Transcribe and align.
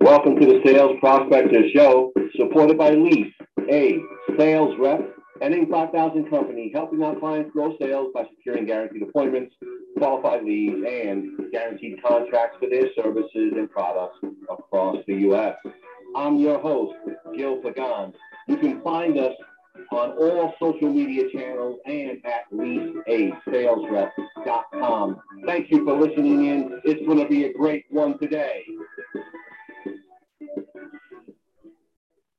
Welcome 0.00 0.36
to 0.40 0.46
the 0.46 0.60
Sales 0.64 0.96
Prospector 1.00 1.70
Show, 1.74 2.12
supported 2.36 2.76
by 2.76 2.90
Lease, 2.90 3.32
a 3.70 3.98
sales 4.36 4.74
rep 4.78 5.00
and 5.40 5.54
Inc. 5.54 5.70
5,000 5.70 6.30
company, 6.30 6.70
helping 6.72 7.02
our 7.02 7.16
clients 7.16 7.50
grow 7.52 7.76
sales 7.80 8.10
by 8.14 8.24
securing 8.36 8.66
guaranteed 8.66 9.02
appointments, 9.02 9.54
qualified 9.98 10.44
leads, 10.44 10.76
and 10.86 11.50
guaranteed 11.50 12.02
contracts 12.02 12.58
for 12.60 12.68
their 12.68 12.86
services 12.94 13.52
and 13.56 13.70
products 13.70 14.18
across 14.50 14.98
the 15.06 15.14
U.S. 15.14 15.56
I'm 16.14 16.38
your 16.38 16.60
host, 16.60 16.94
Gil 17.36 17.56
Pagan. 17.56 18.12
You 18.48 18.56
can 18.56 18.82
find 18.82 19.18
us 19.18 19.34
on 19.90 20.12
all 20.12 20.54
social 20.58 20.90
media 20.92 21.30
channels 21.30 21.78
and 21.86 22.20
at 22.24 22.44
leaseasalesrep.com. 22.52 25.20
Thank 25.46 25.70
you 25.70 25.84
for 25.84 25.96
listening 25.98 26.44
in. 26.46 26.80
It's 26.84 27.06
going 27.06 27.18
to 27.18 27.28
be 27.28 27.44
a 27.44 27.52
great 27.52 27.84
one 27.90 28.18
today. 28.18 28.64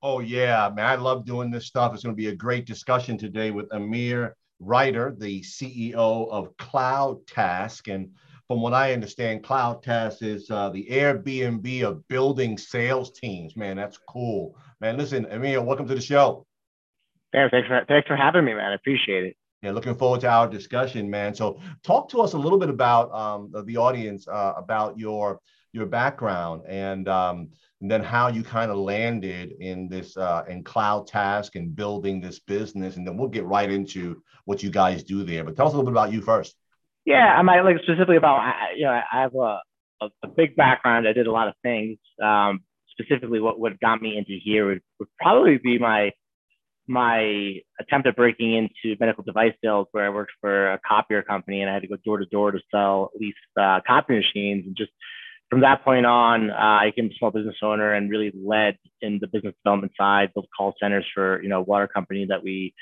Oh 0.05 0.19
yeah, 0.19 0.69
man! 0.75 0.85
I 0.85 0.95
love 0.95 1.25
doing 1.25 1.49
this 1.49 1.65
stuff. 1.65 1.93
It's 1.93 2.03
going 2.03 2.13
to 2.13 2.21
be 2.21 2.27
a 2.27 2.35
great 2.35 2.65
discussion 2.65 3.17
today 3.17 3.51
with 3.51 3.71
Amir 3.71 4.35
Reiter, 4.59 5.15
the 5.17 5.39
CEO 5.41 6.29
of 6.29 6.57
Cloud 6.57 7.25
Task. 7.25 7.87
and 7.87 8.09
from 8.49 8.61
what 8.61 8.73
I 8.73 8.91
understand, 8.91 9.45
Cloud 9.45 9.81
Task 9.81 10.21
is 10.21 10.51
uh, 10.51 10.67
the 10.69 10.85
Airbnb 10.91 11.83
of 11.83 12.05
building 12.09 12.57
sales 12.57 13.11
teams. 13.11 13.55
Man, 13.55 13.77
that's 13.77 13.97
cool. 14.09 14.57
Man, 14.81 14.97
listen, 14.97 15.25
Amir, 15.31 15.61
welcome 15.61 15.87
to 15.87 15.95
the 15.95 16.01
show. 16.01 16.45
Thanks 17.33 17.67
for 17.67 17.85
thanks 17.87 18.07
for 18.07 18.15
having 18.15 18.45
me, 18.45 18.53
man. 18.53 18.71
I 18.71 18.75
appreciate 18.75 19.25
it. 19.25 19.35
Yeah, 19.63 19.71
looking 19.71 19.95
forward 19.95 20.21
to 20.21 20.29
our 20.29 20.47
discussion, 20.47 21.09
man. 21.09 21.33
So, 21.33 21.59
talk 21.83 22.09
to 22.09 22.21
us 22.21 22.33
a 22.33 22.37
little 22.37 22.59
bit 22.59 22.69
about 22.69 23.11
um, 23.13 23.51
the 23.65 23.77
audience 23.77 24.27
uh, 24.27 24.53
about 24.55 24.99
your 24.99 25.39
your 25.71 25.85
background 25.87 26.63
and 26.67 27.07
um, 27.07 27.49
and 27.81 27.89
then 27.89 28.03
how 28.03 28.27
you 28.27 28.43
kind 28.43 28.71
of 28.71 28.77
landed 28.77 29.53
in 29.59 29.87
this 29.87 30.15
uh, 30.15 30.43
in 30.47 30.63
CloudTask 30.63 31.55
and 31.55 31.75
building 31.75 32.21
this 32.21 32.39
business, 32.39 32.97
and 32.97 33.07
then 33.07 33.17
we'll 33.17 33.29
get 33.29 33.45
right 33.45 33.69
into 33.69 34.21
what 34.45 34.61
you 34.61 34.69
guys 34.69 35.03
do 35.03 35.23
there. 35.23 35.43
But 35.43 35.55
tell 35.55 35.67
us 35.67 35.73
a 35.73 35.77
little 35.77 35.91
bit 35.91 35.97
about 35.97 36.13
you 36.13 36.21
first. 36.21 36.55
Yeah, 37.05 37.35
I 37.35 37.41
might 37.41 37.61
like 37.61 37.77
specifically 37.83 38.17
about 38.17 38.41
you 38.75 38.85
know 38.85 38.91
I 38.91 39.21
have 39.21 39.33
a, 39.33 39.59
a, 40.01 40.09
a 40.23 40.27
big 40.27 40.55
background. 40.55 41.07
I 41.07 41.13
did 41.13 41.27
a 41.27 41.31
lot 41.31 41.47
of 41.47 41.55
things. 41.63 41.97
Um, 42.23 42.61
specifically, 42.91 43.39
what 43.39 43.59
what 43.59 43.79
got 43.79 44.01
me 44.01 44.17
into 44.17 44.37
here 44.43 44.67
would, 44.67 44.81
would 44.99 45.09
probably 45.19 45.57
be 45.57 45.79
my 45.79 46.11
my 46.87 47.59
attempt 47.79 48.07
at 48.07 48.15
breaking 48.15 48.53
into 48.53 48.97
medical 48.99 49.23
device 49.23 49.53
sales, 49.63 49.87
where 49.91 50.05
I 50.05 50.09
worked 50.09 50.33
for 50.41 50.73
a 50.73 50.79
copier 50.87 51.21
company 51.21 51.61
and 51.61 51.69
I 51.69 51.73
had 51.73 51.83
to 51.83 51.87
go 51.87 51.97
door 52.03 52.17
to 52.17 52.25
door 52.25 52.51
to 52.51 52.59
sell 52.71 53.11
at 53.15 53.21
least 53.21 53.37
uh, 53.59 53.79
copy 53.87 54.15
machines 54.15 54.65
and 54.65 54.75
just 54.75 54.91
from 55.53 55.61
that 55.61 55.83
point 55.83 56.03
on, 56.07 56.49
uh, 56.49 56.55
I 56.55 56.89
became 56.89 57.11
a 57.11 57.15
small 57.19 57.29
business 57.29 57.57
owner 57.61 57.93
and 57.93 58.09
really 58.09 58.31
led 58.35 58.75
in 59.01 59.19
the 59.21 59.27
business 59.27 59.53
development 59.63 59.91
side, 59.95 60.31
built 60.33 60.47
call 60.57 60.73
centers 60.81 61.05
for 61.13 61.43
you 61.43 61.49
know 61.49 61.61
water 61.61 61.87
company 61.87 62.25
that 62.29 62.43
we 62.43 62.73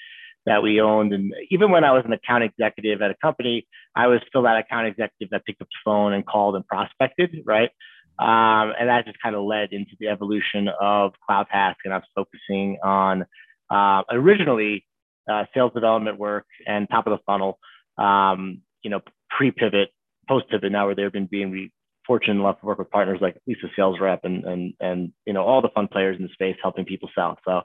that 0.46 0.64
we 0.64 0.80
owned. 0.80 1.14
And 1.14 1.34
even 1.50 1.70
when 1.70 1.84
I 1.84 1.92
was 1.92 2.04
an 2.06 2.14
account 2.14 2.46
executive 2.46 3.02
at 3.02 3.12
a 3.12 3.16
company, 3.22 3.68
I 3.94 4.08
was 4.08 4.22
still 4.26 4.44
that 4.44 4.58
account 4.58 4.88
executive 4.88 5.32
that 5.32 5.46
picked 5.46 5.62
up 5.62 5.68
the 5.68 5.80
phone 5.84 6.14
and 6.14 6.26
called 6.26 6.56
and 6.56 6.66
prospected, 6.66 7.44
right? 7.46 7.72
Um, 8.20 8.74
and 8.80 8.88
that 8.88 9.06
just 9.06 9.22
kind 9.22 9.36
of 9.36 9.44
led 9.44 9.74
into 9.74 9.92
the 10.00 10.08
evolution 10.08 10.70
of 10.80 11.12
CloudTask, 11.30 11.76
and 11.84 11.94
I 11.94 11.98
was 11.98 12.08
focusing 12.16 12.78
on 12.82 13.26
uh, 13.72 14.04
originally 14.12 14.86
uh, 15.32 15.46
sales 15.54 15.72
development 15.74 16.20
work 16.20 16.46
and 16.68 16.88
top 16.90 17.08
of 17.08 17.12
the 17.12 17.24
funnel. 17.26 17.60
Um, 17.98 18.62
you 18.84 18.90
know, 18.90 19.02
pre-pivot, 19.30 19.90
post-pivot. 20.28 20.72
Now 20.72 20.88
we're 20.88 20.96
there, 20.96 21.10
been 21.12 21.28
being 21.28 21.70
fortunate 22.06 22.40
enough 22.40 22.60
to 22.60 22.66
work 22.66 22.80
with 22.80 22.90
partners 22.90 23.20
like 23.22 23.38
Lease 23.48 23.58
A 23.64 23.68
Sales 23.76 24.00
Rep 24.00 24.22
and 24.24 24.44
and 24.44 24.74
and 24.80 25.14
you 25.26 25.34
know 25.34 25.44
all 25.44 25.62
the 25.62 25.70
fun 25.70 25.88
players 25.88 26.18
in 26.18 26.24
the 26.24 26.30
space 26.34 26.56
helping 26.62 26.86
people 26.86 27.10
sell. 27.16 27.38
So 27.46 27.62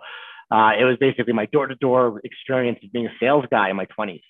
uh, 0.50 0.72
it 0.78 0.84
was 0.84 0.96
basically 1.00 1.32
my 1.32 1.46
door-to-door 1.46 2.20
experience 2.22 2.78
of 2.84 2.92
being 2.92 3.06
a 3.06 3.12
sales 3.18 3.44
guy 3.50 3.70
in 3.70 3.76
my 3.76 3.86
20s. 3.98 4.22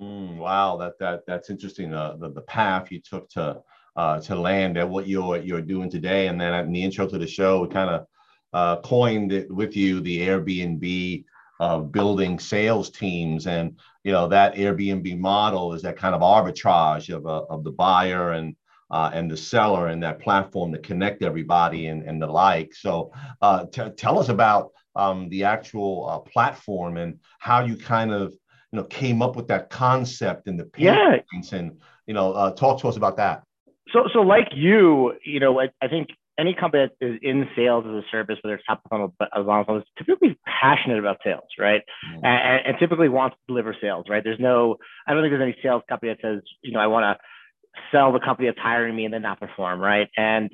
Mm, 0.00 0.36
wow, 0.36 0.76
that 0.76 0.98
that 1.00 1.22
that's 1.26 1.50
interesting. 1.50 1.92
Uh, 1.92 2.16
the 2.18 2.30
the 2.30 2.42
path 2.42 2.90
you 2.90 3.00
took 3.00 3.28
to 3.30 3.62
uh, 3.96 4.20
to 4.20 4.34
land 4.34 4.76
at 4.76 4.88
what 4.88 5.08
you're 5.08 5.38
you're 5.38 5.60
doing 5.60 5.90
today, 5.90 6.26
and 6.26 6.40
then 6.40 6.52
in 6.54 6.72
the 6.72 6.82
intro 6.82 7.06
to 7.08 7.18
the 7.18 7.26
show, 7.26 7.60
we 7.60 7.68
kind 7.68 7.90
of 7.90 8.06
uh, 8.54 8.76
coined 8.76 9.32
it 9.32 9.50
with 9.50 9.76
you 9.76 10.00
the 10.00 10.20
Airbnb 10.20 11.24
of 11.60 11.92
building 11.92 12.38
sales 12.38 12.88
teams, 12.90 13.46
and 13.46 13.78
you 14.04 14.12
know 14.12 14.28
that 14.28 14.54
Airbnb 14.54 15.18
model 15.18 15.74
is 15.74 15.82
that 15.82 15.96
kind 15.96 16.14
of 16.14 16.20
arbitrage 16.20 17.14
of 17.14 17.26
uh, 17.26 17.44
of 17.50 17.64
the 17.64 17.72
buyer 17.72 18.32
and 18.32 18.56
uh, 18.90 19.10
and 19.12 19.30
the 19.30 19.36
seller 19.36 19.88
and 19.88 20.02
that 20.02 20.20
platform 20.20 20.72
to 20.72 20.78
connect 20.78 21.22
everybody 21.22 21.88
and, 21.88 22.04
and 22.04 22.22
the 22.22 22.26
like. 22.26 22.74
So 22.74 23.12
uh, 23.42 23.66
t- 23.66 23.90
tell 23.96 24.18
us 24.18 24.28
about 24.28 24.70
um, 24.94 25.28
the 25.30 25.44
actual 25.44 26.08
uh, 26.08 26.18
platform 26.20 26.96
and 26.96 27.18
how 27.40 27.64
you 27.64 27.76
kind 27.76 28.12
of 28.12 28.32
you 28.72 28.78
know 28.78 28.84
came 28.84 29.20
up 29.20 29.34
with 29.34 29.48
that 29.48 29.68
concept 29.68 30.46
and 30.46 30.60
the 30.60 30.70
yeah. 30.76 31.16
and 31.52 31.72
you 32.06 32.14
know 32.14 32.32
uh, 32.32 32.52
talk 32.52 32.80
to 32.82 32.88
us 32.88 32.96
about 32.96 33.16
that. 33.16 33.42
So 33.92 34.08
so 34.12 34.20
like 34.20 34.48
you, 34.54 35.14
you 35.24 35.40
know, 35.40 35.60
I, 35.60 35.70
I 35.82 35.88
think 35.88 36.10
any 36.38 36.54
company 36.54 36.86
that 36.86 37.06
is 37.06 37.18
in 37.22 37.46
sales 37.56 37.84
as 37.86 37.92
a 37.92 38.02
service, 38.10 38.38
whether 38.42 38.56
it's 38.56 38.64
top 38.66 38.80
of 38.84 38.90
funnel, 38.90 39.14
but 39.18 39.28
as 39.36 39.46
long 39.46 39.64
as 39.68 39.82
is 39.82 39.88
typically 39.98 40.36
passionate 40.46 40.98
about 40.98 41.18
sales, 41.24 41.44
right? 41.58 41.82
Mm-hmm. 42.08 42.24
And, 42.24 42.66
and, 42.66 42.76
typically 42.78 43.08
wants 43.08 43.36
to 43.36 43.52
deliver 43.52 43.76
sales, 43.80 44.06
right? 44.08 44.22
There's 44.24 44.40
no, 44.40 44.76
I 45.06 45.14
don't 45.14 45.22
think 45.22 45.32
there's 45.32 45.42
any 45.42 45.56
sales 45.62 45.82
company 45.88 46.12
that 46.12 46.20
says, 46.20 46.42
you 46.62 46.72
know, 46.72 46.80
I 46.80 46.88
want 46.88 47.04
to 47.04 47.80
sell 47.92 48.12
the 48.12 48.20
company 48.20 48.48
that's 48.48 48.58
hiring 48.58 48.96
me 48.96 49.04
and 49.04 49.14
then 49.14 49.22
not 49.22 49.40
perform, 49.40 49.80
right? 49.80 50.08
And 50.16 50.50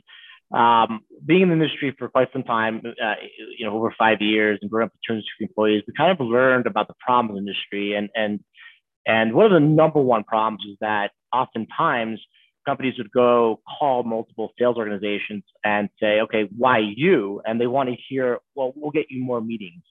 um, 0.55 1.01
being 1.25 1.43
in 1.43 1.49
the 1.49 1.55
industry 1.55 1.95
for 1.99 2.09
quite 2.09 2.29
some 2.33 2.43
time, 2.43 2.83
uh, 2.85 3.15
you 3.59 3.65
know, 3.65 3.75
over 3.75 3.95
five 3.99 4.21
years 4.21 4.59
and 4.61 4.71
growing 4.71 4.87
up 4.87 4.93
with 4.93 5.01
250 5.07 5.45
employees, 5.45 5.83
we 5.87 5.95
kind 5.97 6.11
of 6.11 6.27
learned 6.27 6.67
about 6.67 6.89
the 6.89 6.95
problems 7.01 7.39
in 7.39 7.45
the 7.45 7.51
industry. 7.51 7.95
And, 7.95 8.09
and, 8.15 8.41
and 9.07 9.33
one 9.33 9.47
of 9.47 9.53
the 9.53 9.61
number 9.61 10.01
one 10.01 10.25
problems 10.25 10.63
is 10.69 10.77
that 10.81 11.13
oftentimes 11.33 12.21
companies 12.71 12.95
would 12.99 13.11
go 13.11 13.61
call 13.79 14.05
multiple 14.05 14.53
sales 14.57 14.77
organizations 14.77 15.43
and 15.65 15.89
say, 16.01 16.21
okay, 16.21 16.43
why 16.57 16.79
you? 16.79 17.43
And 17.45 17.61
they 17.61 17.67
want 17.67 17.89
to 17.89 17.97
hear, 18.09 18.39
well, 18.55 18.73
we'll 18.77 18.93
get 18.93 19.07
you 19.11 19.21
more 19.25 19.41
meetings. 19.41 19.83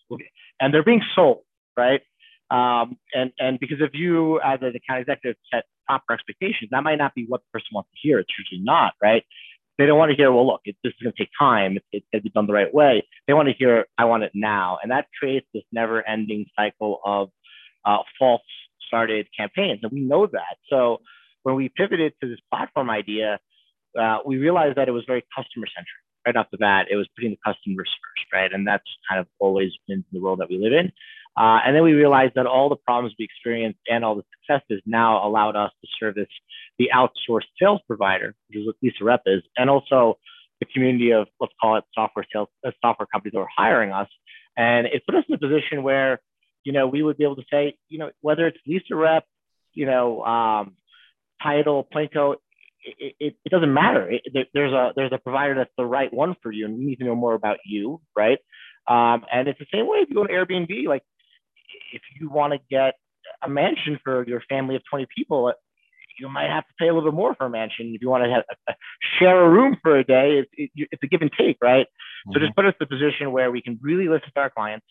And 0.61 0.73
they're 0.73 0.89
being 0.91 1.01
sold, 1.13 1.43
right? 1.75 2.01
Um, 2.49 2.97
and, 3.13 3.31
and 3.37 3.59
because 3.59 3.79
if 3.81 3.91
you, 3.93 4.39
as 4.39 4.59
an 4.61 4.73
account 4.79 5.01
executive, 5.01 5.35
set 5.53 5.63
proper 5.87 6.13
expectations, 6.13 6.69
that 6.71 6.83
might 6.83 6.99
not 7.03 7.13
be 7.15 7.25
what 7.27 7.41
the 7.41 7.59
person 7.59 7.69
wants 7.73 7.89
to 7.91 7.97
hear. 8.01 8.19
It's 8.19 8.29
usually 8.39 8.63
not, 8.63 8.93
right? 9.01 9.23
They 9.77 9.85
don't 9.85 9.97
want 9.97 10.11
to 10.11 10.15
hear, 10.15 10.31
well, 10.31 10.47
look, 10.47 10.61
it, 10.63 10.77
this 10.83 10.93
is 10.93 11.03
going 11.03 11.13
to 11.17 11.21
take 11.21 11.31
time. 11.37 11.75
It, 11.75 11.83
it's 11.91 12.05
going 12.13 12.21
to 12.21 12.29
be 12.29 12.29
done 12.29 12.47
the 12.47 12.53
right 12.53 12.73
way. 12.73 13.05
They 13.27 13.33
want 13.33 13.49
to 13.49 13.55
hear, 13.61 13.87
I 13.97 14.05
want 14.05 14.23
it 14.23 14.31
now. 14.33 14.77
And 14.81 14.91
that 14.91 15.07
creates 15.19 15.47
this 15.53 15.63
never 15.71 16.07
ending 16.07 16.45
cycle 16.57 17.01
of 17.05 17.29
uh, 17.85 18.03
false 18.17 18.41
started 18.87 19.27
campaigns. 19.37 19.79
And 19.83 19.91
we 19.91 19.99
know 19.99 20.27
that. 20.27 20.55
So 20.69 21.01
when 21.43 21.55
we 21.55 21.69
pivoted 21.69 22.13
to 22.21 22.29
this 22.29 22.39
platform 22.51 22.89
idea, 22.89 23.39
uh, 23.99 24.17
we 24.25 24.37
realized 24.37 24.77
that 24.77 24.87
it 24.87 24.91
was 24.91 25.03
very 25.07 25.23
customer 25.35 25.67
centric. 25.67 25.87
Right 26.25 26.35
off 26.35 26.47
the 26.51 26.57
bat, 26.57 26.87
it 26.91 26.97
was 26.97 27.07
putting 27.15 27.31
the 27.31 27.39
customers 27.45 27.87
first, 27.87 28.33
right? 28.33 28.51
And 28.51 28.67
that's 28.67 28.83
kind 29.07 29.21
of 29.21 29.27
always 29.39 29.71
been 29.87 30.03
the 30.11 30.19
world 30.19 30.39
that 30.39 30.49
we 30.49 30.57
live 30.57 30.73
in. 30.73 30.91
Uh, 31.37 31.59
and 31.65 31.73
then 31.73 31.83
we 31.83 31.93
realized 31.93 32.33
that 32.35 32.45
all 32.45 32.67
the 32.67 32.75
problems 32.75 33.15
we 33.17 33.23
experienced 33.23 33.79
and 33.89 34.03
all 34.03 34.15
the 34.15 34.23
successes 34.35 34.81
now 34.85 35.25
allowed 35.25 35.55
us 35.55 35.71
to 35.81 35.87
service 35.97 36.27
the 36.77 36.89
outsourced 36.93 37.47
sales 37.57 37.79
provider, 37.87 38.35
which 38.47 38.59
is 38.59 38.65
what 38.67 38.75
Lease 38.83 38.93
A 39.01 39.05
Rep 39.05 39.21
is, 39.25 39.41
and 39.57 39.69
also 39.69 40.17
the 40.59 40.65
community 40.65 41.11
of 41.11 41.27
let's 41.39 41.53
call 41.61 41.77
it 41.77 41.85
software 41.95 42.25
sales 42.33 42.49
uh, 42.67 42.71
software 42.81 43.07
companies 43.11 43.31
that 43.31 43.39
were 43.39 43.47
hiring 43.55 43.91
us. 43.91 44.09
And 44.57 44.87
it 44.87 45.05
put 45.05 45.15
us 45.15 45.23
in 45.29 45.35
a 45.35 45.37
position 45.37 45.83
where, 45.83 46.19
you 46.65 46.73
know, 46.73 46.87
we 46.87 47.01
would 47.01 47.17
be 47.17 47.23
able 47.23 47.37
to 47.37 47.45
say, 47.49 47.77
you 47.87 47.99
know, 47.99 48.11
whether 48.19 48.45
it's 48.45 48.57
Lease 48.67 48.83
A 48.91 48.95
Rep, 48.95 49.25
you 49.73 49.85
know, 49.85 50.23
um, 50.25 50.75
title, 51.41 51.87
Planko, 51.93 52.35
it, 52.83 53.15
it, 53.19 53.35
it, 53.45 53.49
doesn't 53.49 53.73
matter. 53.73 54.09
It, 54.09 54.47
there's 54.53 54.73
a 54.73 54.91
there's 54.95 55.11
a 55.11 55.17
provider 55.17 55.55
that's 55.55 55.73
the 55.77 55.85
right 55.85 56.11
one 56.13 56.35
for 56.41 56.51
you, 56.51 56.65
and 56.65 56.77
we 56.77 56.85
need 56.85 56.99
to 56.99 57.05
know 57.05 57.15
more 57.15 57.33
about 57.33 57.57
you, 57.65 58.01
right? 58.15 58.39
Um, 58.87 59.25
and 59.31 59.47
it's 59.47 59.59
the 59.59 59.65
same 59.71 59.87
way 59.87 59.99
if 59.99 60.09
you 60.09 60.15
go 60.15 60.25
to 60.25 60.33
Airbnb. 60.33 60.87
Like 60.87 61.03
if 61.93 62.01
you 62.19 62.29
want 62.29 62.53
to 62.53 62.59
get 62.69 62.93
a 63.43 63.49
mansion 63.49 63.99
for 64.03 64.27
your 64.27 64.41
family 64.49 64.75
of 64.75 64.81
20 64.89 65.07
people, 65.15 65.53
you 66.19 66.29
might 66.29 66.49
have 66.49 66.67
to 66.67 66.73
pay 66.79 66.87
a 66.87 66.93
little 66.93 67.11
bit 67.11 67.15
more 67.15 67.35
for 67.35 67.45
a 67.45 67.49
mansion. 67.49 67.93
If 67.95 68.01
you 68.01 68.09
want 68.09 68.23
to 68.23 68.29
have 68.29 68.43
a, 68.49 68.71
a 68.71 68.75
share 69.19 69.43
a 69.43 69.49
room 69.49 69.77
for 69.81 69.97
a 69.97 70.03
day, 70.03 70.43
it's, 70.43 70.71
it, 70.75 70.89
it's 70.91 71.03
a 71.03 71.07
give 71.07 71.21
and 71.21 71.31
take, 71.37 71.57
right? 71.61 71.85
Mm-hmm. 71.85 72.33
So 72.33 72.39
just 72.39 72.55
put 72.55 72.65
us 72.65 72.73
in 72.79 72.85
a 72.85 72.87
position 72.87 73.31
where 73.31 73.51
we 73.51 73.61
can 73.61 73.79
really 73.81 74.07
listen 74.07 74.29
to 74.33 74.39
our 74.39 74.49
clients, 74.49 74.85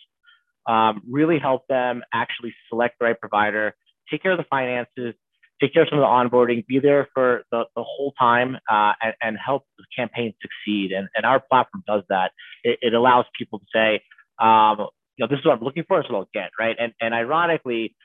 um, 0.66 1.02
really 1.08 1.38
help 1.38 1.66
them 1.68 2.02
actually 2.12 2.54
select 2.68 2.98
the 2.98 3.06
right 3.06 3.20
provider, 3.20 3.74
take 4.10 4.22
care 4.22 4.32
of 4.32 4.38
the 4.38 4.46
finances, 4.48 5.14
take 5.60 5.72
care 5.74 5.82
of 5.82 5.88
some 5.88 5.98
of 5.98 6.02
the 6.02 6.06
onboarding, 6.06 6.66
be 6.66 6.78
there 6.78 7.08
for 7.14 7.42
the, 7.50 7.64
the 7.74 7.82
whole 7.82 8.12
time, 8.18 8.56
uh, 8.70 8.92
and, 9.02 9.14
and, 9.20 9.38
help 9.44 9.64
the 9.76 9.84
campaign 9.96 10.34
succeed. 10.40 10.92
And, 10.92 11.08
and 11.14 11.26
our 11.26 11.40
platform 11.40 11.82
does 11.86 12.02
that. 12.08 12.32
It, 12.62 12.78
it 12.82 12.94
allows 12.94 13.24
people 13.36 13.58
to 13.58 13.64
say, 13.72 14.02
um, 14.40 14.86
you 15.16 15.24
know, 15.24 15.28
this 15.28 15.40
is 15.40 15.44
what 15.44 15.58
I'm 15.58 15.64
looking 15.64 15.84
for, 15.86 16.00
what 16.00 16.14
I'll 16.14 16.28
get, 16.32 16.50
right? 16.58 16.76
And 16.78 16.92
and 17.00 17.12
ironically, 17.12 17.96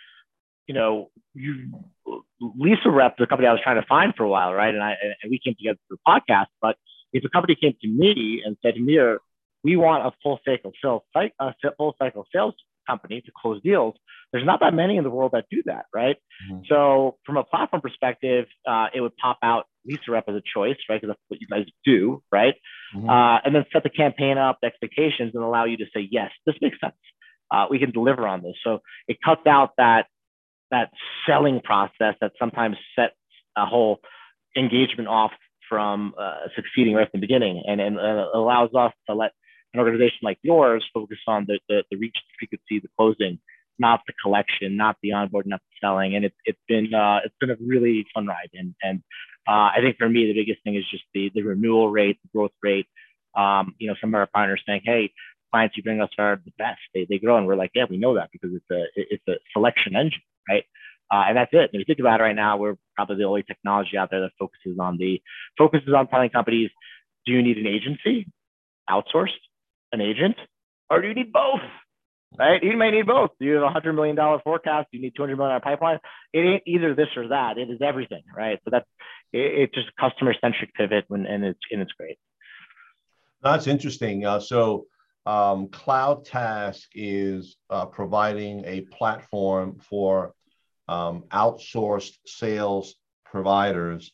you 0.68 0.74
know, 0.74 1.12
you 1.34 1.72
Lease 2.42 2.80
A 2.86 2.90
Rep, 2.90 3.18
the 3.18 3.28
company 3.28 3.48
I 3.48 3.52
was 3.52 3.62
trying 3.64 3.80
to 3.80 3.88
find 3.88 4.14
for 4.16 4.24
a 4.24 4.30
while, 4.30 4.54
right? 4.54 4.74
And 4.74 4.84
I 4.84 4.96
and 5.22 5.30
we 5.30 5.40
came 5.44 5.56
together 5.56 5.78
through 5.88 5.98
podcast. 6.08 6.48
But 6.62 6.76
if 7.12 7.24
a 7.24 7.30
company 7.30 7.56
came 7.60 7.76
to 7.82 7.88
me 7.88 8.42
and 8.44 8.58
said, 8.64 8.76
Mir, 8.78 9.20
we 9.64 9.76
want 9.76 10.06
a 10.06 10.12
full 10.22 10.40
cycle 10.46 10.72
sales, 10.82 11.02
a 11.16 11.54
full 11.78 11.96
cycle 12.00 12.26
sales 12.34 12.54
company 12.88 13.22
to 13.22 13.32
close 13.40 13.62
deals. 13.62 13.96
There's 14.32 14.46
not 14.46 14.60
that 14.62 14.74
many 14.74 14.98
in 14.98 15.04
the 15.04 15.10
world 15.10 15.32
that 15.34 15.46
do 15.50 15.62
that, 15.66 15.86
right? 15.94 16.18
Mm-hmm. 16.52 16.64
So 16.68 17.18
from 17.26 17.38
a 17.38 17.44
platform 17.44 17.82
perspective, 17.82 18.46
uh, 18.68 18.88
it 18.94 19.02
would 19.02 19.16
pop 19.18 19.38
out 19.42 19.66
Lease 19.86 20.00
A 20.08 20.12
Rep 20.12 20.26
as 20.28 20.36
a 20.36 20.42
choice, 20.42 20.76
right? 20.90 21.00
Because 21.00 21.16
that's 21.16 21.22
what 21.28 21.40
you 21.40 21.48
guys 21.48 21.66
do, 21.86 22.22
right? 22.32 22.56
Mm-hmm. 22.96 23.10
Uh, 23.10 23.38
and 23.46 23.56
then 23.56 23.66
set 23.72 23.84
the 23.84 23.90
campaign 23.90 24.38
up, 24.38 24.58
the 24.62 24.68
expectations, 24.68 25.32
and 25.34 25.44
allow 25.44 25.66
you 25.66 25.78
to 25.78 25.86
say, 25.96 26.08
yes, 26.10 26.32
this 26.46 26.56
makes 26.62 26.80
sense. 26.80 26.96
Uh, 27.52 27.68
we 27.70 27.80
can 27.80 27.92
deliver 27.92 28.28
on 28.28 28.42
this. 28.42 28.56
So 28.64 28.80
it 29.08 29.18
cuts 29.24 29.46
out 29.48 29.72
that 29.78 30.08
that 30.72 30.90
selling 31.28 31.62
process 31.62 32.16
that 32.20 32.32
sometimes 32.40 32.78
sets 32.96 33.14
a 33.56 33.66
whole 33.66 34.00
engagement 34.58 35.08
off 35.08 35.32
from 35.70 36.16
uh, 36.20 36.48
succeeding 36.56 36.96
right 36.96 37.10
from 37.10 37.22
the 37.22 37.28
beginning, 37.28 37.64
and, 37.68 37.80
and 37.80 37.98
allows 37.98 38.72
us 38.76 38.92
to 39.08 39.16
let 39.16 39.32
an 39.74 39.80
organization 39.80 40.20
like 40.22 40.38
yours 40.42 40.86
focus 40.94 41.18
on 41.28 41.46
the, 41.48 41.60
the, 41.70 41.84
the 41.90 41.98
reach, 41.98 42.16
the 42.16 42.36
frequency, 42.40 42.80
the 42.80 42.90
closing, 42.98 43.40
not 43.80 44.02
the 44.08 44.14
collection, 44.22 44.78
not 44.78 44.98
the 45.02 45.14
onboard, 45.14 45.48
not 45.48 45.62
the 45.62 45.88
selling. 45.88 46.16
And 46.16 46.26
it's 46.26 46.36
it's 46.46 46.60
been 46.68 46.94
uh, 46.94 47.20
it's 47.26 47.36
been 47.40 47.50
a 47.52 47.58
really 47.60 48.06
fun 48.14 48.28
ride. 48.28 48.50
And 48.54 48.76
and 48.82 49.02
uh, 49.48 49.70
I 49.76 49.78
think 49.82 49.98
for 49.98 50.10
me 50.10 50.26
the 50.28 50.34
biggest 50.34 50.64
thing 50.64 50.76
is 50.76 50.86
just 50.90 51.04
the 51.14 51.32
the 51.34 51.42
renewal 51.42 51.90
rate, 51.90 52.20
the 52.24 52.30
growth 52.38 52.52
rate. 52.62 52.88
Um, 53.36 53.74
you 53.80 53.88
know, 53.88 53.96
some 54.00 54.12
of 54.12 54.16
our 54.20 54.28
partners 54.28 54.62
saying, 54.68 54.82
hey, 54.86 55.12
clients 55.52 55.76
you 55.76 55.84
bring 55.84 56.02
us 56.02 56.10
are 56.20 56.40
the 56.46 56.52
best. 56.58 56.82
They, 56.94 57.08
they 57.10 57.18
grow, 57.18 57.38
and 57.38 57.48
we're 57.48 57.56
like, 57.56 57.72
yeah, 57.74 57.86
we 57.90 57.98
know 57.98 58.16
that 58.16 58.30
because 58.32 58.52
it's 58.54 58.72
a 58.72 58.84
it's 58.96 59.28
a 59.28 59.34
selection 59.54 59.96
engine, 59.96 60.22
right? 60.48 60.66
Uh, 61.12 61.26
and 61.28 61.38
that's 61.38 61.52
it. 61.54 61.70
And 61.72 61.74
If 61.74 61.80
you 61.80 61.86
think 61.86 62.00
about 62.00 62.20
it 62.20 62.24
right 62.24 62.36
now, 62.36 62.58
we're 62.58 62.76
probably 62.96 63.18
the 63.18 63.26
only 63.26 63.44
technology 63.44 63.98
out 63.98 64.10
there 64.10 64.22
that 64.22 64.32
focuses 64.40 64.80
on 64.80 64.98
the 64.98 65.22
focuses 65.58 65.94
on 65.96 66.08
telling 66.08 66.30
companies, 66.30 66.70
do 67.26 67.34
you 67.34 67.42
need 67.42 67.58
an 67.58 67.68
agency, 67.68 68.28
outsourced, 68.90 69.42
an 69.94 70.02
agent, 70.02 70.36
or 70.90 71.02
do 71.02 71.08
you 71.08 71.14
need 71.14 71.32
both? 71.32 71.62
Right? 72.38 72.62
You 72.64 72.76
may 72.76 72.90
need 72.90 73.06
both. 73.06 73.30
You 73.40 73.54
have 73.54 73.64
a 73.64 73.70
hundred 73.70 73.94
million 73.94 74.16
dollar 74.16 74.40
forecast? 74.44 74.88
You 74.92 75.00
need 75.00 75.14
two 75.16 75.22
hundred 75.22 75.38
million 75.38 75.52
dollar 75.52 75.62
pipeline? 75.62 76.00
It 76.34 76.40
ain't 76.40 76.64
either 76.66 76.96
this 76.96 77.10
or 77.16 77.28
that. 77.28 77.58
It 77.58 77.70
is 77.70 77.80
everything, 77.82 78.24
right? 78.36 78.60
So 78.66 78.72
that's 78.72 78.88
it, 79.32 79.70
it's 79.70 79.74
just 79.76 79.96
customer 80.00 80.34
centric 80.42 80.74
pivot, 80.74 81.06
when, 81.08 81.26
and 81.28 81.46
it's 81.46 81.60
and 81.72 81.82
it's 81.82 81.92
great. 81.94 82.18
That's 83.44 83.68
interesting. 83.68 84.26
Uh, 84.26 84.40
so 84.40 84.88
um, 85.26 85.68
Cloud 85.68 86.26
Task 86.26 86.90
is 86.96 87.56
uh, 87.70 87.86
providing 87.86 88.64
a 88.66 88.82
platform 88.82 89.80
for 89.90 90.34
um, 90.88 91.26
outsourced 91.32 92.18
sales 92.26 92.96
providers 93.26 94.12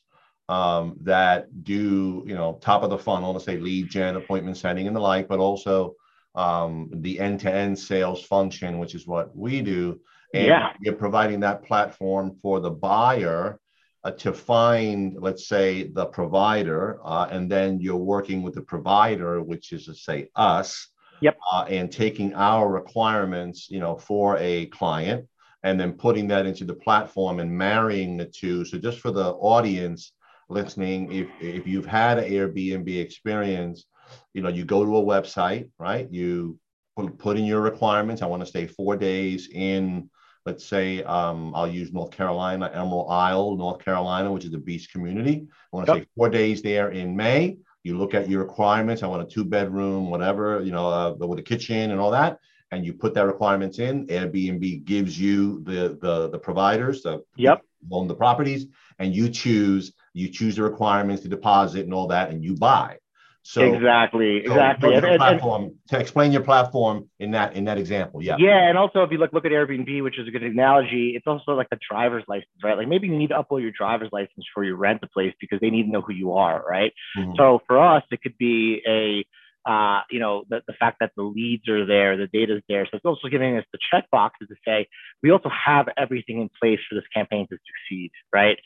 um, 0.50 0.98
that 1.04 1.64
do, 1.64 2.24
you 2.26 2.34
know, 2.34 2.58
top 2.60 2.82
of 2.84 2.90
the 2.90 2.98
funnel, 2.98 3.34
let's 3.34 3.46
say 3.46 3.58
lead 3.58 3.88
gen, 3.88 4.16
appointment 4.16 4.58
setting, 4.58 4.88
and 4.88 4.96
the 4.96 5.00
like, 5.00 5.28
but 5.28 5.40
also 5.40 5.94
um, 6.34 6.90
the 6.92 7.20
end-to-end 7.20 7.78
sales 7.78 8.24
function, 8.24 8.80
which 8.80 8.96
is 8.96 9.06
what 9.06 9.28
we 9.38 9.62
do. 9.62 10.00
And 10.34 10.48
yeah. 10.48 10.74
you're 10.82 10.96
providing 10.96 11.40
that 11.42 11.64
platform 11.64 12.36
for 12.42 12.60
the 12.60 12.72
buyer 12.72 13.60
uh, 14.04 14.12
to 14.12 14.34
find, 14.34 15.16
let's 15.20 15.48
say, 15.48 15.92
the 15.92 16.08
provider, 16.08 17.00
uh, 17.04 17.28
and 17.30 17.50
then 17.50 17.80
you're 17.80 17.98
working 17.98 18.42
with 18.42 18.56
the 18.56 18.62
provider, 18.62 19.42
which 19.44 19.72
is 19.72 19.86
to 19.86 19.94
say 19.94 20.30
us, 20.36 20.88
yep. 21.22 21.38
Uh, 21.52 21.66
and 21.70 21.92
taking 21.92 22.34
our 22.34 22.68
requirements, 22.72 23.70
you 23.70 23.80
know, 23.80 23.96
for 23.98 24.38
a 24.38 24.66
client, 24.68 25.28
and 25.64 25.80
then 25.80 25.94
putting 25.94 26.28
that 26.30 26.46
into 26.46 26.66
the 26.66 26.74
platform 26.74 27.40
and 27.40 27.52
marrying 27.52 28.18
the 28.18 28.26
two. 28.26 28.66
So 28.66 28.78
just 28.80 29.00
for 29.00 29.12
the 29.12 29.32
audience, 29.34 30.14
listening, 30.50 31.12
if 31.12 31.28
if 31.40 31.68
you've 31.68 31.86
had 31.86 32.20
an 32.20 32.32
Airbnb 32.32 33.00
experience, 33.00 33.86
you 34.34 34.42
know, 34.42 34.50
you 34.50 34.66
go 34.66 34.84
to 34.84 34.98
a 34.98 35.04
website, 35.04 35.70
right? 35.78 36.08
You 36.12 36.60
put, 36.96 37.18
put 37.18 37.38
in 37.38 37.46
your 37.46 37.62
requirements. 37.62 38.22
I 38.22 38.26
want 38.28 38.42
to 38.42 38.46
stay 38.46 38.68
four 38.68 38.98
days 38.98 39.50
in, 39.52 40.10
let's 40.46 40.66
say, 40.66 41.04
um, 41.04 41.54
I'll 41.56 41.68
use 41.68 41.94
North 41.94 42.12
Carolina, 42.12 42.70
Emerald 42.74 43.08
Isle, 43.10 43.56
North 43.56 43.84
Carolina, 43.84 44.32
which 44.32 44.46
is 44.46 44.54
a 44.54 44.58
beach 44.58 44.92
community. 44.92 45.48
I 45.72 45.76
want 45.76 45.88
to 45.88 45.94
yep. 45.94 46.02
stay 46.04 46.10
four 46.16 46.30
days 46.30 46.62
there 46.62 46.90
in 46.90 47.16
May. 47.16 47.58
You 47.84 47.98
look 47.98 48.14
at 48.14 48.30
your 48.30 48.42
requirements. 48.42 49.04
I 49.04 49.08
want 49.08 49.22
a 49.22 49.26
two 49.26 49.46
bedroom, 49.46 50.10
whatever, 50.10 50.62
you 50.62 50.72
know, 50.72 50.88
uh, 50.88 51.14
with 51.14 51.40
a 51.40 51.44
kitchen 51.44 51.92
and 51.92 52.00
all 52.00 52.12
that. 52.12 52.40
And 52.72 52.86
you 52.86 52.94
put 52.94 53.14
that 53.16 53.26
requirements 53.26 53.80
in. 53.80 54.06
Airbnb 54.08 54.86
gives 54.86 55.20
you 55.20 55.64
the 55.64 55.98
the 56.00 56.30
the 56.30 56.38
providers, 56.38 57.02
the 57.02 57.24
yep. 57.36 57.64
own 57.92 58.08
the 58.08 58.14
properties, 58.16 58.68
and 59.00 59.16
you 59.16 59.30
choose 59.30 59.94
you 60.20 60.30
choose 60.30 60.56
the 60.56 60.64
requirements, 60.64 61.24
the 61.24 61.30
deposit, 61.30 61.86
and 61.86 61.94
all 61.94 62.08
that, 62.08 62.30
and 62.30 62.44
you 62.44 62.56
buy. 62.56 62.98
So 63.44 63.62
exactly, 63.62 64.44
so 64.46 64.52
exactly. 64.52 64.94
And, 64.94 65.18
platform, 65.18 65.64
and, 65.64 65.76
to 65.88 66.00
explain 66.00 66.32
your 66.32 66.44
platform 66.44 67.10
in 67.20 67.32
that 67.32 67.56
in 67.56 67.66
that 67.66 67.78
example, 67.78 68.22
yeah. 68.22 68.36
Yeah, 68.38 68.68
and 68.68 68.78
also 68.78 69.02
if 69.04 69.12
you 69.12 69.18
look 69.18 69.32
look 69.32 69.46
at 69.46 69.52
Airbnb, 69.52 70.04
which 70.04 70.20
is 70.20 70.28
a 70.28 70.32
good 70.32 70.44
analogy, 70.44 71.14
it's 71.16 71.26
also 71.26 71.54
like 71.54 71.68
a 71.72 71.78
driver's 71.90 72.26
license, 72.28 72.50
right? 72.64 72.78
Like 72.78 72.88
maybe 72.88 73.08
you 73.08 73.18
need 73.18 73.30
to 73.30 73.42
upload 73.42 73.62
your 73.62 73.72
driver's 73.72 74.10
license 74.12 74.46
for 74.54 74.64
you 74.64 74.76
rent 74.76 75.02
the 75.02 75.08
place 75.08 75.34
because 75.40 75.60
they 75.62 75.70
need 75.70 75.84
to 75.84 75.90
know 75.90 76.02
who 76.02 76.14
you 76.14 76.34
are, 76.34 76.64
right? 76.70 76.94
Mm-hmm. 77.18 77.32
So 77.38 77.62
for 77.66 77.80
us, 77.80 78.04
it 78.12 78.22
could 78.22 78.38
be 78.38 78.82
a 78.88 79.26
uh, 79.70 80.02
you 80.10 80.20
know, 80.20 80.44
the, 80.50 80.62
the 80.68 80.74
fact 80.74 80.98
that 81.00 81.12
the 81.16 81.24
leads 81.24 81.68
are 81.68 81.86
there, 81.86 82.18
the 82.18 82.28
data 82.28 82.58
is 82.58 82.64
there. 82.70 82.86
So 82.86 82.98
it's 82.98 83.06
also 83.06 83.28
giving 83.28 83.58
us 83.58 83.66
the 83.72 83.80
check 83.92 84.06
boxes 84.12 84.48
to 84.48 84.56
say, 84.66 84.88
we 85.22 85.32
also 85.32 85.50
have 85.50 85.88
everything 85.98 86.42
in 86.42 86.50
place 86.60 86.80
for 86.88 86.96
this 86.96 87.04
campaign 87.14 87.46
to 87.50 87.58
succeed, 87.58 88.12
right? 88.34 88.58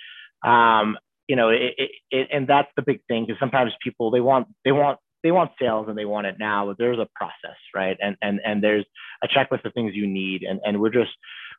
Um, 0.44 0.98
you 1.28 1.36
know, 1.36 1.50
it, 1.50 1.74
it, 1.78 1.92
it, 2.12 2.28
and 2.31 2.48
that's 2.48 2.70
the 2.75 2.81
big 2.81 3.00
thing 3.08 3.25
because 3.25 3.40
sometimes 3.40 3.72
people 3.84 4.12
they 4.12 4.22
want 4.22 4.48
they 4.66 4.72
want 4.72 5.00
they 5.24 5.31
want 5.31 5.52
sales 5.60 5.88
and 5.88 5.98
they 5.98 6.06
want 6.06 6.28
it 6.28 6.36
now, 6.38 6.68
but 6.68 6.78
there's 6.78 7.00
a 7.00 7.08
process, 7.16 7.58
right? 7.74 7.98
And 8.02 8.18
and 8.22 8.40
and 8.46 8.64
there's 8.64 8.86
a 9.24 9.28
checklist 9.28 9.66
of 9.66 9.74
things 9.74 9.94
you 9.96 10.08
need, 10.08 10.44
and 10.44 10.60
and 10.64 10.81
we're 10.81 10.90
just 10.90 11.12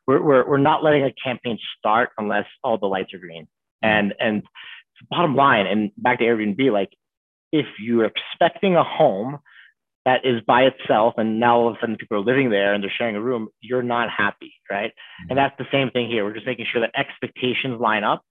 we're 0.07 0.21
we're, 0.21 0.47
we're 0.47 0.57
not 0.57 0.83
letting 0.83 1.03
a 1.03 1.13
campaign 1.23 1.57
start 1.77 2.11
unless 2.17 2.45
all 2.63 2.77
the 2.77 2.85
lights 2.85 3.13
are 3.13 3.19
green. 3.19 3.47
And 3.81 4.13
and 4.19 4.43
bottom 5.09 5.35
line, 5.35 5.65
and 5.67 5.91
back 5.97 6.19
to 6.19 6.25
Airbnb, 6.25 6.71
like 6.71 6.89
if 7.51 7.65
you're 7.79 8.05
expecting 8.05 8.75
a 8.75 8.83
home 8.83 9.39
that 10.05 10.23
is 10.23 10.41
by 10.45 10.63
itself 10.63 11.15
and 11.17 11.39
now 11.39 11.57
all 11.57 11.69
of 11.69 11.75
a 11.75 11.79
sudden 11.79 11.95
people 11.97 12.17
are 12.17 12.21
living 12.21 12.51
there 12.51 12.73
and 12.73 12.83
they're 12.83 12.93
sharing 12.95 13.15
a 13.15 13.21
room, 13.21 13.49
you're 13.61 13.81
not 13.81 14.09
happy, 14.15 14.53
right? 14.69 14.91
And 15.21 15.29
mm-hmm. 15.29 15.35
that's 15.37 15.57
the 15.57 15.65
same 15.71 15.89
thing 15.89 16.07
here. 16.07 16.23
We're 16.23 16.35
just 16.35 16.45
making 16.45 16.67
sure 16.71 16.81
that 16.81 16.91
expectations 16.95 17.81
line 17.81 18.03
up 18.03 18.23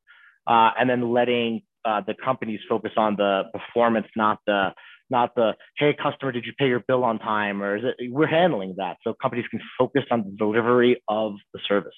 uh, 0.46 0.70
and 0.78 0.88
then 0.88 1.12
letting 1.12 1.62
uh, 1.84 2.00
the 2.06 2.14
companies 2.14 2.60
focus 2.68 2.92
on 2.96 3.16
the 3.16 3.44
performance, 3.52 4.06
not 4.16 4.38
the 4.46 4.72
not 5.10 5.34
the 5.34 5.54
hey 5.76 5.94
customer 5.94 6.32
did 6.32 6.46
you 6.46 6.52
pay 6.58 6.66
your 6.66 6.82
bill 6.88 7.04
on 7.04 7.18
time? 7.18 7.62
Or 7.62 7.76
is 7.76 7.84
it 7.84 8.10
we're 8.10 8.26
handling 8.26 8.74
that. 8.78 8.96
So 9.04 9.14
companies 9.20 9.44
can 9.50 9.60
focus 9.78 10.04
on 10.10 10.24
the 10.24 10.36
delivery 10.36 11.02
of 11.08 11.34
the 11.52 11.60
service 11.68 11.94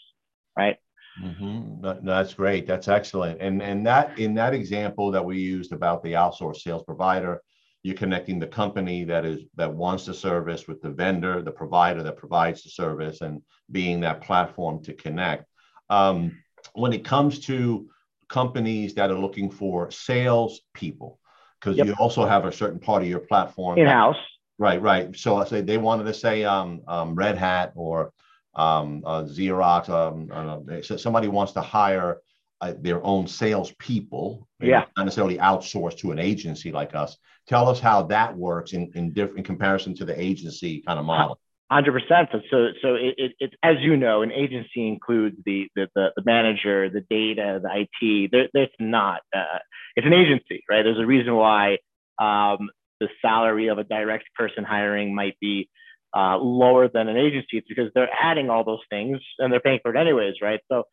right? 0.56 0.76
Mm-hmm. 1.22 2.06
that's 2.06 2.34
great. 2.34 2.66
That's 2.66 2.88
excellent. 2.88 3.40
And 3.40 3.62
and 3.62 3.86
that 3.86 4.18
in 4.18 4.34
that 4.34 4.52
example 4.52 5.10
that 5.12 5.24
we 5.24 5.38
used 5.38 5.72
about 5.72 6.02
the 6.02 6.12
outsourced 6.12 6.58
sales 6.58 6.82
provider 6.82 7.40
you're 7.82 7.94
connecting 7.94 8.40
the 8.40 8.46
company 8.46 9.04
that 9.04 9.24
is 9.24 9.42
that 9.54 9.72
wants 9.72 10.06
the 10.06 10.12
service 10.12 10.66
with 10.66 10.82
the 10.82 10.90
vendor 10.90 11.40
the 11.40 11.52
provider 11.52 12.02
that 12.02 12.16
provides 12.16 12.62
the 12.62 12.70
service 12.70 13.20
and 13.20 13.40
being 13.70 14.00
that 14.00 14.20
platform 14.20 14.82
to 14.82 14.92
connect. 14.92 15.44
Um, 15.88 16.36
when 16.74 16.92
it 16.92 17.04
comes 17.04 17.38
to 17.46 17.88
companies 18.28 18.94
that 18.94 19.10
are 19.10 19.18
looking 19.18 19.50
for 19.50 19.90
sales 19.90 20.60
people 20.74 21.18
because 21.60 21.76
yep. 21.76 21.86
you 21.86 21.94
also 21.98 22.26
have 22.26 22.44
a 22.44 22.52
certain 22.52 22.78
part 22.78 23.02
of 23.02 23.08
your 23.08 23.20
platform 23.20 23.78
in 23.78 23.86
house. 23.86 24.16
Right, 24.58 24.80
right. 24.80 25.14
So 25.16 25.36
I 25.36 25.44
say 25.44 25.60
they 25.60 25.78
wanted 25.78 26.04
to 26.04 26.14
say 26.14 26.44
um, 26.44 26.82
um, 26.88 27.14
Red 27.14 27.36
Hat 27.36 27.72
or 27.74 28.12
um, 28.54 29.02
uh, 29.04 29.24
Xerox. 29.24 29.88
Um, 29.88 30.82
so 30.82 30.96
somebody 30.96 31.28
wants 31.28 31.52
to 31.52 31.60
hire 31.60 32.20
uh, 32.60 32.72
their 32.80 33.04
own 33.04 33.26
salespeople. 33.26 34.48
Yeah. 34.60 34.84
Not 34.96 35.04
necessarily 35.04 35.36
outsourced 35.36 35.98
to 35.98 36.12
an 36.12 36.18
agency 36.18 36.72
like 36.72 36.94
us. 36.94 37.18
Tell 37.46 37.68
us 37.68 37.80
how 37.80 38.04
that 38.04 38.34
works 38.34 38.72
in 38.72 38.90
in, 38.94 39.12
diff- 39.12 39.36
in 39.36 39.44
comparison 39.44 39.94
to 39.96 40.04
the 40.04 40.18
agency 40.18 40.82
kind 40.86 40.98
of 40.98 41.04
model. 41.04 41.38
Hundred 41.70 41.92
percent. 42.00 42.28
So, 42.30 42.38
so, 42.48 42.66
so 42.80 42.94
it, 42.94 43.32
it, 43.40 43.54
as 43.60 43.76
you 43.80 43.96
know, 43.96 44.22
an 44.22 44.30
agency 44.30 44.86
includes 44.86 45.36
the, 45.44 45.66
the, 45.74 45.88
the, 45.96 46.10
the 46.14 46.22
manager, 46.24 46.88
the 46.88 47.00
data, 47.10 47.60
the 47.60 47.68
IT. 48.02 48.30
There, 48.30 48.48
there's 48.54 48.68
not. 48.78 49.22
Uh, 49.34 49.58
it's 49.96 50.06
an 50.06 50.12
agency, 50.12 50.62
right? 50.70 50.84
There's 50.84 51.00
a 51.00 51.06
reason 51.06 51.34
why 51.34 51.78
um, 52.20 52.70
the 53.00 53.08
salary 53.20 53.66
of 53.66 53.78
a 53.78 53.84
direct 53.84 54.26
person 54.36 54.62
hiring 54.62 55.12
might 55.12 55.36
be 55.40 55.68
uh, 56.16 56.36
lower 56.38 56.88
than 56.88 57.08
an 57.08 57.16
agency. 57.16 57.58
It's 57.58 57.66
because 57.68 57.90
they're 57.96 58.10
adding 58.22 58.48
all 58.48 58.62
those 58.62 58.82
things 58.88 59.18
and 59.40 59.52
they're 59.52 59.58
paying 59.58 59.80
for 59.82 59.92
it 59.92 59.98
anyways, 60.00 60.34
right? 60.40 60.60
So, 60.70 60.84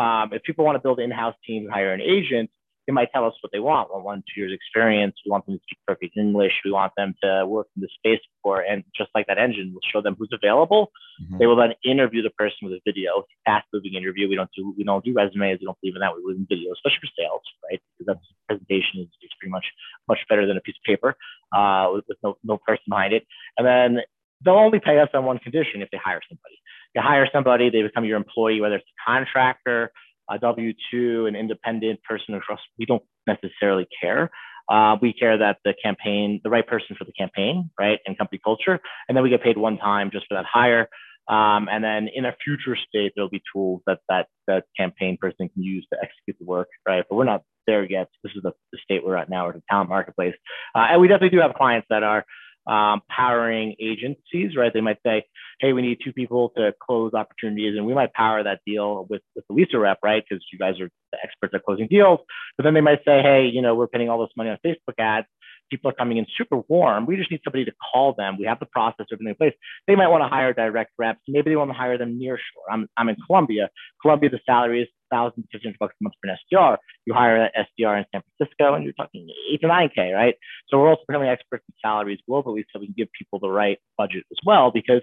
um, 0.00 0.30
if 0.32 0.42
people 0.44 0.64
want 0.64 0.76
to 0.76 0.80
build 0.82 0.98
in-house 0.98 1.34
teams, 1.46 1.68
hire 1.70 1.92
an 1.92 2.00
agent, 2.00 2.48
they 2.86 2.92
might 2.92 3.12
tell 3.12 3.24
us 3.24 3.34
what 3.40 3.52
they 3.52 3.60
want. 3.60 3.90
We 3.90 3.94
want 3.94 4.04
one, 4.04 4.24
two 4.34 4.40
years 4.40 4.52
experience. 4.52 5.14
We 5.24 5.30
want 5.30 5.46
them 5.46 5.56
to 5.56 5.62
speak 5.62 5.78
perfect 5.86 6.16
English. 6.16 6.52
We 6.64 6.72
want 6.72 6.92
them 6.96 7.14
to 7.22 7.46
work 7.46 7.68
in 7.76 7.82
the 7.82 7.88
space 7.94 8.20
before. 8.36 8.62
And 8.62 8.82
just 8.96 9.10
like 9.14 9.26
that 9.28 9.38
engine, 9.38 9.70
we'll 9.72 9.86
show 9.92 10.02
them 10.02 10.16
who's 10.18 10.32
available. 10.32 10.90
Mm-hmm. 11.22 11.38
They 11.38 11.46
will 11.46 11.56
then 11.56 11.74
interview 11.84 12.22
the 12.22 12.30
person 12.30 12.58
with 12.62 12.72
a 12.72 12.80
video, 12.84 13.24
fast 13.44 13.66
moving 13.72 13.94
interview. 13.94 14.28
We 14.28 14.34
don't 14.34 14.50
do 14.56 14.74
we 14.76 14.84
don't 14.84 15.04
do 15.04 15.12
resumes. 15.14 15.58
We 15.60 15.66
don't 15.66 15.78
believe 15.80 15.94
in 15.94 16.00
that. 16.00 16.14
We 16.16 16.22
believe 16.22 16.38
in 16.38 16.46
video, 16.48 16.72
especially 16.72 17.06
for 17.06 17.12
sales, 17.16 17.42
right? 17.70 17.80
Because 17.98 18.06
that 18.14 18.20
presentation 18.48 19.00
is, 19.00 19.08
is 19.22 19.30
pretty 19.38 19.52
much 19.52 19.66
much 20.08 20.18
better 20.28 20.46
than 20.46 20.56
a 20.56 20.60
piece 20.60 20.76
of 20.76 20.84
paper 20.84 21.14
uh, 21.54 21.90
with, 21.92 22.04
with 22.08 22.18
no 22.24 22.36
no 22.42 22.58
person 22.58 22.84
behind 22.88 23.12
it. 23.12 23.26
And 23.58 23.66
then 23.66 24.02
they'll 24.44 24.54
only 24.54 24.80
pay 24.80 24.98
us 24.98 25.08
on 25.14 25.24
one 25.24 25.38
condition 25.38 25.82
if 25.82 25.90
they 25.90 26.00
hire 26.02 26.20
somebody. 26.28 26.58
You 26.94 27.00
hire 27.00 27.28
somebody, 27.32 27.70
they 27.70 27.82
become 27.82 28.04
your 28.04 28.16
employee, 28.16 28.60
whether 28.60 28.76
it's 28.76 28.84
a 28.84 29.10
contractor 29.10 29.92
a 30.30 30.38
W 30.38 30.72
two, 30.90 31.26
an 31.26 31.36
independent 31.36 32.02
person 32.02 32.34
across. 32.34 32.60
We 32.78 32.86
don't 32.86 33.02
necessarily 33.26 33.86
care. 34.00 34.30
Uh, 34.68 34.96
we 35.02 35.12
care 35.12 35.36
that 35.36 35.58
the 35.64 35.74
campaign, 35.82 36.40
the 36.44 36.50
right 36.50 36.66
person 36.66 36.96
for 36.96 37.04
the 37.04 37.12
campaign, 37.12 37.70
right, 37.78 37.98
and 38.06 38.16
company 38.16 38.40
culture, 38.42 38.78
and 39.08 39.16
then 39.16 39.22
we 39.24 39.30
get 39.30 39.42
paid 39.42 39.58
one 39.58 39.76
time 39.76 40.10
just 40.12 40.26
for 40.28 40.34
that 40.34 40.46
hire. 40.50 40.88
Um, 41.28 41.68
and 41.70 41.84
then 41.84 42.08
in 42.12 42.24
a 42.24 42.34
future 42.44 42.76
state, 42.76 43.12
there'll 43.14 43.30
be 43.30 43.42
tools 43.52 43.82
that 43.86 43.98
that 44.08 44.26
that 44.46 44.64
campaign 44.76 45.18
person 45.20 45.48
can 45.48 45.62
use 45.62 45.86
to 45.92 45.98
execute 46.02 46.36
the 46.38 46.46
work, 46.46 46.68
right? 46.86 47.04
But 47.08 47.16
we're 47.16 47.24
not 47.24 47.42
there 47.66 47.84
yet. 47.84 48.08
This 48.24 48.32
is 48.34 48.42
the, 48.42 48.52
the 48.72 48.78
state 48.82 49.04
we're 49.04 49.16
at 49.16 49.28
now, 49.28 49.46
or 49.46 49.52
the 49.52 49.62
talent 49.70 49.88
marketplace, 49.88 50.34
uh, 50.74 50.86
and 50.90 51.00
we 51.00 51.08
definitely 51.08 51.36
do 51.36 51.42
have 51.42 51.54
clients 51.54 51.86
that 51.90 52.02
are 52.02 52.24
um, 52.66 53.02
powering 53.08 53.74
agencies, 53.80 54.56
right? 54.56 54.72
They 54.72 54.80
might 54.80 54.98
say, 55.04 55.24
hey, 55.60 55.72
we 55.72 55.82
need 55.82 55.98
two 56.04 56.12
people 56.12 56.50
to 56.56 56.72
close 56.80 57.12
opportunities, 57.14 57.76
and 57.76 57.86
we 57.86 57.94
might 57.94 58.12
power 58.12 58.42
that 58.42 58.60
deal 58.66 59.06
with, 59.08 59.22
with 59.34 59.46
the 59.48 59.54
Lease 59.54 59.68
A 59.74 59.78
Rep, 59.78 59.98
right? 60.02 60.22
Because 60.28 60.44
you 60.52 60.58
guys 60.58 60.80
are 60.80 60.88
the 61.12 61.18
experts 61.22 61.54
at 61.54 61.64
closing 61.64 61.88
deals. 61.88 62.20
But 62.56 62.64
then 62.64 62.74
they 62.74 62.80
might 62.80 63.00
say, 63.04 63.22
hey, 63.22 63.46
you 63.52 63.62
know, 63.62 63.74
we're 63.74 63.86
putting 63.86 64.08
all 64.08 64.20
this 64.20 64.34
money 64.36 64.50
on 64.50 64.58
Facebook 64.64 64.98
ads. 64.98 65.26
People 65.70 65.90
are 65.90 65.94
coming 65.94 66.18
in 66.18 66.26
super 66.36 66.58
warm. 66.68 67.06
We 67.06 67.16
just 67.16 67.30
need 67.30 67.40
somebody 67.44 67.64
to 67.64 67.72
call 67.92 68.12
them. 68.12 68.36
We 68.38 68.44
have 68.44 68.60
the 68.60 68.66
process, 68.66 69.06
everything 69.10 69.30
in 69.30 69.34
place. 69.36 69.54
They 69.86 69.94
might 69.94 70.08
want 70.08 70.22
to 70.22 70.28
hire 70.28 70.52
direct 70.52 70.90
reps. 70.98 71.20
Maybe 71.26 71.50
they 71.50 71.56
want 71.56 71.70
to 71.70 71.76
hire 71.76 71.96
them 71.96 72.18
near 72.18 72.36
shore. 72.36 72.64
I'm, 72.70 72.88
I'm 72.96 73.08
in 73.08 73.16
Colombia. 73.26 73.70
Colombia, 74.02 74.28
the 74.28 74.40
salary 74.44 74.82
is 74.82 74.88
thousand, 75.12 75.44
fifteen 75.52 75.70
hundred 75.70 75.78
bucks 75.78 75.94
a 76.00 76.04
month 76.04 76.14
for 76.20 76.30
an 76.30 76.36
SDR. 76.50 76.78
You 77.06 77.14
hire 77.14 77.36
an 77.36 77.50
SDR 77.56 77.98
in 77.98 78.04
San 78.12 78.22
Francisco, 78.36 78.74
and 78.74 78.84
you're 78.84 78.94
talking 78.94 79.28
eight 79.52 79.60
to 79.60 79.68
nine 79.68 79.90
k, 79.94 80.12
right? 80.12 80.34
So 80.68 80.78
we're 80.78 80.88
also 80.88 81.02
becoming 81.06 81.28
experts 81.28 81.64
in 81.68 81.74
salaries 81.84 82.18
globally, 82.28 82.64
so 82.72 82.80
we 82.80 82.86
can 82.86 82.94
give 82.96 83.08
people 83.16 83.38
the 83.38 83.50
right 83.50 83.78
budget 83.98 84.24
as 84.32 84.38
well, 84.44 84.70
because 84.72 85.02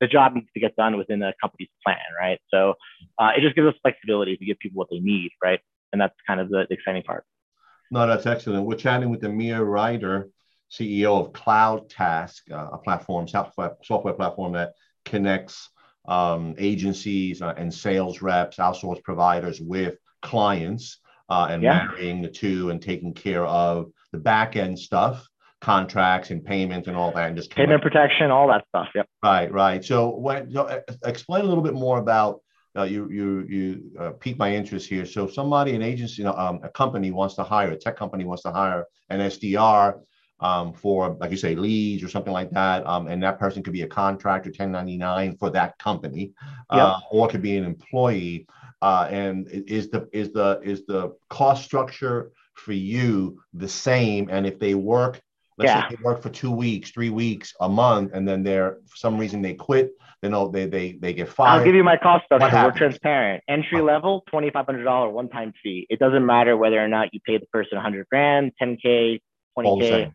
the 0.00 0.06
job 0.06 0.34
needs 0.34 0.48
to 0.54 0.60
get 0.60 0.74
done 0.76 0.96
within 0.96 1.22
a 1.22 1.32
company's 1.40 1.68
plan, 1.84 1.98
right? 2.18 2.40
So 2.52 2.74
uh, 3.18 3.30
it 3.36 3.42
just 3.42 3.54
gives 3.54 3.68
us 3.68 3.74
flexibility 3.82 4.36
to 4.36 4.44
give 4.44 4.58
people 4.58 4.78
what 4.78 4.88
they 4.90 4.98
need, 4.98 5.30
right? 5.42 5.60
And 5.92 6.00
that's 6.00 6.14
kind 6.26 6.40
of 6.40 6.48
the, 6.48 6.66
the 6.68 6.74
exciting 6.74 7.02
part. 7.02 7.24
No, 7.90 8.06
that's 8.06 8.26
excellent. 8.26 8.66
We're 8.66 8.76
chatting 8.76 9.10
with 9.10 9.24
Amir 9.24 9.64
Reiter, 9.64 10.30
CEO 10.70 11.20
of 11.20 11.32
CloudTask, 11.32 12.50
uh, 12.50 12.68
a 12.72 12.78
platform, 12.78 13.26
software, 13.26 13.76
software 13.82 14.14
platform 14.14 14.52
that 14.52 14.72
connects 15.04 15.68
um, 16.06 16.54
agencies 16.58 17.42
uh, 17.42 17.54
and 17.56 17.72
sales 17.72 18.22
reps, 18.22 18.56
outsource 18.56 19.02
providers 19.02 19.60
with 19.60 19.96
clients 20.22 20.98
uh, 21.28 21.48
and 21.50 21.62
yeah. 21.62 21.86
marrying 21.86 22.22
the 22.22 22.28
two 22.28 22.70
and 22.70 22.82
taking 22.82 23.14
care 23.14 23.46
of 23.46 23.90
the 24.12 24.18
back 24.18 24.56
end 24.56 24.78
stuff, 24.78 25.28
contracts 25.60 26.30
and 26.30 26.44
payments 26.44 26.88
and 26.88 26.96
all 26.96 27.12
that. 27.12 27.28
And 27.28 27.36
just 27.36 27.54
payment 27.54 27.82
protection, 27.82 28.30
all 28.30 28.48
that 28.48 28.64
stuff. 28.68 28.88
Yep. 28.94 29.06
Right, 29.22 29.52
right. 29.52 29.84
So, 29.84 30.16
when, 30.16 30.52
so 30.52 30.62
uh, 30.62 30.80
explain 31.04 31.44
a 31.44 31.48
little 31.48 31.62
bit 31.62 31.74
more 31.74 31.98
about 31.98 32.40
uh, 32.76 32.84
you 32.84 33.10
you 33.10 33.46
you 33.48 33.90
uh, 33.98 34.10
piqued 34.10 34.38
my 34.38 34.54
interest 34.54 34.88
here. 34.88 35.04
So 35.04 35.26
somebody, 35.26 35.74
an 35.74 35.82
agency, 35.82 36.22
you 36.22 36.24
know, 36.24 36.34
um, 36.34 36.60
a 36.62 36.68
company 36.68 37.10
wants 37.10 37.34
to 37.34 37.42
hire 37.42 37.72
a 37.72 37.76
tech 37.76 37.96
company 37.96 38.24
wants 38.24 38.44
to 38.44 38.52
hire 38.52 38.86
an 39.08 39.18
SDR 39.20 40.00
um, 40.40 40.72
for, 40.72 41.16
like 41.20 41.30
you 41.30 41.36
say, 41.36 41.54
leads 41.54 42.02
or 42.02 42.08
something 42.08 42.32
like 42.32 42.50
that. 42.50 42.86
Um, 42.86 43.06
and 43.06 43.22
that 43.22 43.38
person 43.38 43.62
could 43.62 43.72
be 43.72 43.82
a 43.82 43.86
contractor, 43.86 44.48
1099 44.48 45.36
for 45.36 45.50
that 45.50 45.78
company, 45.78 46.32
uh, 46.70 46.94
yep. 46.96 47.08
or 47.10 47.28
could 47.28 47.42
be 47.42 47.56
an 47.56 47.64
employee. 47.64 48.46
Uh, 48.82 49.06
and 49.10 49.46
is 49.48 49.90
the 49.90 50.08
is 50.12 50.32
the 50.32 50.58
is 50.64 50.86
the 50.86 51.14
cost 51.28 51.64
structure 51.64 52.32
for 52.54 52.72
you 52.72 53.38
the 53.52 53.68
same? 53.68 54.28
And 54.30 54.46
if 54.46 54.58
they 54.58 54.74
work, 54.74 55.20
let's 55.58 55.68
yeah. 55.68 55.86
say 55.86 55.96
they 55.96 56.02
work 56.02 56.22
for 56.22 56.30
two 56.30 56.50
weeks, 56.50 56.90
three 56.90 57.10
weeks, 57.10 57.52
a 57.60 57.68
month, 57.68 58.12
and 58.14 58.26
then 58.26 58.42
they're 58.42 58.78
for 58.86 58.96
some 58.96 59.18
reason 59.18 59.42
they 59.42 59.52
quit, 59.52 59.92
they 60.22 60.30
know 60.30 60.48
they 60.48 60.64
they 60.64 60.92
they 60.92 61.12
get 61.12 61.28
fired. 61.28 61.58
I'll 61.58 61.64
give 61.64 61.74
you 61.74 61.84
my 61.84 61.98
cost 61.98 62.24
structure. 62.24 62.50
We're 62.50 62.70
transparent. 62.70 63.44
Entry 63.48 63.82
level, 63.82 64.24
twenty 64.30 64.48
five 64.48 64.64
hundred 64.64 64.84
dollar 64.84 65.10
one 65.10 65.28
time 65.28 65.52
fee. 65.62 65.86
It 65.90 65.98
doesn't 65.98 66.24
matter 66.24 66.56
whether 66.56 66.82
or 66.82 66.88
not 66.88 67.12
you 67.12 67.20
pay 67.20 67.36
the 67.36 67.46
person 67.52 67.76
hundred 67.76 68.06
grand, 68.08 68.52
ten 68.58 68.78
k, 68.82 69.20
twenty 69.54 69.78
k 69.78 70.12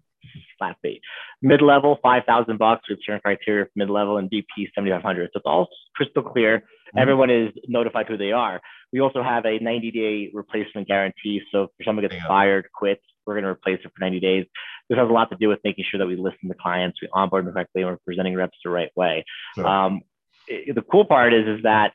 flat 0.58 0.78
fee. 0.82 1.02
Mid 1.42 1.62
level, 1.62 1.98
5,000 2.02 2.58
bucks 2.58 2.90
with 2.90 3.00
certain 3.06 3.22
criteria 3.22 3.66
for 3.66 3.72
mid 3.76 3.90
level 3.90 4.18
and 4.18 4.30
VP 4.30 4.70
7,500. 4.76 5.30
So 5.34 5.38
it's 5.38 5.46
all 5.46 5.68
crystal 5.96 6.24
clear. 6.24 6.60
Mm-hmm. 6.60 7.00
Everyone 7.00 7.30
is 7.30 7.52
notified 7.68 8.08
who 8.08 8.18
they 8.18 8.32
are. 8.32 8.62
We 8.92 9.02
also 9.02 9.24
have 9.24 9.46
a 9.46 9.60
90 9.60 9.92
day 9.92 10.32
replacement 10.34 10.88
guarantee. 10.88 11.42
So 11.52 11.64
if 11.64 11.86
someone 11.86 12.08
gets 12.08 12.22
fired, 12.26 12.68
quits, 12.74 13.04
we're 13.26 13.34
going 13.34 13.44
to 13.44 13.50
replace 13.50 13.80
it 13.84 13.92
for 13.96 14.00
90 14.00 14.20
days. 14.20 14.46
This 14.90 14.98
has 14.98 15.10
a 15.10 15.14
lot 15.14 15.30
to 15.32 15.38
do 15.38 15.50
with 15.50 15.60
making 15.64 15.86
sure 15.90 15.98
that 15.98 16.08
we 16.08 16.16
listen 16.16 16.48
to 16.48 16.56
clients, 16.56 17.02
we 17.02 17.08
onboard 17.12 17.46
them 17.46 17.54
correctly, 17.54 17.82
and 17.82 17.92
we're 17.92 17.98
presenting 18.06 18.36
reps 18.36 18.58
the 18.64 18.70
right 18.70 18.92
way. 18.96 19.26
Sure. 19.56 19.66
Um, 19.66 20.02
it, 20.48 20.76
the 20.76 20.84
cool 20.84 21.06
part 21.06 21.34
is, 21.34 21.48
is 21.48 21.64
that 21.64 21.94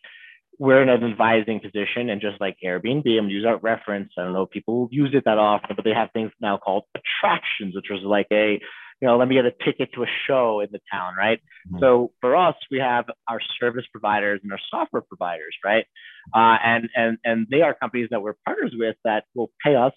we're 0.61 0.83
in 0.83 0.91
an 0.91 1.03
advising 1.03 1.59
position 1.59 2.11
and 2.11 2.21
just 2.21 2.39
like 2.39 2.55
Airbnb, 2.63 3.07
I'm 3.19 3.31
use 3.31 3.47
our 3.47 3.57
reference. 3.57 4.13
I 4.19 4.25
don't 4.25 4.35
know 4.35 4.43
if 4.43 4.51
people 4.51 4.91
use 4.93 5.09
it 5.15 5.25
that 5.25 5.39
often, 5.39 5.75
but 5.75 5.87
they 5.87 5.95
have 5.95 6.11
things 6.13 6.33
now 6.39 6.59
called 6.59 6.85
attractions, 6.95 7.75
which 7.75 7.87
was 7.91 8.03
like 8.05 8.27
a, 8.31 8.61
you 9.01 9.09
know, 9.09 9.17
let 9.17 9.27
me 9.27 9.37
get 9.37 9.47
a 9.47 9.53
ticket 9.65 9.89
to 9.95 10.03
a 10.03 10.07
show 10.27 10.61
in 10.61 10.69
the 10.71 10.81
town, 10.93 11.15
right? 11.17 11.39
Mm-hmm. 11.67 11.79
So 11.81 12.13
for 12.21 12.37
us, 12.37 12.57
we 12.71 12.79
have 12.79 13.07
our 13.27 13.41
service 13.59 13.87
providers 13.91 14.41
and 14.43 14.53
our 14.53 14.59
software 14.71 15.01
providers, 15.01 15.57
right? 15.65 15.87
Uh, 16.35 16.59
and 16.63 16.91
and 16.95 17.17
and 17.25 17.47
they 17.51 17.63
are 17.63 17.73
companies 17.73 18.09
that 18.11 18.21
we're 18.21 18.35
partners 18.45 18.75
with 18.77 18.97
that 19.05 19.25
will 19.35 19.51
pay 19.65 19.77
us 19.77 19.95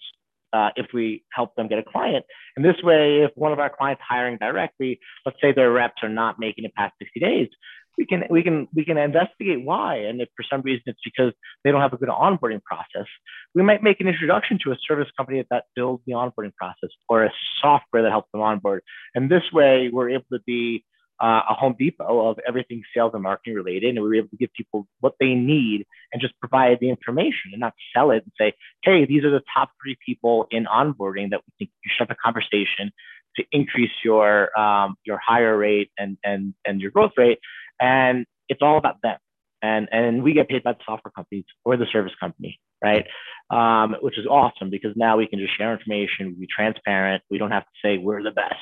uh, 0.54 0.70
if 0.76 0.86
we 0.94 1.24
help 1.30 1.54
them 1.56 1.68
get 1.68 1.78
a 1.78 1.82
client. 1.82 2.24
And 2.56 2.64
this 2.64 2.76
way, 2.82 3.22
if 3.22 3.32
one 3.34 3.52
of 3.52 3.58
our 3.58 3.68
clients 3.68 4.00
hiring 4.08 4.38
directly, 4.38 4.98
let's 5.26 5.36
say 5.42 5.52
their 5.52 5.70
reps 5.70 6.02
are 6.02 6.08
not 6.08 6.38
making 6.38 6.64
it 6.64 6.74
past 6.74 6.94
60 7.00 7.20
days, 7.20 7.48
we 7.96 8.06
can 8.06 8.24
we 8.30 8.42
can 8.42 8.68
we 8.74 8.84
can 8.84 8.98
investigate 8.98 9.64
why. 9.64 9.96
And 9.96 10.20
if 10.20 10.28
for 10.36 10.44
some 10.50 10.62
reason 10.62 10.82
it's 10.86 11.00
because 11.04 11.32
they 11.62 11.70
don't 11.70 11.80
have 11.80 11.92
a 11.92 11.96
good 11.96 12.08
onboarding 12.08 12.62
process 12.62 13.06
we 13.54 13.62
might 13.62 13.82
make 13.82 14.00
an 14.00 14.08
introduction 14.08 14.58
to 14.64 14.72
a 14.72 14.76
service 14.86 15.08
company 15.16 15.44
that 15.50 15.64
builds 15.76 16.02
the 16.06 16.12
onboarding 16.12 16.54
process 16.56 16.90
or 17.08 17.24
a 17.24 17.32
software 17.60 18.02
that 18.02 18.10
helps 18.10 18.30
them 18.32 18.40
onboard. 18.40 18.82
And 19.14 19.30
this 19.30 19.44
way 19.52 19.90
we're 19.92 20.10
able 20.10 20.24
to 20.32 20.40
be 20.46 20.84
uh, 21.22 21.42
a 21.48 21.54
home 21.54 21.76
depot 21.78 22.28
of 22.28 22.38
everything 22.46 22.82
sales 22.94 23.12
and 23.14 23.22
marketing 23.22 23.54
related. 23.54 23.94
And 23.94 24.02
we're 24.02 24.16
able 24.16 24.28
to 24.30 24.36
give 24.36 24.52
people 24.56 24.88
what 24.98 25.14
they 25.20 25.34
need 25.34 25.86
and 26.12 26.20
just 26.20 26.34
provide 26.40 26.78
the 26.80 26.90
information 26.90 27.52
and 27.52 27.60
not 27.60 27.74
sell 27.94 28.10
it 28.10 28.24
and 28.24 28.32
say 28.38 28.52
hey 28.82 29.06
these 29.06 29.24
are 29.24 29.30
the 29.30 29.42
top 29.56 29.70
three 29.82 29.96
people 30.04 30.46
in 30.50 30.64
onboarding 30.64 31.30
that 31.30 31.40
we 31.46 31.52
think 31.58 31.70
you 31.84 31.90
should 31.96 32.08
have 32.08 32.10
a 32.10 32.20
conversation 32.22 32.90
to 33.36 33.44
increase 33.52 33.90
your 34.04 34.56
um, 34.58 34.96
your 35.04 35.18
hire 35.24 35.56
rate 35.56 35.90
and 35.98 36.16
and 36.24 36.54
and 36.64 36.80
your 36.80 36.90
growth 36.90 37.12
rate 37.16 37.38
and 37.80 38.26
it's 38.48 38.60
all 38.62 38.78
about 38.78 38.96
them. 39.02 39.18
And, 39.62 39.88
and 39.92 40.22
we 40.22 40.34
get 40.34 40.48
paid 40.48 40.62
by 40.62 40.72
the 40.72 40.78
software 40.84 41.12
companies 41.12 41.44
or 41.64 41.76
the 41.76 41.86
service 41.90 42.12
company, 42.20 42.60
right? 42.82 43.06
Um, 43.50 43.96
which 44.02 44.18
is 44.18 44.26
awesome 44.26 44.68
because 44.68 44.92
now 44.94 45.16
we 45.16 45.26
can 45.26 45.38
just 45.38 45.56
share 45.56 45.72
information, 45.72 46.36
be 46.38 46.46
transparent. 46.46 47.22
We 47.30 47.38
don't 47.38 47.50
have 47.50 47.62
to 47.62 47.70
say 47.82 47.96
we're 47.96 48.22
the 48.22 48.30
best. 48.30 48.54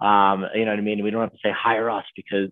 Um, 0.00 0.44
you 0.54 0.64
know 0.64 0.72
what 0.72 0.80
I 0.80 0.82
mean? 0.82 1.04
We 1.04 1.10
don't 1.10 1.20
have 1.20 1.32
to 1.32 1.38
say 1.42 1.52
hire 1.56 1.88
us 1.88 2.04
because 2.16 2.50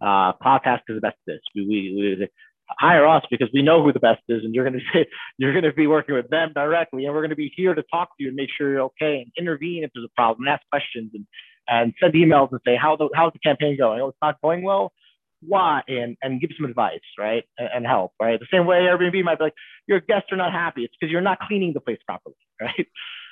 uh, 0.00 0.32
CloudTask 0.42 0.80
is 0.88 0.96
the 0.96 1.00
best 1.02 1.16
at 1.26 1.34
this. 1.34 1.40
We, 1.54 1.66
we, 1.66 2.16
we 2.18 2.28
hire 2.70 3.06
us 3.06 3.24
because 3.30 3.48
we 3.52 3.60
know 3.60 3.82
who 3.82 3.92
the 3.92 4.00
best 4.00 4.22
is, 4.28 4.42
and 4.44 4.54
you're 4.54 4.68
going 4.68 4.80
to 4.80 4.84
say 4.92 5.06
you're 5.36 5.52
going 5.52 5.64
to 5.64 5.72
be 5.72 5.86
working 5.86 6.14
with 6.14 6.30
them 6.30 6.52
directly, 6.54 7.04
and 7.04 7.14
we're 7.14 7.20
going 7.20 7.30
to 7.30 7.36
be 7.36 7.52
here 7.54 7.74
to 7.74 7.82
talk 7.90 8.08
to 8.16 8.22
you 8.22 8.28
and 8.28 8.36
make 8.36 8.48
sure 8.56 8.70
you're 8.70 8.82
okay 8.82 9.20
and 9.20 9.32
intervene 9.38 9.84
if 9.84 9.90
there's 9.94 10.06
a 10.06 10.14
problem, 10.14 10.46
and 10.46 10.54
ask 10.54 10.62
questions 10.70 11.10
and 11.14 11.26
and 11.70 11.92
send 12.00 12.14
emails 12.14 12.50
and 12.52 12.60
say 12.66 12.74
how 12.74 12.96
the 12.96 13.08
how's 13.14 13.32
the 13.32 13.38
campaign 13.38 13.76
going? 13.76 14.00
Oh, 14.00 14.08
it's 14.08 14.18
not 14.22 14.40
going 14.40 14.62
well 14.62 14.92
why 15.40 15.82
and 15.86 16.16
and 16.22 16.40
give 16.40 16.50
some 16.58 16.68
advice 16.68 17.00
right 17.18 17.44
and, 17.58 17.68
and, 17.74 17.86
help 17.86 18.12
right? 18.20 18.40
The 18.40 18.46
same 18.52 18.66
way 18.66 18.80
airbnb 18.80 19.22
might 19.24 19.38
be 19.38 19.44
like 19.44 19.54
your 19.86 20.00
guests 20.00 20.28
are 20.32 20.36
not 20.36 20.52
happy. 20.52 20.84
It's 20.84 20.94
because 20.98 21.12
you're 21.12 21.20
not 21.20 21.38
cleaning 21.40 21.72
the 21.72 21.80
place 21.80 21.98
properly 22.06 22.34
right? 22.60 22.86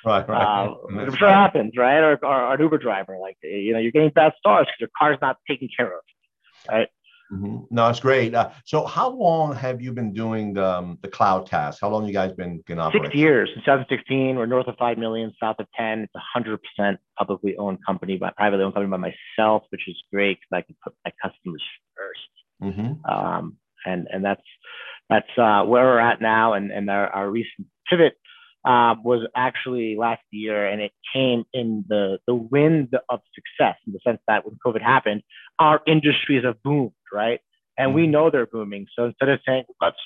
Right 0.05 0.29
right. 0.29 0.67
Uh, 0.67 1.15
sure 1.15 1.29
happens 1.29 1.73
right? 1.77 1.99
Or, 1.99 2.19
or, 2.23 2.25
or, 2.25 2.53
an 2.53 2.61
uber 2.61 2.77
driver 2.77 3.17
like 3.19 3.37
you 3.43 3.73
know 3.73 3.79
you're 3.79 3.91
getting 3.91 4.09
bad 4.09 4.33
stars 4.39 4.67
because 4.67 4.79
your 4.79 4.89
car's 4.97 5.17
not 5.21 5.37
taken 5.49 5.69
care 5.75 5.87
of 5.87 6.03
right 6.69 6.87
Mm-hmm. 7.31 7.57
No, 7.71 7.89
it's 7.89 7.99
great. 7.99 8.33
Uh, 8.33 8.49
so, 8.65 8.85
how 8.85 9.09
long 9.09 9.53
have 9.53 9.81
you 9.81 9.91
been 9.91 10.13
doing 10.13 10.53
the 10.53 10.65
um, 10.65 10.97
the 11.01 11.09
CloudTask? 11.09 11.77
How 11.81 11.89
long 11.89 12.05
you 12.07 12.13
guys 12.13 12.31
been 12.31 12.63
in 12.69 12.79
operation? 12.79 13.05
Six 13.05 13.15
years. 13.15 13.49
In 13.53 13.61
2016, 13.61 14.35
we're 14.37 14.45
north 14.45 14.67
of 14.67 14.75
five 14.77 14.97
million, 14.97 15.33
south 15.41 15.57
of 15.59 15.67
10. 15.77 15.99
It's 15.99 16.15
a 16.15 16.19
hundred 16.33 16.59
percent 16.63 16.99
publicly 17.17 17.57
owned 17.57 17.79
company, 17.85 18.17
by 18.17 18.31
privately 18.37 18.63
owned 18.63 18.75
company 18.75 18.91
by 18.91 19.11
myself, 19.37 19.63
which 19.69 19.87
is 19.87 19.95
great 20.11 20.37
because 20.39 20.59
I 20.59 20.61
can 20.61 20.75
put 20.83 20.93
my 21.03 21.11
customers 21.21 21.63
1st 21.99 22.69
mm-hmm. 22.69 23.11
um, 23.11 23.57
and 23.85 24.07
and 24.11 24.23
that's 24.23 24.41
that's 25.09 25.37
uh, 25.37 25.63
where 25.63 25.85
we're 25.85 25.99
at 25.99 26.21
now, 26.21 26.53
and 26.53 26.71
and 26.71 26.89
our, 26.89 27.07
our 27.07 27.29
recent 27.29 27.67
pivot 27.89 28.13
um, 28.65 29.03
was 29.03 29.25
actually 29.35 29.95
last 29.95 30.21
year, 30.31 30.67
and 30.67 30.81
it 30.81 30.91
came 31.13 31.45
in 31.53 31.85
the 31.87 32.19
the 32.27 32.35
wind 32.35 32.93
of 33.09 33.21
success 33.33 33.75
in 33.85 33.93
the 33.93 33.99
sense 34.05 34.19
that 34.27 34.45
when 34.45 34.57
COVID 34.65 34.81
happened, 34.81 35.23
our 35.59 35.81
industries 35.87 36.43
have 36.43 36.61
boomed, 36.63 36.91
right? 37.13 37.39
And 37.77 37.93
we 37.93 38.03
mm-hmm. 38.03 38.11
know 38.11 38.29
they're 38.31 38.47
booming. 38.47 38.87
So 38.95 39.05
instead 39.05 39.29
of 39.29 39.39
saying 39.45 39.63
let's 39.81 39.97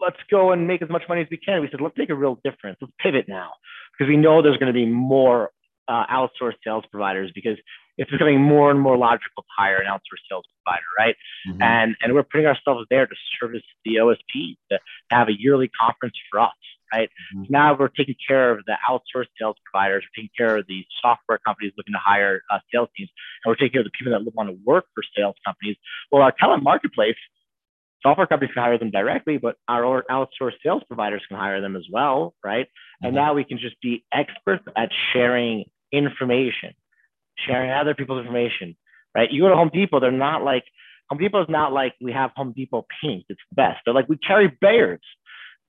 let's 0.00 0.18
go 0.30 0.52
and 0.52 0.66
make 0.66 0.82
as 0.82 0.88
much 0.88 1.02
money 1.08 1.22
as 1.22 1.28
we 1.30 1.38
can, 1.38 1.60
we 1.60 1.68
said 1.70 1.80
let's 1.80 1.96
make 1.96 2.10
a 2.10 2.14
real 2.14 2.38
difference. 2.44 2.78
Let's 2.80 2.92
pivot 3.00 3.26
now 3.28 3.50
because 3.92 4.08
we 4.08 4.16
know 4.16 4.42
there's 4.42 4.58
going 4.58 4.72
to 4.72 4.78
be 4.78 4.86
more 4.86 5.50
uh, 5.88 6.04
outsourced 6.06 6.58
sales 6.64 6.84
providers 6.90 7.32
because 7.34 7.56
it's 7.96 8.10
becoming 8.10 8.40
more 8.40 8.70
and 8.70 8.80
more 8.80 8.96
logical 8.96 9.42
to 9.42 9.48
hire 9.56 9.78
an 9.78 9.86
outsourced 9.86 10.24
sales 10.30 10.44
provider, 10.64 10.84
right? 10.98 11.16
Mm-hmm. 11.48 11.62
And 11.62 11.96
and 12.00 12.14
we're 12.14 12.22
putting 12.22 12.46
ourselves 12.46 12.86
there 12.90 13.06
to 13.06 13.14
service 13.40 13.62
the 13.84 13.96
OSP 13.96 14.56
to 14.70 14.78
have 15.10 15.28
a 15.28 15.32
yearly 15.36 15.68
conference 15.80 16.14
for 16.30 16.40
us, 16.40 16.52
right? 16.92 17.08
Mm-hmm. 17.34 17.44
So 17.44 17.48
now 17.50 17.76
we're 17.78 17.88
taking 17.88 18.16
care 18.26 18.50
of 18.50 18.64
the 18.66 18.76
outsourced 18.88 19.28
sales 19.38 19.56
providers, 19.64 20.04
we're 20.04 20.22
taking 20.22 20.30
care 20.36 20.56
of 20.56 20.66
the 20.66 20.84
software 21.02 21.38
companies 21.38 21.72
looking 21.76 21.94
to 21.94 22.00
hire 22.02 22.42
uh, 22.50 22.58
sales 22.72 22.88
teams, 22.96 23.10
and 23.44 23.50
we're 23.50 23.56
taking 23.56 23.72
care 23.72 23.80
of 23.80 23.86
the 23.86 23.90
people 23.98 24.12
that 24.12 24.34
want 24.34 24.48
to 24.48 24.58
work 24.64 24.86
for 24.94 25.02
sales 25.16 25.36
companies. 25.44 25.76
Well, 26.10 26.22
our 26.22 26.32
talent 26.32 26.62
marketplace, 26.62 27.16
software 28.02 28.26
companies 28.26 28.54
can 28.54 28.62
hire 28.62 28.78
them 28.78 28.90
directly, 28.90 29.38
but 29.38 29.56
our 29.68 30.04
outsourced 30.10 30.60
sales 30.62 30.82
providers 30.86 31.22
can 31.28 31.36
hire 31.36 31.60
them 31.60 31.76
as 31.76 31.84
well, 31.90 32.34
right? 32.44 32.66
Mm-hmm. 32.66 33.06
And 33.06 33.14
now 33.14 33.34
we 33.34 33.44
can 33.44 33.58
just 33.58 33.80
be 33.80 34.04
experts 34.12 34.64
at 34.76 34.90
sharing 35.12 35.64
information, 35.92 36.74
sharing 37.46 37.70
other 37.70 37.94
people's 37.94 38.20
information, 38.20 38.76
right? 39.14 39.30
You 39.30 39.42
go 39.42 39.48
to 39.48 39.56
Home 39.56 39.70
Depot, 39.72 40.00
they're 40.00 40.10
not 40.10 40.42
like 40.42 40.64
Home 41.10 41.18
Depot 41.18 41.42
is 41.42 41.48
not 41.48 41.72
like 41.72 41.94
we 42.00 42.12
have 42.12 42.30
Home 42.36 42.52
Depot 42.54 42.86
paint. 43.02 43.24
It's 43.28 43.40
the 43.50 43.54
best. 43.54 43.78
They're 43.84 43.94
like 43.94 44.08
we 44.08 44.18
carry 44.18 44.48
Bayards. 44.62 44.98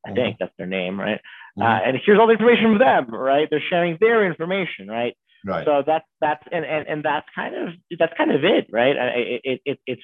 I 0.05 0.13
think 0.13 0.37
that's 0.39 0.53
their 0.57 0.67
name, 0.67 0.99
right? 0.99 1.19
Mm-hmm. 1.57 1.61
Uh, 1.61 1.79
and 1.87 1.97
here's 2.05 2.19
all 2.19 2.27
the 2.27 2.33
information 2.33 2.65
from 2.65 2.79
them, 2.79 3.13
right? 3.13 3.47
They're 3.49 3.63
sharing 3.69 3.97
their 3.99 4.25
information, 4.25 4.87
right? 4.87 5.15
Right. 5.45 5.65
So 5.65 5.83
that's 5.85 6.05
that's 6.19 6.43
and, 6.51 6.65
and 6.65 6.87
and 6.87 7.03
that's 7.03 7.27
kind 7.33 7.55
of 7.55 7.73
that's 7.97 8.13
kind 8.17 8.31
of 8.31 8.43
it, 8.43 8.67
right? 8.71 8.95
It, 8.95 9.41
it, 9.43 9.61
it 9.65 9.79
it's 9.85 10.01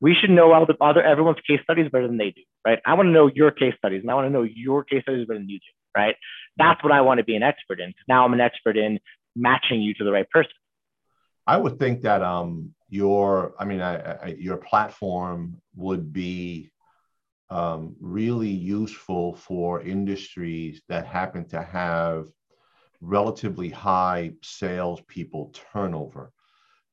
we 0.00 0.14
should 0.14 0.30
know 0.30 0.52
all 0.52 0.66
the 0.66 0.76
other 0.80 1.02
everyone's 1.02 1.40
case 1.46 1.60
studies 1.62 1.90
better 1.90 2.06
than 2.06 2.18
they 2.18 2.30
do, 2.30 2.42
right? 2.66 2.78
I 2.86 2.94
want 2.94 3.08
to 3.08 3.10
know 3.10 3.26
your 3.26 3.50
case 3.50 3.74
studies, 3.76 4.02
and 4.02 4.10
I 4.10 4.14
want 4.14 4.26
to 4.26 4.32
know 4.32 4.42
your 4.42 4.84
case 4.84 5.02
studies 5.02 5.26
better 5.26 5.40
than 5.40 5.48
you 5.48 5.58
do, 5.58 5.72
right? 5.96 6.16
That's 6.56 6.82
what 6.82 6.92
I 6.92 7.02
want 7.02 7.18
to 7.18 7.24
be 7.24 7.36
an 7.36 7.42
expert 7.42 7.80
in. 7.80 7.92
Now 8.06 8.24
I'm 8.24 8.32
an 8.32 8.40
expert 8.40 8.76
in 8.76 8.98
matching 9.36 9.82
you 9.82 9.94
to 9.94 10.04
the 10.04 10.12
right 10.12 10.28
person. 10.30 10.52
I 11.46 11.56
would 11.56 11.78
think 11.78 12.02
that 12.02 12.22
um 12.22 12.74
your 12.88 13.54
I 13.58 13.64
mean 13.64 13.80
I, 13.80 14.12
I, 14.12 14.26
your 14.38 14.56
platform 14.56 15.60
would 15.76 16.12
be 16.12 16.70
um, 17.50 17.96
really 18.00 18.50
useful 18.50 19.34
for 19.34 19.80
industries 19.82 20.82
that 20.88 21.06
happen 21.06 21.46
to 21.48 21.62
have 21.62 22.26
relatively 23.00 23.68
high 23.68 24.32
salespeople 24.42 25.54
turnover 25.72 26.32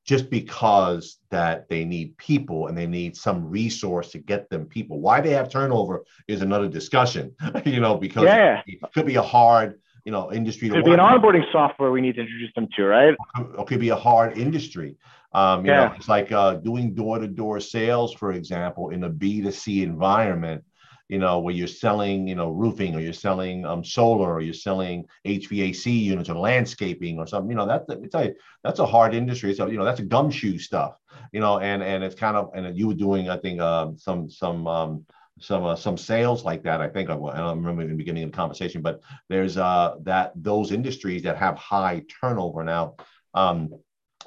just 0.06 0.30
because 0.30 1.18
that 1.30 1.68
they 1.68 1.84
need 1.84 2.16
people 2.16 2.68
and 2.68 2.78
they 2.78 2.86
need 2.86 3.16
some 3.16 3.50
resource 3.50 4.12
to 4.12 4.18
get 4.18 4.48
them 4.48 4.64
people. 4.64 5.00
Why 5.00 5.20
they 5.20 5.30
have 5.30 5.50
turnover 5.50 6.04
is 6.28 6.42
another 6.42 6.68
discussion, 6.68 7.34
you 7.64 7.80
know, 7.80 7.96
because 7.96 8.24
yeah. 8.24 8.62
it, 8.66 8.78
it 8.82 8.92
could 8.94 9.06
be 9.06 9.16
a 9.16 9.22
hard, 9.22 9.80
you 10.06 10.12
know, 10.12 10.32
industry. 10.32 10.70
Could 10.70 10.84
be 10.84 10.92
an 10.92 11.00
onboarding 11.00 11.44
software 11.50 11.90
we 11.90 12.00
need 12.00 12.14
to 12.14 12.20
introduce 12.22 12.54
them 12.54 12.68
to, 12.76 12.84
right? 12.84 13.14
It 13.58 13.66
could 13.66 13.80
be 13.80 13.88
a 13.88 13.96
hard 13.96 14.38
industry. 14.38 14.96
Um, 15.32 15.66
you 15.66 15.72
yeah. 15.72 15.88
know, 15.88 15.94
it's 15.96 16.08
like 16.08 16.30
uh, 16.30 16.54
doing 16.54 16.94
door-to-door 16.94 17.58
sales, 17.60 18.14
for 18.14 18.32
example, 18.32 18.90
in 18.90 19.02
a 19.04 19.10
B2C 19.10 19.82
environment 19.82 20.62
you 21.08 21.18
know, 21.18 21.38
where 21.38 21.54
you're 21.54 21.68
selling, 21.68 22.26
you 22.26 22.34
know, 22.34 22.50
roofing 22.50 22.94
or 22.96 23.00
you're 23.00 23.12
selling 23.12 23.64
um, 23.64 23.84
solar 23.84 24.32
or 24.32 24.40
you're 24.40 24.52
selling 24.52 25.04
HVAC 25.24 26.02
units 26.02 26.28
or 26.28 26.34
landscaping 26.34 27.18
or 27.18 27.26
something, 27.26 27.50
you 27.50 27.56
know, 27.56 27.66
that, 27.66 27.86
tell 28.10 28.24
you, 28.24 28.34
that's 28.64 28.80
a 28.80 28.86
hard 28.86 29.14
industry. 29.14 29.54
So, 29.54 29.68
you 29.68 29.78
know, 29.78 29.84
that's 29.84 30.00
a 30.00 30.04
gumshoe 30.04 30.58
stuff, 30.58 30.98
you 31.32 31.38
know, 31.38 31.60
and, 31.60 31.80
and 31.82 32.02
it's 32.02 32.16
kind 32.16 32.36
of, 32.36 32.50
and 32.54 32.76
you 32.76 32.88
were 32.88 32.94
doing, 32.94 33.30
I 33.30 33.36
think, 33.36 33.60
um, 33.60 33.96
some, 33.98 34.28
some, 34.28 34.66
um, 34.66 35.06
some, 35.40 35.64
uh, 35.64 35.76
some 35.76 35.96
sales 35.96 36.44
like 36.44 36.62
that. 36.64 36.80
I 36.80 36.88
think 36.88 37.10
I, 37.10 37.14
I 37.14 37.36
don't 37.38 37.58
remember 37.58 37.82
in 37.82 37.90
the 37.90 37.94
beginning 37.94 38.24
of 38.24 38.30
the 38.30 38.36
conversation, 38.36 38.82
but 38.82 39.00
there's 39.28 39.56
uh, 39.56 39.96
that 40.02 40.32
those 40.34 40.72
industries 40.72 41.22
that 41.22 41.36
have 41.36 41.56
high 41.56 42.02
turnover 42.20 42.64
now. 42.64 42.96
Um, 43.34 43.70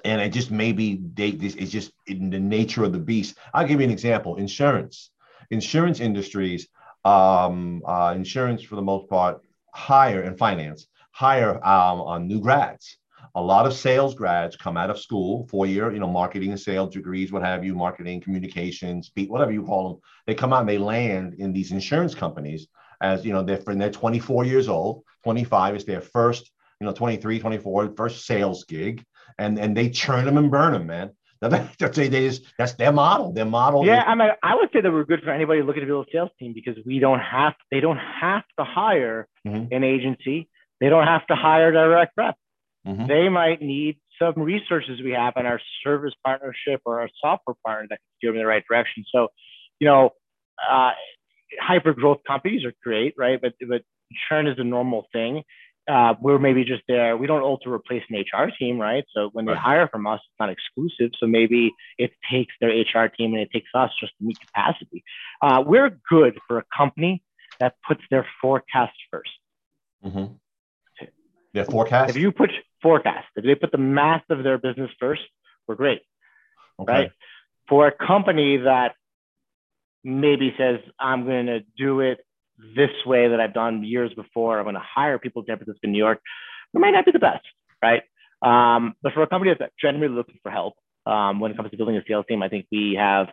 and 0.05 0.21
it 0.21 0.29
just 0.29 0.51
maybe 0.51 1.01
they, 1.13 1.31
this 1.31 1.55
is 1.55 1.71
just 1.71 1.91
in 2.07 2.29
the 2.29 2.39
nature 2.39 2.83
of 2.83 2.93
the 2.93 2.99
beast. 2.99 3.37
I'll 3.53 3.67
give 3.67 3.79
you 3.79 3.85
an 3.85 3.91
example. 3.91 4.35
Insurance 4.35 5.11
insurance 5.51 5.99
industries, 5.99 6.67
um, 7.05 7.81
uh, 7.85 8.13
insurance 8.15 8.61
for 8.63 8.75
the 8.75 8.81
most 8.81 9.09
part, 9.09 9.41
hire 9.73 10.21
and 10.21 10.37
finance, 10.37 10.87
hire 11.11 11.55
um, 11.65 12.01
on 12.01 12.27
new 12.27 12.39
grads. 12.39 12.97
A 13.39 13.49
lot 13.49 13.65
of 13.65 13.73
sales 13.73 14.15
grads 14.15 14.57
come 14.57 14.75
out 14.75 14.89
of 14.89 14.99
school, 14.99 15.47
four 15.47 15.65
year, 15.65 15.93
you 15.93 15.99
know, 15.99 16.09
marketing 16.09 16.49
and 16.49 16.59
sales 16.59 16.93
degrees, 16.93 17.31
what 17.31 17.41
have 17.41 17.63
you, 17.63 17.73
marketing, 17.73 18.19
communications, 18.19 19.11
whatever 19.27 19.53
you 19.53 19.63
call 19.63 19.93
them. 19.93 20.01
They 20.27 20.35
come 20.35 20.51
out 20.51 20.59
and 20.59 20.69
they 20.69 20.77
land 20.77 21.35
in 21.35 21.53
these 21.53 21.71
insurance 21.71 22.13
companies 22.13 22.67
as, 23.01 23.25
you 23.25 23.31
know, 23.31 23.41
they're, 23.41 23.61
they're 23.65 23.91
24 23.91 24.43
years 24.43 24.67
old, 24.67 25.03
25 25.23 25.77
is 25.77 25.85
their 25.85 26.01
first, 26.01 26.51
you 26.81 26.85
know, 26.85 26.91
23, 26.91 27.39
24, 27.39 27.93
first 27.95 28.25
sales 28.25 28.65
gig. 28.65 29.05
And, 29.37 29.57
and 29.57 29.75
they 29.75 29.89
churn 29.89 30.25
them 30.25 30.37
and 30.37 30.51
burn 30.51 30.73
them, 30.73 30.87
man. 30.87 31.11
That's, 31.41 31.95
they 31.95 32.09
just, 32.09 32.43
that's 32.57 32.73
their 32.73 32.91
model. 32.91 33.31
Their 33.31 33.45
model. 33.45 33.85
Yeah, 33.85 34.03
I 34.05 34.13
mean, 34.13 34.27
I 34.43 34.55
would 34.55 34.71
say 34.73 34.81
that 34.81 34.91
we're 34.91 35.05
good 35.05 35.21
for 35.23 35.29
anybody 35.29 35.61
looking 35.61 35.79
to 35.79 35.87
build 35.87 36.07
a 36.09 36.11
sales 36.11 36.31
team 36.37 36.51
because 36.53 36.75
we 36.85 36.99
don't 36.99 37.21
have, 37.21 37.53
they 37.71 37.79
don't 37.79 37.95
have 37.97 38.43
to 38.57 38.65
hire 38.65 39.25
mm-hmm. 39.47 39.73
an 39.73 39.85
agency. 39.85 40.49
They 40.81 40.89
don't 40.89 41.07
have 41.07 41.25
to 41.27 41.35
hire 41.35 41.71
direct 41.71 42.11
rep. 42.17 42.35
Mm-hmm. 42.89 43.07
They 43.07 43.29
might 43.29 43.61
need 43.61 43.99
some 44.19 44.33
resources 44.35 45.01
we 45.03 45.11
have 45.11 45.33
in 45.37 45.45
our 45.45 45.61
service 45.83 46.13
partnership 46.25 46.81
or 46.85 47.01
our 47.01 47.09
software 47.21 47.55
partner 47.65 47.87
that 47.89 47.97
can 47.97 48.17
steer 48.17 48.31
them 48.31 48.37
in 48.37 48.41
the 48.43 48.47
right 48.47 48.63
direction. 48.69 49.05
So, 49.13 49.29
you 49.79 49.87
know, 49.87 50.11
uh, 50.69 50.91
hyper 51.61 51.93
growth 51.93 52.19
companies 52.27 52.65
are 52.65 52.73
great, 52.83 53.13
right? 53.17 53.39
But 53.41 53.53
but 53.67 53.83
churn 54.27 54.47
is 54.47 54.57
a 54.57 54.63
normal 54.63 55.07
thing 55.13 55.43
uh, 55.89 56.13
we're 56.21 56.37
maybe 56.37 56.63
just 56.63 56.83
there. 56.87 57.17
We 57.17 57.25
don't 57.25 57.41
also 57.41 57.69
replace 57.69 58.03
an 58.09 58.17
HR 58.17 58.51
team, 58.57 58.79
right? 58.79 59.03
So 59.15 59.29
when 59.33 59.45
they 59.45 59.53
right. 59.53 59.61
hire 59.61 59.87
from 59.87 60.05
us, 60.05 60.19
it's 60.23 60.39
not 60.39 60.49
exclusive. 60.49 61.11
So 61.19 61.25
maybe 61.25 61.71
it 61.97 62.11
takes 62.31 62.53
their 62.61 62.69
HR 62.69 63.07
team 63.07 63.33
and 63.33 63.41
it 63.41 63.49
takes 63.51 63.69
us 63.73 63.89
just 63.99 64.13
to 64.19 64.23
meet 64.23 64.39
capacity. 64.39 65.03
Uh, 65.41 65.63
we're 65.65 65.89
good 66.09 66.37
for 66.47 66.59
a 66.59 66.63
company 66.75 67.23
that 67.59 67.75
puts 67.87 68.01
their 68.11 68.27
forecast 68.41 68.93
1st 69.13 70.05
mm-hmm. 70.05 70.33
Their 71.53 71.65
forecast. 71.65 72.11
If 72.11 72.17
you 72.17 72.31
put 72.31 72.51
forecast, 72.81 73.27
if 73.35 73.43
they 73.43 73.55
put 73.55 73.71
the 73.71 73.77
math 73.77 74.23
of 74.29 74.43
their 74.43 74.57
business 74.57 74.91
first, 74.99 75.21
we're 75.67 75.75
great, 75.75 76.01
okay. 76.79 76.91
right? 76.91 77.11
For 77.67 77.87
a 77.87 77.91
company 77.91 78.57
that 78.57 78.93
maybe 80.03 80.53
says 80.57 80.79
I'm 80.99 81.25
going 81.25 81.47
to 81.47 81.59
do 81.77 82.01
it 82.01 82.19
this 82.75 82.89
way 83.05 83.29
that 83.29 83.39
I've 83.39 83.53
done 83.53 83.83
years 83.83 84.11
before. 84.13 84.59
I'm 84.59 84.65
going 84.65 84.75
to 84.75 84.81
hire 84.81 85.17
people 85.17 85.41
in 85.41 85.47
San 85.47 85.57
Francisco, 85.57 85.87
New 85.87 85.97
York. 85.97 86.19
It 86.73 86.79
might 86.79 86.91
not 86.91 87.05
be 87.05 87.11
the 87.11 87.19
best, 87.19 87.45
right? 87.81 88.03
Um, 88.41 88.95
but 89.01 89.13
for 89.13 89.23
a 89.23 89.27
company 89.27 89.53
that's 89.57 89.73
generally 89.81 90.13
looking 90.13 90.39
for 90.41 90.51
help 90.51 90.75
um, 91.05 91.39
when 91.39 91.51
it 91.51 91.57
comes 91.57 91.71
to 91.71 91.77
building 91.77 91.97
a 91.97 92.03
sales 92.07 92.25
team, 92.27 92.43
I 92.43 92.49
think 92.49 92.67
we 92.71 92.95
have 92.99 93.27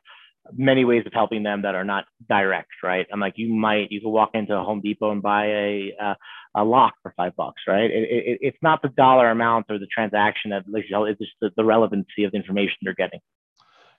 many 0.54 0.84
ways 0.84 1.04
of 1.06 1.12
helping 1.12 1.42
them 1.42 1.62
that 1.62 1.74
are 1.74 1.84
not 1.84 2.04
direct, 2.28 2.70
right? 2.82 3.06
I'm 3.12 3.20
like, 3.20 3.34
you 3.36 3.52
might, 3.52 3.90
you 3.90 4.00
can 4.00 4.10
walk 4.10 4.30
into 4.34 4.54
a 4.54 4.62
Home 4.62 4.80
Depot 4.80 5.10
and 5.10 5.22
buy 5.22 5.46
a, 5.46 5.94
a, 6.00 6.16
a 6.56 6.64
lock 6.64 6.94
for 7.02 7.12
five 7.16 7.34
bucks, 7.36 7.62
right? 7.66 7.90
It, 7.90 8.08
it, 8.10 8.38
it's 8.40 8.58
not 8.62 8.82
the 8.82 8.88
dollar 8.88 9.30
amount 9.30 9.66
or 9.70 9.78
the 9.78 9.86
transaction 9.86 10.50
that 10.50 10.64
it's 10.66 11.18
just 11.18 11.32
the, 11.40 11.50
the 11.56 11.64
relevancy 11.64 12.24
of 12.24 12.32
the 12.32 12.38
information 12.38 12.76
they're 12.82 12.94
getting. 12.94 13.20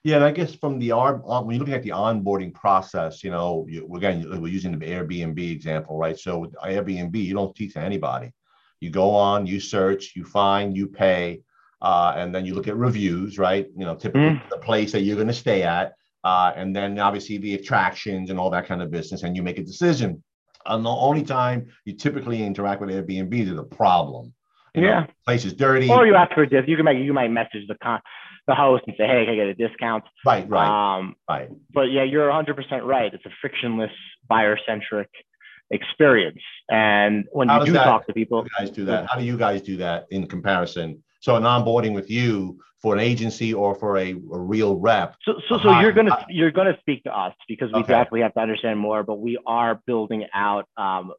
Yeah, 0.04 0.16
and 0.16 0.24
I 0.24 0.30
guess 0.30 0.54
from 0.54 0.78
the 0.78 0.90
when 0.90 1.50
you're 1.50 1.58
looking 1.58 1.74
at 1.74 1.82
the 1.82 1.90
onboarding 1.90 2.54
process, 2.54 3.24
you 3.24 3.30
know, 3.30 3.66
you, 3.68 3.92
again, 3.96 4.24
we're 4.40 4.48
using 4.48 4.78
the 4.78 4.86
Airbnb 4.86 5.38
example, 5.50 5.98
right? 5.98 6.18
So 6.18 6.38
with 6.38 6.54
Airbnb, 6.54 7.16
you 7.16 7.34
don't 7.34 7.54
teach 7.54 7.76
anybody. 7.76 8.32
You 8.80 8.90
go 8.90 9.10
on, 9.10 9.46
you 9.46 9.58
search, 9.58 10.14
you 10.14 10.24
find, 10.24 10.76
you 10.76 10.86
pay, 10.86 11.40
uh, 11.82 12.14
and 12.16 12.32
then 12.32 12.46
you 12.46 12.54
look 12.54 12.68
at 12.68 12.76
reviews, 12.76 13.38
right? 13.38 13.66
You 13.76 13.86
know, 13.86 13.96
typically 13.96 14.38
mm. 14.38 14.48
the 14.50 14.58
place 14.58 14.92
that 14.92 15.00
you're 15.00 15.16
going 15.16 15.28
to 15.28 15.34
stay 15.34 15.64
at, 15.64 15.94
uh, 16.24 16.52
and 16.56 16.74
then 16.74 16.98
obviously 16.98 17.38
the 17.38 17.54
attractions 17.54 18.30
and 18.30 18.38
all 18.38 18.50
that 18.50 18.66
kind 18.66 18.82
of 18.82 18.90
business, 18.90 19.22
and 19.22 19.36
you 19.36 19.42
make 19.42 19.58
a 19.58 19.64
decision. 19.64 20.22
And 20.66 20.84
the 20.84 20.90
only 20.90 21.22
time 21.22 21.66
you 21.84 21.94
typically 21.94 22.42
interact 22.42 22.80
with 22.80 22.90
Airbnb 22.90 23.34
is 23.34 23.58
a 23.58 23.62
problem. 23.62 24.34
You 24.74 24.82
yeah, 24.82 25.00
know, 25.00 25.06
place 25.24 25.44
is 25.44 25.54
dirty. 25.54 25.88
Or 25.88 26.06
you 26.06 26.14
ask 26.14 26.34
for 26.34 26.42
a 26.42 26.48
disc. 26.48 26.68
You 26.68 26.76
can 26.76 26.84
make 26.84 26.98
you 26.98 27.12
might 27.12 27.30
message 27.30 27.66
the 27.68 27.76
con 27.82 28.00
the 28.46 28.54
host 28.54 28.84
and 28.86 28.96
say, 28.96 29.06
hey, 29.06 29.24
can 29.26 29.34
I 29.34 29.36
get 29.36 29.46
a 29.46 29.54
discount? 29.54 30.04
Right, 30.24 30.48
right. 30.48 30.98
Um, 30.98 31.14
right. 31.28 31.50
But 31.72 31.92
yeah, 31.92 32.02
you're 32.02 32.28
100% 32.30 32.82
right. 32.82 33.12
It's 33.12 33.24
a 33.26 33.30
frictionless, 33.42 33.90
buyer 34.26 34.58
centric 34.66 35.10
experience. 35.70 36.40
And 36.70 37.26
when 37.32 37.48
How 37.48 37.60
you 37.60 37.66
do 37.66 37.72
that, 37.72 37.84
talk 37.84 38.06
to 38.06 38.14
people, 38.14 38.44
you 38.44 38.50
guys 38.58 38.74
do 38.74 38.86
that. 38.86 39.06
How 39.10 39.18
do 39.18 39.24
you 39.24 39.36
guys 39.36 39.60
do 39.60 39.76
that 39.76 40.06
in 40.10 40.26
comparison? 40.26 41.02
So 41.20 41.36
an 41.36 41.42
onboarding 41.42 41.94
with 41.94 42.10
you 42.10 42.58
for 42.80 42.94
an 42.94 43.00
agency 43.00 43.52
or 43.52 43.74
for 43.74 43.98
a, 43.98 44.12
a 44.12 44.38
real 44.38 44.76
rep. 44.76 45.16
So, 45.24 45.34
so, 45.48 45.58
so 45.58 45.80
you're 45.80 45.92
gonna 45.92 46.24
you're 46.28 46.52
gonna 46.52 46.76
speak 46.80 47.02
to 47.04 47.16
us 47.16 47.34
because 47.48 47.72
we 47.72 47.80
okay. 47.80 47.92
definitely 47.92 48.20
have 48.20 48.34
to 48.34 48.40
understand 48.40 48.78
more. 48.78 49.02
But 49.02 49.20
we 49.20 49.38
are 49.46 49.80
building 49.86 50.26
out 50.32 50.66
um, 50.76 51.12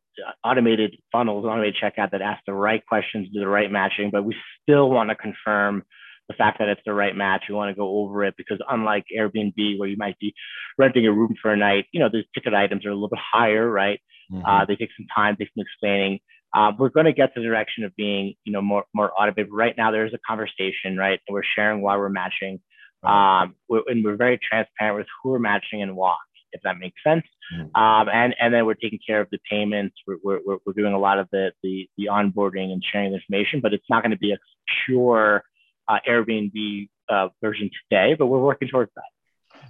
automated 0.44 0.96
funnels, 1.12 1.46
automated 1.46 1.76
checkout 1.82 2.12
that 2.12 2.22
ask 2.22 2.42
the 2.46 2.54
right 2.54 2.86
questions, 2.86 3.28
do 3.34 3.40
the 3.42 3.48
right 3.48 3.70
matching. 3.70 4.10
But 4.12 4.24
we 4.24 4.36
still 4.64 4.90
want 4.90 5.10
to 5.10 5.16
confirm 5.16 5.84
the 6.30 6.36
fact 6.36 6.60
that 6.60 6.70
it's 6.70 6.82
the 6.86 6.94
right 6.94 7.16
match. 7.16 7.44
We 7.50 7.56
want 7.56 7.76
to 7.76 7.78
go 7.78 8.00
over 8.00 8.24
it 8.24 8.36
because 8.38 8.60
unlike 8.70 9.06
Airbnb, 9.18 9.80
where 9.80 9.90
you 9.90 9.98
might 9.98 10.18
be 10.20 10.34
renting 10.78 11.06
a 11.08 11.12
room 11.12 11.36
for 11.42 11.52
a 11.52 11.58
night, 11.58 11.88
you 11.92 12.00
know, 12.00 12.08
the 12.10 12.24
ticket 12.34 12.54
items 12.54 12.86
are 12.86 12.90
a 12.90 12.94
little 12.94 13.10
bit 13.10 13.20
higher, 13.20 13.70
right? 13.70 14.00
Mm-hmm. 14.32 14.46
Uh, 14.46 14.66
they 14.66 14.76
take 14.76 14.92
some 14.96 15.08
time, 15.14 15.36
they 15.38 15.46
take 15.46 15.54
some 15.56 15.64
explaining. 15.64 16.20
Uh, 16.54 16.72
we're 16.78 16.90
going 16.90 17.06
to 17.06 17.14
get 17.14 17.34
to 17.36 17.42
the 17.42 17.46
direction 17.46 17.84
of 17.84 17.96
being, 17.96 18.34
you 18.44 18.52
know, 18.52 18.62
more 18.62 18.86
more 18.94 19.12
automated. 19.20 19.52
Right 19.52 19.76
now, 19.78 19.92
there's 19.92 20.14
a 20.14 20.20
conversation, 20.28 20.98
right? 20.98 21.20
We're 21.30 21.44
sharing 21.56 21.82
why 21.82 21.98
we're 21.98 22.10
matching, 22.10 22.60
um, 23.04 23.56
we're, 23.68 23.84
and 23.88 24.04
we're 24.04 24.16
very 24.16 24.40
transparent 24.40 24.98
with 24.98 25.08
who 25.22 25.30
we're 25.30 25.40
matching 25.40 25.82
and 25.82 25.96
why, 25.96 26.16
if 26.52 26.62
that 26.64 26.78
makes 26.80 27.02
sense. 27.04 27.24
Mm-hmm. 27.56 27.82
Um, 27.82 28.10
and 28.10 28.36
and 28.40 28.54
then 28.54 28.66
we're 28.66 28.74
taking 28.74 29.00
care 29.06 29.22
of 29.22 29.28
the 29.32 29.40
payments. 29.50 29.96
We're 30.08 30.18
we're, 30.24 30.58
we're 30.66 30.74
doing 30.74 30.94
a 30.94 31.00
lot 31.00 31.20
of 31.20 31.28
the 31.32 31.52
the 31.62 31.88
the 31.98 32.06
onboarding 32.06 32.72
and 32.72 32.84
sharing 32.84 33.12
the 33.12 33.18
information, 33.18 33.62
but 33.62 33.74
it's 33.74 33.86
not 33.90 34.02
going 34.02 34.12
to 34.12 34.18
be 34.18 34.32
a 34.32 34.38
pure 34.86 35.44
uh, 35.88 36.00
Airbnb 36.08 36.90
uh, 37.10 37.30
version 37.42 37.70
today. 37.90 38.16
But 38.18 38.26
we're 38.26 38.40
working 38.40 38.70
towards 38.70 38.92
that. 38.96 39.04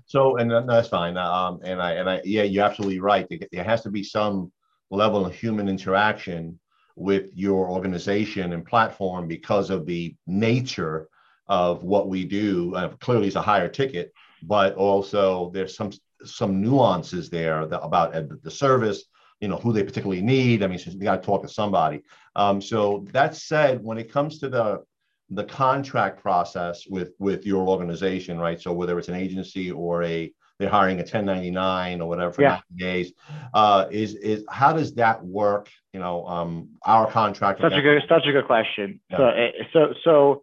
So, 0.06 0.38
and 0.38 0.52
that's 0.70 0.88
fine. 0.88 1.18
Um, 1.18 1.60
and 1.64 1.82
I 1.82 1.92
and 1.94 2.10
I 2.10 2.22
yeah, 2.24 2.44
you're 2.44 2.66
absolutely 2.66 3.00
right. 3.00 3.28
There 3.52 3.64
has 3.64 3.82
to 3.84 3.90
be 3.90 4.04
some 4.04 4.52
level 4.90 5.26
of 5.26 5.36
human 5.36 5.70
interaction 5.70 6.60
with 7.00 7.32
your 7.34 7.70
organization 7.70 8.54
and 8.54 8.66
platform 8.66 9.28
because 9.28 9.70
of 9.70 9.86
the 9.86 10.16
nature 10.28 11.08
of 11.48 11.84
what 11.84 12.08
we 12.08 12.26
do. 12.26 12.76
Uh, 12.76 12.90
clearly, 13.00 13.28
it's 13.28 13.36
a 13.36 13.42
higher 13.42 13.70
ticket, 13.70 14.14
but 14.44 14.76
also 14.76 15.50
there's 15.54 15.76
some 15.76 15.92
some 16.26 16.62
nuances 16.62 17.30
there 17.30 17.66
that, 17.66 17.82
about 17.82 18.14
uh, 18.14 18.24
the 18.44 18.52
service. 18.52 19.06
You 19.40 19.48
know 19.48 19.56
who 19.56 19.72
they 19.72 19.84
particularly 19.84 20.22
need. 20.22 20.62
I 20.62 20.68
mean, 20.68 20.80
you 20.86 21.00
got 21.00 21.22
to 21.22 21.26
talk 21.26 21.42
to 21.44 21.48
somebody. 21.48 22.02
Um, 22.36 22.62
so 22.62 23.06
that 23.14 23.36
said, 23.36 23.82
when 23.82 23.98
it 23.98 24.12
comes 24.12 24.40
to 24.40 24.50
the 24.50 24.84
the 25.30 25.46
contract 25.46 26.22
process 26.22 26.86
with 26.88 27.14
with 27.20 27.46
your 27.46 27.68
organization, 27.68 28.38
right? 28.38 28.60
So 28.60 28.74
whether 28.74 29.00
it's 29.00 29.10
an 29.10 29.16
agency 29.16 29.72
or 29.72 30.04
a 30.04 30.32
they're 30.60 30.70
hiring 30.70 30.98
a 30.98 31.04
1099 31.04 32.02
or 32.02 32.10
whatever 32.10 32.34
for 32.34 32.42
yeah. 32.42 32.60
90 32.70 32.84
days. 32.84 33.14
Uh, 33.54 33.88
is 33.90 34.14
is 34.16 34.44
how 34.50 34.74
does 34.74 34.94
that 34.96 35.24
work? 35.26 35.70
You 35.94 36.02
know, 36.02 36.28
um, 36.28 36.70
our 36.84 37.10
contract. 37.10 37.62
Such 37.62 37.74
a 37.74 37.82
good, 37.82 38.02
such 38.10 38.26
a 38.28 38.32
good 38.32 38.46
question. 38.46 39.00
Yeah. 39.10 39.18
So, 39.18 39.28
eh, 39.28 39.52
so, 39.74 39.94
so 40.04 40.42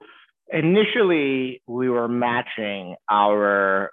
initially 0.51 1.63
we 1.67 1.91
were 1.91 2.09
matching 2.09 2.97
our 3.11 3.91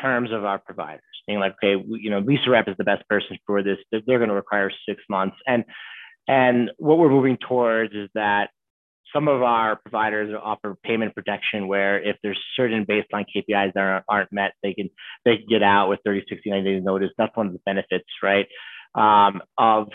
terms 0.00 0.30
of 0.30 0.44
our 0.44 0.58
providers, 0.58 1.02
being 1.26 1.40
like, 1.40 1.54
okay, 1.62 1.76
we, 1.76 2.00
you 2.00 2.10
know, 2.10 2.18
Lease 2.20 2.40
A 2.46 2.50
Rep 2.50 2.68
is 2.68 2.76
the 2.76 2.84
best 2.84 3.08
person 3.08 3.38
for 3.46 3.62
this. 3.62 3.78
They're 3.90 4.18
going 4.18 4.28
to 4.28 4.34
require 4.34 4.70
six 4.86 5.02
months, 5.08 5.36
and 5.46 5.64
and 6.28 6.70
what 6.76 6.98
we're 6.98 7.10
moving 7.10 7.38
towards 7.48 7.94
is 7.94 8.10
that 8.14 8.50
some 9.14 9.28
of 9.28 9.42
our 9.42 9.76
providers 9.76 10.34
offer 10.42 10.76
payment 10.82 11.14
protection 11.14 11.68
where 11.68 12.02
if 12.02 12.16
there's 12.22 12.38
certain 12.56 12.86
baseline 12.86 13.24
KPIs 13.34 13.72
that 13.74 13.80
aren't, 13.80 14.04
aren't 14.08 14.32
met, 14.32 14.52
they 14.62 14.74
can 14.74 14.90
they 15.24 15.36
can 15.36 15.46
get 15.48 15.62
out 15.62 15.88
with 15.88 16.00
30, 16.04 16.24
60, 16.28 16.50
90 16.50 16.70
days 16.70 16.84
notice. 16.84 17.10
That's 17.18 17.36
one 17.36 17.46
of 17.46 17.52
the 17.52 17.60
benefits, 17.64 18.08
right? 18.22 18.46
Um, 18.94 19.42
of 19.58 19.88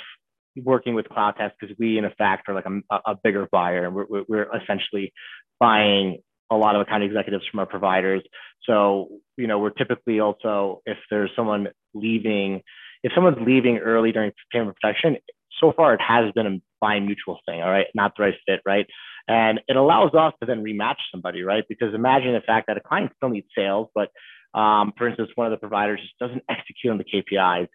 working 0.64 0.96
with 0.96 1.06
CloudTask 1.08 1.52
because 1.60 1.76
we 1.80 1.98
in 1.98 2.06
effect 2.06 2.50
are 2.50 2.56
like 2.56 2.66
a, 2.66 3.00
a 3.06 3.16
bigger 3.24 3.48
buyer 3.52 3.92
we're, 3.92 4.24
we're 4.28 4.56
essentially 4.56 5.14
buying 5.60 6.18
a 6.50 6.56
lot 6.56 6.76
of 6.76 6.82
account 6.82 7.04
executives 7.04 7.44
from 7.50 7.60
our 7.60 7.66
providers. 7.66 8.24
So, 8.64 9.10
you 9.36 9.48
know, 9.48 9.60
we're 9.60 9.72
typically 9.72 10.20
also, 10.20 10.82
if 10.86 10.98
there's 11.10 11.32
someone 11.36 11.68
leaving, 11.94 12.62
if 13.04 13.12
someone's 13.14 13.38
leaving 13.46 13.78
early 13.78 14.12
during 14.12 14.32
payment 14.52 14.76
protection, 14.82 15.18
so 15.60 15.74
far 15.76 15.94
it 15.94 16.02
has 16.02 16.32
been 16.34 16.48
a 16.48 16.62
by 16.80 17.00
mutual 17.00 17.40
thing, 17.48 17.62
all 17.62 17.72
right, 17.72 17.88
not 17.96 18.14
the 18.16 18.24
right 18.24 18.36
fit, 18.46 18.62
right? 18.66 18.86
And 19.28 19.60
it 19.68 19.76
allows 19.76 20.14
us 20.14 20.34
to 20.40 20.46
then 20.46 20.64
rematch 20.64 20.98
somebody, 21.12 21.44
right? 21.44 21.64
Because 21.68 21.94
imagine 21.94 22.34
the 22.34 22.42
fact 22.42 22.68
that 22.68 22.78
a 22.78 22.82
client 22.82 23.12
still 23.18 23.30
needs 23.30 23.48
sales, 23.56 23.90
but 23.94 24.10
um, 24.58 24.94
for 24.98 25.08
instance, 25.08 25.30
one 25.36 25.48
of 25.48 25.52
the 25.52 25.58
providers 25.58 26.00
just 26.02 26.18
doesn't 26.20 26.44
execute 26.50 26.92
on 26.92 26.98
the 26.98 27.04
KPIs. 27.04 27.68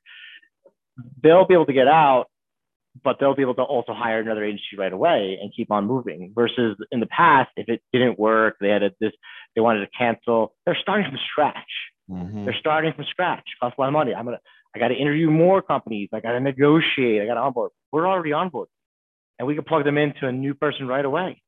They'll 1.23 1.47
be 1.47 1.55
able 1.55 1.67
to 1.67 1.73
get 1.73 1.89
out, 1.89 2.27
but 3.03 3.17
they'll 3.19 3.35
be 3.35 3.43
able 3.43 3.55
to 3.55 3.63
also 3.63 3.93
hire 3.95 4.21
another 4.21 4.45
agency 4.45 4.77
right 4.79 4.93
away 4.93 5.39
and 5.41 5.53
keep 5.55 5.71
on 5.71 5.87
moving. 5.87 6.33
Versus 6.35 6.77
in 6.91 7.01
the 7.01 7.07
past, 7.07 7.51
if 7.57 7.69
it 7.69 7.83
didn't 7.93 8.19
work, 8.19 8.57
they 8.61 8.69
had 8.69 8.83
a, 8.83 8.91
this, 9.01 9.13
they 9.55 9.61
wanted 9.61 9.81
to 9.81 9.91
cancel. 9.97 10.55
They're 10.65 10.79
starting 10.81 11.07
from 11.09 11.19
scratch. 11.31 11.57
Mm-hmm. 12.11 12.45
They're 12.45 12.57
starting 12.59 12.93
from 12.95 13.05
scratch. 13.11 13.45
Costs 13.61 13.77
a 13.79 13.81
lot 13.81 13.89
of 13.89 13.93
money. 13.93 14.15
I'm 14.15 14.25
gonna, 14.25 14.41
I 14.75 14.79
got 14.79 14.89
to 14.89 14.95
interview 14.95 15.31
more 15.31 15.63
companies. 15.63 16.09
I 16.13 16.21
got 16.21 16.33
to 16.33 16.41
negotiate. 16.41 17.23
I 17.23 17.27
got 17.27 17.35
to 17.35 17.41
onboard. 17.41 17.71
We're 17.91 18.07
already 18.07 18.33
on 18.33 18.49
board 18.49 18.69
and 19.43 19.49
we 19.49 19.57
can 19.57 19.65
plug 19.65 19.85
them 19.85 19.99
into 19.99 20.27
a 20.27 20.33
new 20.33 20.55
person 20.55 20.87
right 20.87 21.05
away 21.05 21.43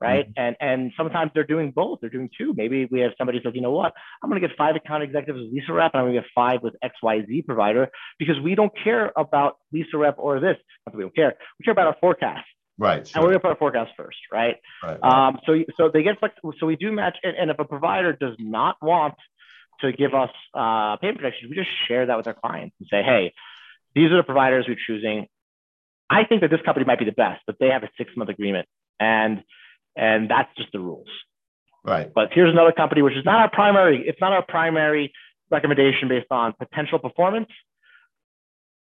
right 0.00 0.28
mm-hmm. 0.28 0.40
and 0.40 0.56
and 0.60 0.92
sometimes 0.96 1.30
they're 1.34 1.44
doing 1.44 1.72
both 1.72 1.98
they're 2.00 2.10
doing 2.10 2.30
two 2.38 2.54
maybe 2.56 2.86
we 2.90 3.00
have 3.00 3.10
somebody 3.18 3.40
says 3.42 3.52
you 3.54 3.60
know 3.60 3.72
what 3.72 3.92
i'm 4.22 4.30
going 4.30 4.40
to 4.40 4.46
get 4.46 4.56
five 4.56 4.76
account 4.76 5.02
executives 5.02 5.40
with 5.42 5.52
Lease 5.52 5.64
A 5.68 5.72
Rep 5.72 5.90
and 5.92 6.00
i'm 6.00 6.06
going 6.06 6.14
to 6.14 6.20
get 6.20 6.30
five 6.34 6.62
with 6.62 6.74
xyz 6.84 7.44
provider 7.44 7.88
because 8.18 8.36
we 8.42 8.54
don't 8.54 8.72
care 8.84 9.12
about 9.16 9.56
Lease 9.72 9.86
A 9.92 9.98
Rep 9.98 10.14
or 10.18 10.38
this 10.40 10.56
not 10.86 10.92
that 10.92 10.96
we 10.96 11.02
don't 11.02 11.14
care 11.14 11.34
we 11.58 11.64
care 11.64 11.72
about 11.72 11.88
our 11.88 11.96
forecast 12.00 12.46
Right. 12.78 13.06
Sure. 13.06 13.18
And 13.20 13.22
we're 13.22 13.32
gonna 13.32 13.40
put 13.40 13.50
our 13.50 13.56
forecast 13.56 13.90
first, 13.94 14.16
right? 14.32 14.54
right, 14.82 14.98
right. 15.02 15.28
Um, 15.28 15.38
so 15.44 15.52
so 15.76 15.90
they 15.92 16.02
get 16.02 16.18
flexible. 16.18 16.54
So 16.58 16.64
we 16.64 16.76
do 16.76 16.90
match, 16.90 17.14
and, 17.22 17.36
and, 17.36 17.50
if 17.50 17.58
a 17.58 17.64
provider 17.66 18.14
does 18.14 18.34
not 18.38 18.76
want 18.80 19.16
to 19.82 19.92
give 19.92 20.14
us 20.14 20.30
uh, 20.54 20.96
payment 20.96 21.18
protection, 21.18 21.48
we 21.50 21.56
just 21.56 21.70
share 21.88 22.06
that 22.06 22.16
with 22.16 22.26
our 22.26 22.34
clients 22.34 22.76
and 22.80 22.88
say, 22.90 23.02
hey, 23.02 23.32
these 23.94 24.10
are 24.10 24.16
the 24.16 24.22
providers 24.22 24.66
we're 24.68 24.76
choosing. 24.86 25.26
I 26.08 26.24
think 26.24 26.40
that 26.42 26.50
this 26.50 26.60
company 26.64 26.84
might 26.86 26.98
be 26.98 27.04
the 27.04 27.12
best, 27.12 27.42
but 27.46 27.56
they 27.60 27.68
have 27.68 27.82
a 27.82 27.90
six 27.96 28.10
month 28.16 28.30
agreement, 28.30 28.66
and 28.98 29.42
and 29.96 30.30
that's 30.30 30.48
just 30.56 30.72
the 30.72 30.80
rules. 30.80 31.08
Right. 31.84 32.10
But 32.12 32.30
here's 32.32 32.52
another 32.52 32.72
company 32.72 33.02
which 33.02 33.14
is 33.14 33.24
not 33.24 33.40
our 33.40 33.50
primary. 33.50 34.04
It's 34.06 34.20
not 34.20 34.32
our 34.32 34.44
primary 34.46 35.12
recommendation 35.50 36.08
based 36.08 36.26
on 36.30 36.52
potential 36.58 36.98
performance, 36.98 37.48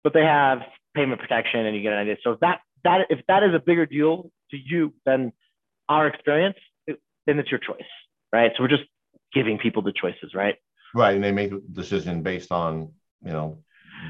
but 0.04 0.14
they 0.14 0.24
have 0.24 0.60
payment 0.96 1.20
protection, 1.22 1.66
and 1.66 1.76
you 1.76 1.82
get 1.82 1.94
an 1.94 2.00
idea. 2.00 2.18
So 2.24 2.32
if 2.32 2.40
that 2.42 2.60
that 2.84 3.02
if 3.10 3.20
that 3.28 3.44
is 3.44 3.54
a 3.54 3.60
bigger 3.60 3.86
deal 3.86 4.32
to 4.52 4.58
you 4.58 4.94
than 5.06 5.32
our 5.88 6.08
experience, 6.08 6.58
it, 6.88 7.00
then 7.26 7.40
it's 7.40 7.52
your 7.52 7.60
choice, 7.60 7.90
right? 8.34 8.52
So 8.56 8.64
we're 8.64 8.70
just 8.70 8.84
giving 9.34 9.58
people 9.58 9.82
the 9.82 9.94
choices, 9.94 10.34
right? 10.34 10.56
Right, 10.94 11.16
and 11.16 11.24
they 11.24 11.32
make 11.32 11.52
a 11.52 11.60
decision 11.72 12.24
based 12.24 12.52
on 12.52 12.92
you 13.24 13.32
know 13.32 13.60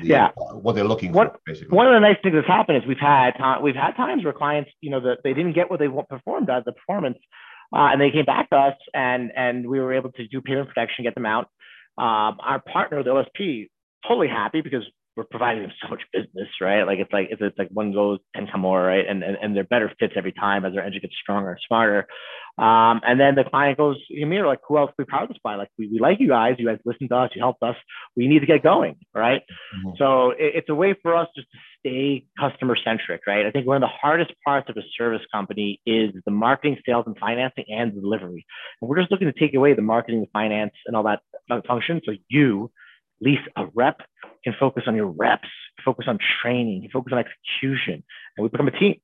the, 0.01 0.07
yeah. 0.07 0.29
what 0.35 0.75
they're 0.75 0.83
looking 0.83 1.13
for 1.13 1.37
basically. 1.45 1.75
one 1.75 1.87
of 1.87 1.93
the 1.93 1.99
nice 1.99 2.17
things 2.21 2.35
that's 2.35 2.47
happened 2.47 2.77
is 2.77 2.87
we've 2.87 2.97
had 2.97 3.31
we've 3.61 3.75
had 3.75 3.91
times 3.93 4.23
where 4.23 4.33
clients 4.33 4.69
you 4.81 4.89
know 4.89 4.99
that 5.01 5.19
they 5.23 5.33
didn't 5.33 5.53
get 5.53 5.69
what 5.69 5.79
they 5.79 5.87
want 5.87 6.07
performed 6.09 6.49
at 6.49 6.65
the 6.65 6.71
performance 6.71 7.17
uh, 7.73 7.89
and 7.91 8.01
they 8.01 8.11
came 8.11 8.25
back 8.25 8.49
to 8.49 8.55
us 8.55 8.75
and 8.93 9.31
and 9.35 9.67
we 9.67 9.79
were 9.79 9.93
able 9.93 10.11
to 10.11 10.27
do 10.27 10.41
payment 10.41 10.67
protection 10.67 11.03
get 11.03 11.15
them 11.15 11.25
out. 11.25 11.49
Um, 11.97 12.37
our 12.41 12.61
partner 12.61 13.03
the 13.03 13.09
osp 13.09 13.69
totally 14.07 14.27
happy 14.27 14.61
because 14.61 14.83
we're 15.15 15.25
providing 15.25 15.63
them 15.63 15.71
so 15.81 15.89
much 15.89 16.01
business, 16.13 16.47
right? 16.61 16.83
Like 16.83 16.99
it's 16.99 17.11
like 17.11 17.27
it's, 17.31 17.41
it's 17.41 17.57
like 17.57 17.69
one 17.71 17.91
goes, 17.91 18.19
ten 18.35 18.47
come 18.51 18.61
more, 18.61 18.81
right? 18.81 19.05
And, 19.07 19.23
and 19.23 19.37
and 19.41 19.55
they're 19.55 19.63
better 19.63 19.91
fits 19.99 20.13
every 20.15 20.31
time 20.31 20.65
as 20.65 20.73
their 20.73 20.83
engine 20.83 21.01
gets 21.01 21.15
stronger 21.21 21.51
and 21.51 21.59
smarter. 21.67 22.07
Um, 22.57 22.99
and 23.05 23.19
then 23.19 23.35
the 23.35 23.45
client 23.45 23.77
goes, 23.77 23.97
Amir, 24.21 24.45
like 24.45 24.59
who 24.67 24.77
else 24.77 24.91
we 24.97 25.05
power 25.05 25.27
this 25.27 25.37
by? 25.43 25.55
Like 25.55 25.69
we, 25.77 25.87
we 25.87 25.99
like 25.99 26.19
you 26.19 26.27
guys, 26.27 26.55
you 26.57 26.67
guys 26.67 26.79
listened 26.85 27.09
to 27.09 27.15
us, 27.15 27.31
you 27.33 27.41
helped 27.41 27.63
us. 27.63 27.75
We 28.17 28.27
need 28.27 28.39
to 28.39 28.45
get 28.45 28.63
going, 28.63 28.97
right? 29.13 29.41
Mm-hmm. 29.77 29.91
So 29.97 30.31
it, 30.31 30.55
it's 30.55 30.69
a 30.69 30.75
way 30.75 30.93
for 31.01 31.15
us 31.15 31.27
just 31.35 31.47
to 31.51 31.57
stay 31.79 32.25
customer 32.37 32.75
centric, 32.75 33.21
right? 33.25 33.45
I 33.45 33.51
think 33.51 33.65
one 33.65 33.77
of 33.77 33.81
the 33.81 33.95
hardest 34.01 34.31
parts 34.45 34.69
of 34.69 34.75
a 34.75 34.81
service 34.97 35.25
company 35.33 35.79
is 35.85 36.11
the 36.25 36.31
marketing, 36.31 36.77
sales, 36.85 37.05
and 37.07 37.17
financing 37.17 37.65
and 37.69 37.95
the 37.95 38.01
delivery. 38.01 38.45
And 38.81 38.89
we're 38.89 38.99
just 38.99 39.11
looking 39.11 39.31
to 39.31 39.39
take 39.39 39.53
away 39.53 39.73
the 39.73 39.81
marketing, 39.81 40.19
the 40.19 40.27
finance, 40.33 40.73
and 40.85 40.97
all 40.97 41.03
that 41.03 41.21
function. 41.65 42.01
So 42.05 42.13
you 42.27 42.71
Lease 43.21 43.39
A 43.55 43.65
Rep 43.73 44.01
can 44.43 44.55
focus 44.59 44.83
on 44.87 44.95
your 44.95 45.07
reps, 45.07 45.47
focus 45.83 46.05
on 46.07 46.17
training, 46.41 46.89
focus 46.91 47.13
on 47.13 47.19
execution, 47.19 48.03
and 48.37 48.43
we 48.43 48.49
become 48.49 48.67
a 48.67 48.71
team. 48.71 48.99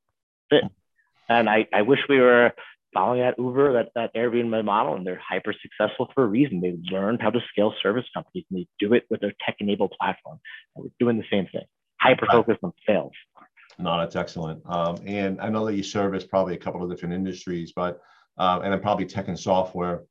And 1.27 1.49
I, 1.49 1.67
I 1.73 1.81
wish 1.81 1.99
we 2.07 2.19
were 2.19 2.53
following 2.93 3.19
that 3.19 3.35
Uber, 3.37 3.73
that, 3.73 3.89
that 3.95 4.15
Airbnb 4.15 4.63
model, 4.63 4.95
and 4.95 5.05
they're 5.05 5.21
hyper 5.27 5.53
successful 5.61 6.09
for 6.13 6.23
a 6.23 6.27
reason. 6.27 6.61
They 6.61 6.77
learned 6.91 7.21
how 7.21 7.29
to 7.29 7.39
scale 7.51 7.73
service 7.81 8.05
companies 8.13 8.45
and 8.49 8.59
they 8.59 8.67
do 8.79 8.93
it 8.93 9.05
with 9.09 9.21
their 9.21 9.33
tech 9.45 9.55
enabled 9.59 9.93
platform. 9.99 10.39
And 10.75 10.85
we're 10.85 10.91
doing 10.99 11.17
the 11.17 11.25
same 11.29 11.47
thing, 11.51 11.65
hyper 11.99 12.27
focused 12.31 12.59
on 12.63 12.73
sales. 12.87 13.11
No, 13.77 13.99
that's 13.99 14.15
excellent. 14.15 14.61
Um, 14.65 14.97
and 15.05 15.41
I 15.41 15.49
know 15.49 15.65
that 15.65 15.75
you 15.75 15.83
service 15.83 16.23
probably 16.23 16.53
a 16.53 16.57
couple 16.57 16.81
of 16.81 16.89
different 16.89 17.13
industries, 17.13 17.73
but 17.75 18.01
uh, 18.37 18.61
and 18.63 18.71
then 18.71 18.79
probably 18.79 19.05
tech 19.05 19.27
and 19.27 19.39
software 19.39 20.03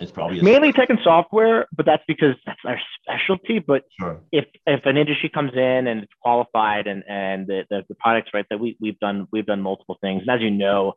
it's 0.00 0.10
probably 0.10 0.40
mainly 0.42 0.72
tech 0.72 0.90
and 0.90 0.98
software, 1.04 1.66
but 1.76 1.86
that's 1.86 2.02
because 2.08 2.34
that's 2.46 2.60
our 2.64 2.80
specialty. 3.00 3.58
But 3.60 3.84
sure. 4.00 4.20
if 4.32 4.46
if 4.66 4.86
an 4.86 4.96
industry 4.96 5.28
comes 5.28 5.52
in 5.54 5.86
and 5.86 6.02
it's 6.02 6.12
qualified 6.20 6.86
and 6.86 7.04
and 7.08 7.46
the, 7.46 7.62
the, 7.70 7.84
the 7.88 7.94
products 7.94 8.30
right 8.34 8.46
that 8.50 8.58
we 8.58 8.76
we've 8.80 8.98
done 8.98 9.28
we've 9.30 9.46
done 9.46 9.60
multiple 9.60 9.98
things, 10.00 10.22
and 10.26 10.30
as 10.30 10.40
you 10.42 10.50
know, 10.50 10.94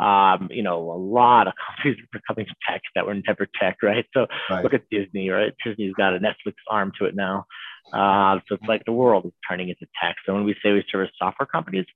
Um, 0.00 0.48
you 0.50 0.62
know, 0.62 0.78
a 0.92 1.00
lot 1.20 1.48
of 1.48 1.54
companies 1.66 1.98
are 2.02 2.20
becoming 2.20 2.46
tech 2.68 2.82
that 2.94 3.04
were 3.04 3.14
never 3.14 3.48
tech, 3.60 3.78
right? 3.82 4.06
So 4.14 4.26
right. 4.48 4.62
look 4.62 4.72
at 4.72 4.88
Disney, 4.90 5.28
right? 5.28 5.52
Disney's 5.64 5.94
got 5.94 6.14
a 6.14 6.20
Netflix 6.20 6.54
arm 6.70 6.92
to 6.98 7.06
it 7.06 7.16
now. 7.16 7.46
Uh, 7.92 8.38
so 8.46 8.54
it's 8.54 8.68
like 8.68 8.84
the 8.84 8.92
world 8.92 9.26
is 9.26 9.32
turning 9.48 9.68
into 9.70 9.86
tech. 10.00 10.14
So 10.24 10.34
when 10.34 10.44
we 10.44 10.54
say 10.62 10.72
we 10.72 10.84
service 10.90 11.10
software 11.18 11.46
companies, 11.46 11.86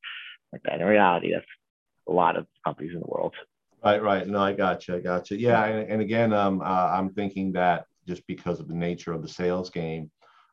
like 0.53 0.63
that, 0.65 0.81
in 0.81 0.87
reality, 0.87 1.33
that's 1.33 1.47
a 2.09 2.13
lot 2.13 2.37
of 2.37 2.47
companies 2.65 2.93
in 2.93 3.01
the 3.01 3.07
world. 3.07 3.35
Right, 3.85 4.03
right. 4.03 4.27
No, 4.27 4.39
I 4.41 4.53
got 4.53 4.87
you. 4.87 4.97
I 4.97 5.01
got 5.01 5.31
you. 5.31 5.37
Yeah, 5.39 5.65
and, 5.65 5.91
and 5.91 6.01
again, 6.01 6.33
um, 6.33 6.61
uh, 6.61 6.65
I'm 6.65 7.11
thinking 7.11 7.53
that 7.53 7.87
just 8.07 8.25
because 8.27 8.61
of 8.61 8.69
the 8.69 8.75
nature 8.75 9.13
of 9.13 9.23
the 9.23 9.29
sales 9.29 9.71
game, 9.71 10.11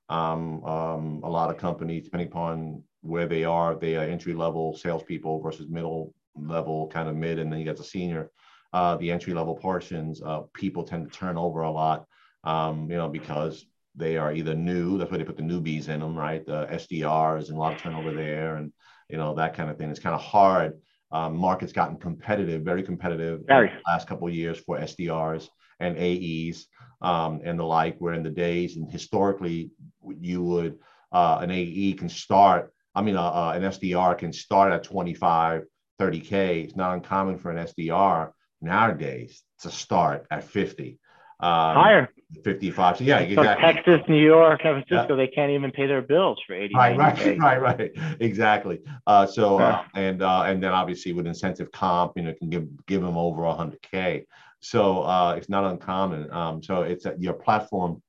um, 0.09 0.63
um, 0.63 1.21
a 1.23 1.29
lot 1.29 1.51
of 1.51 1.57
companies, 1.57 2.05
depending 2.05 2.29
upon 2.29 2.83
where 3.01 3.27
they 3.27 3.43
are, 3.43 3.75
they 3.75 3.95
are 3.97 4.03
entry 4.03 4.33
level 4.33 4.75
salespeople 4.75 5.41
versus 5.41 5.67
middle 5.69 6.13
level, 6.35 6.87
kind 6.87 7.07
of 7.07 7.15
mid, 7.15 7.37
and 7.37 7.51
then 7.51 7.59
you 7.59 7.65
got 7.65 7.77
the 7.77 7.83
senior. 7.83 8.31
Uh, 8.73 8.95
the 8.97 9.11
entry 9.11 9.33
level 9.33 9.55
portions, 9.55 10.21
uh, 10.23 10.41
people 10.53 10.83
tend 10.83 11.11
to 11.11 11.17
turn 11.17 11.37
over 11.37 11.61
a 11.61 11.71
lot, 11.71 12.05
um, 12.43 12.89
you 12.89 12.97
know, 12.97 13.09
because 13.09 13.65
they 13.95 14.17
are 14.17 14.33
either 14.33 14.55
new. 14.55 14.97
That's 14.97 15.11
why 15.11 15.17
they 15.17 15.23
put 15.23 15.37
the 15.37 15.43
newbies 15.43 15.87
in 15.87 15.99
them, 15.99 16.15
right? 16.17 16.45
The 16.45 16.67
SDRs 16.71 17.49
and 17.49 17.57
a 17.57 17.59
lot 17.59 17.73
of 17.73 17.81
turnover 17.81 18.11
there, 18.11 18.55
and 18.55 18.71
you 19.07 19.17
know 19.17 19.35
that 19.35 19.53
kind 19.55 19.69
of 19.69 19.77
thing. 19.77 19.89
It's 19.91 19.99
kind 19.99 20.15
of 20.15 20.21
hard. 20.21 20.79
Um, 21.12 21.38
market's 21.38 21.74
gotten 21.74 21.98
competitive, 21.98 22.62
very 22.62 22.84
competitive 22.84 23.41
very. 23.48 23.72
last 23.88 24.08
couple 24.08 24.28
of 24.28 24.34
years 24.34 24.60
for 24.60 24.78
SDRs 24.78 25.50
and 25.80 25.98
AEs 25.98 26.67
um, 27.02 27.41
and 27.43 27.60
the 27.60 27.63
like. 27.63 27.98
Where 28.00 28.13
in 28.13 28.24
the 28.24 28.30
days 28.30 28.78
and 28.78 28.89
historically, 28.91 29.72
you 30.19 30.43
would 30.43 30.78
uh, 31.12 31.39
an 31.41 31.52
AE 31.52 31.93
can 31.93 32.10
start. 32.10 32.72
I 32.93 33.02
mean, 33.02 33.15
uh, 33.15 33.24
uh, 33.24 33.54
an 33.56 33.63
SDR 33.63 34.17
can 34.17 34.34
start 34.34 34.72
at 34.72 34.84
25, 34.84 35.63
30k. 36.00 36.63
It's 36.63 36.76
not 36.76 36.93
uncommon 36.93 37.38
for 37.38 37.52
an 37.52 37.65
SDR 37.65 38.32
nowadays 38.62 39.41
to 39.62 39.72
start 39.72 40.26
at 40.32 40.43
50. 40.43 40.98
Um, 41.39 41.75
Higher. 41.75 42.10
55. 42.43 42.97
So 42.97 43.04
yeah, 43.04 43.19
so 43.19 43.23
exactly. 43.25 43.73
Texas, 43.73 44.02
New 44.08 44.23
York, 44.23 44.62
San 44.62 44.84
Francisco, 44.84 45.15
yeah. 45.15 45.25
they 45.25 45.28
can't 45.28 45.52
even 45.52 45.71
pay 45.71 45.88
their 45.88 46.02
bills 46.02 46.39
for 46.45 46.54
80. 46.54 46.75
Right, 46.75 46.97
right, 46.97 47.38
right, 47.39 47.62
right. 47.62 47.91
Exactly. 48.19 48.80
Uh, 49.08 49.25
so 49.25 49.60
uh, 49.60 49.63
uh, 49.63 49.84
and 49.95 50.21
uh, 50.21 50.43
and 50.43 50.62
then 50.62 50.71
obviously 50.71 51.13
with 51.13 51.25
incentive 51.25 51.71
comp, 51.71 52.13
you 52.15 52.23
know, 52.23 52.34
can 52.34 52.49
give 52.49 52.67
give 52.86 53.02
them 53.02 53.17
over 53.17 53.41
100k. 53.41 54.25
So 54.60 55.04
uh, 55.04 55.36
it's 55.38 55.49
not 55.49 55.63
uncommon. 55.63 56.32
Um, 56.32 56.62
so 56.62 56.84
it's 56.84 57.06
uh, 57.06 57.13
your 57.17 57.34
platform 57.34 58.02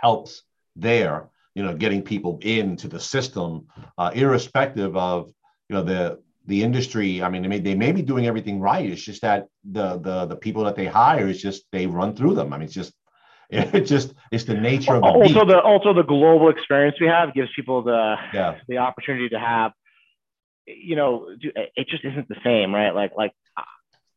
helps 0.00 0.42
there, 0.76 1.28
you 1.54 1.64
know, 1.64 1.74
getting 1.74 2.02
people 2.02 2.38
into 2.42 2.86
the 2.86 3.00
system, 3.00 3.66
uh, 3.98 4.12
irrespective 4.14 4.96
of 4.96 5.32
you 5.68 5.76
know 5.76 5.82
the 5.82 6.20
the 6.46 6.62
industry. 6.62 7.22
I 7.22 7.28
mean, 7.28 7.42
they 7.42 7.48
may, 7.48 7.58
they 7.60 7.74
may 7.74 7.92
be 7.92 8.02
doing 8.02 8.26
everything 8.26 8.60
right. 8.60 8.88
It's 8.88 9.02
just 9.02 9.22
that 9.22 9.46
the 9.64 9.98
the 9.98 10.26
the 10.26 10.36
people 10.36 10.64
that 10.64 10.76
they 10.76 10.86
hire 10.86 11.28
is 11.28 11.40
just 11.40 11.64
they 11.72 11.86
run 11.86 12.14
through 12.14 12.34
them. 12.34 12.52
I 12.52 12.58
mean, 12.58 12.64
it's 12.64 12.74
just 12.74 12.92
it 13.50 13.80
just 13.80 14.14
it's 14.30 14.44
the 14.44 14.54
nature 14.54 14.94
of 14.94 15.02
the 15.02 15.08
also 15.08 15.40
beat. 15.40 15.48
the 15.48 15.60
also 15.60 15.92
the 15.92 16.04
global 16.04 16.50
experience 16.50 16.96
we 17.00 17.08
have 17.08 17.34
gives 17.34 17.50
people 17.56 17.82
the 17.82 18.14
yeah. 18.32 18.58
the 18.68 18.78
opportunity 18.78 19.28
to 19.28 19.40
have 19.40 19.72
you 20.66 20.94
know 20.94 21.26
it 21.42 21.88
just 21.88 22.04
isn't 22.04 22.28
the 22.28 22.36
same 22.44 22.72
right 22.72 22.94
like 22.94 23.10
like 23.16 23.32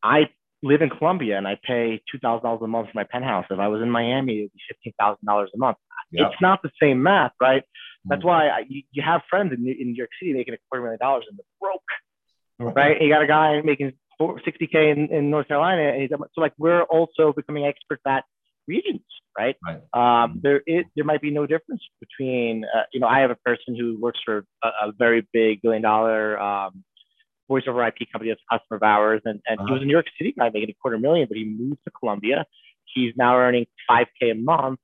i 0.04 0.28
live 0.62 0.82
in 0.82 0.88
colombia 0.88 1.36
and 1.36 1.48
i 1.48 1.58
pay 1.66 2.00
$2000 2.14 2.62
a 2.62 2.66
month 2.68 2.90
for 2.90 2.92
my 2.94 3.02
penthouse 3.02 3.44
if 3.50 3.58
i 3.58 3.66
was 3.66 3.82
in 3.82 3.90
miami 3.90 4.38
it 4.38 4.42
would 4.42 4.52
be 4.84 4.92
$15000 5.00 5.46
a 5.52 5.58
month 5.58 5.78
it's 6.12 6.40
not 6.40 6.62
the 6.62 6.70
same 6.80 7.02
math 7.02 7.32
right 7.40 7.64
that's 8.04 8.20
mm-hmm. 8.20 8.28
why 8.28 8.46
I, 8.46 8.64
you, 8.68 8.82
you 8.92 9.02
have 9.02 9.22
friends 9.28 9.52
in, 9.52 9.66
in 9.66 9.88
new 9.88 9.96
york 9.96 10.10
city 10.20 10.32
making 10.32 10.54
a 10.54 10.58
quarter 10.70 10.84
million 10.84 11.00
dollars 11.00 11.24
and 11.28 11.36
they're 11.36 11.44
broke 11.60 11.82
right? 12.58 12.76
right? 12.76 13.02
You 13.02 13.08
got 13.08 13.22
a 13.22 13.26
guy 13.26 13.60
making 13.62 13.92
60k 14.20 14.92
in, 14.92 15.12
in 15.12 15.30
North 15.30 15.48
Carolina, 15.48 15.92
and 15.92 16.02
he's, 16.02 16.10
so 16.10 16.40
like 16.40 16.52
we're 16.58 16.82
also 16.82 17.32
becoming 17.32 17.64
experts 17.64 18.02
at 18.06 18.24
regions, 18.66 19.02
right? 19.38 19.56
right. 19.66 19.82
Um, 19.92 20.40
there 20.42 20.62
is 20.66 20.84
there 20.96 21.04
might 21.04 21.20
be 21.20 21.30
no 21.30 21.46
difference 21.46 21.82
between 22.00 22.64
uh, 22.64 22.84
you 22.92 23.00
know 23.00 23.06
I 23.06 23.20
have 23.20 23.30
a 23.30 23.36
person 23.36 23.76
who 23.76 23.98
works 24.00 24.20
for 24.24 24.44
a, 24.62 24.68
a 24.68 24.92
very 24.96 25.26
big 25.32 25.62
billion 25.62 25.82
dollar 25.82 26.38
um, 26.38 26.84
voice 27.48 27.64
over 27.68 27.86
IP 27.86 28.10
company 28.12 28.30
that's 28.30 28.40
a 28.50 28.58
customer 28.58 28.76
of 28.76 28.82
ours, 28.82 29.22
and, 29.24 29.40
and 29.46 29.58
uh-huh. 29.58 29.66
he 29.66 29.72
was 29.72 29.82
a 29.82 29.84
New 29.84 29.92
York 29.92 30.06
City 30.18 30.34
guy 30.38 30.50
making 30.52 30.70
a 30.70 30.74
quarter 30.80 30.98
million, 30.98 31.26
but 31.28 31.36
he 31.36 31.44
moved 31.44 31.80
to 31.84 31.90
Colombia. 31.90 32.44
He's 32.86 33.12
now 33.16 33.36
earning 33.36 33.66
5k 33.90 34.32
a 34.32 34.34
month, 34.34 34.78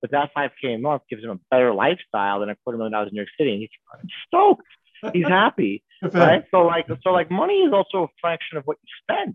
but 0.00 0.12
that 0.12 0.30
5k 0.36 0.76
a 0.76 0.78
month 0.78 1.02
gives 1.10 1.24
him 1.24 1.30
a 1.30 1.40
better 1.50 1.74
lifestyle 1.74 2.40
than 2.40 2.50
a 2.50 2.56
quarter 2.56 2.78
million 2.78 2.92
dollars 2.92 3.08
in 3.08 3.14
New 3.14 3.20
York 3.20 3.28
City, 3.38 3.52
and 3.52 3.60
he's 3.60 4.10
stoked 4.26 4.66
he's 5.12 5.26
happy, 5.26 5.82
right? 6.12 6.44
So 6.50 6.62
like, 6.62 6.86
so 7.02 7.10
like, 7.10 7.30
money 7.30 7.60
is 7.60 7.72
also 7.72 8.04
a 8.04 8.08
fraction 8.20 8.58
of 8.58 8.64
what 8.64 8.78
you 8.82 8.88
spend, 9.02 9.34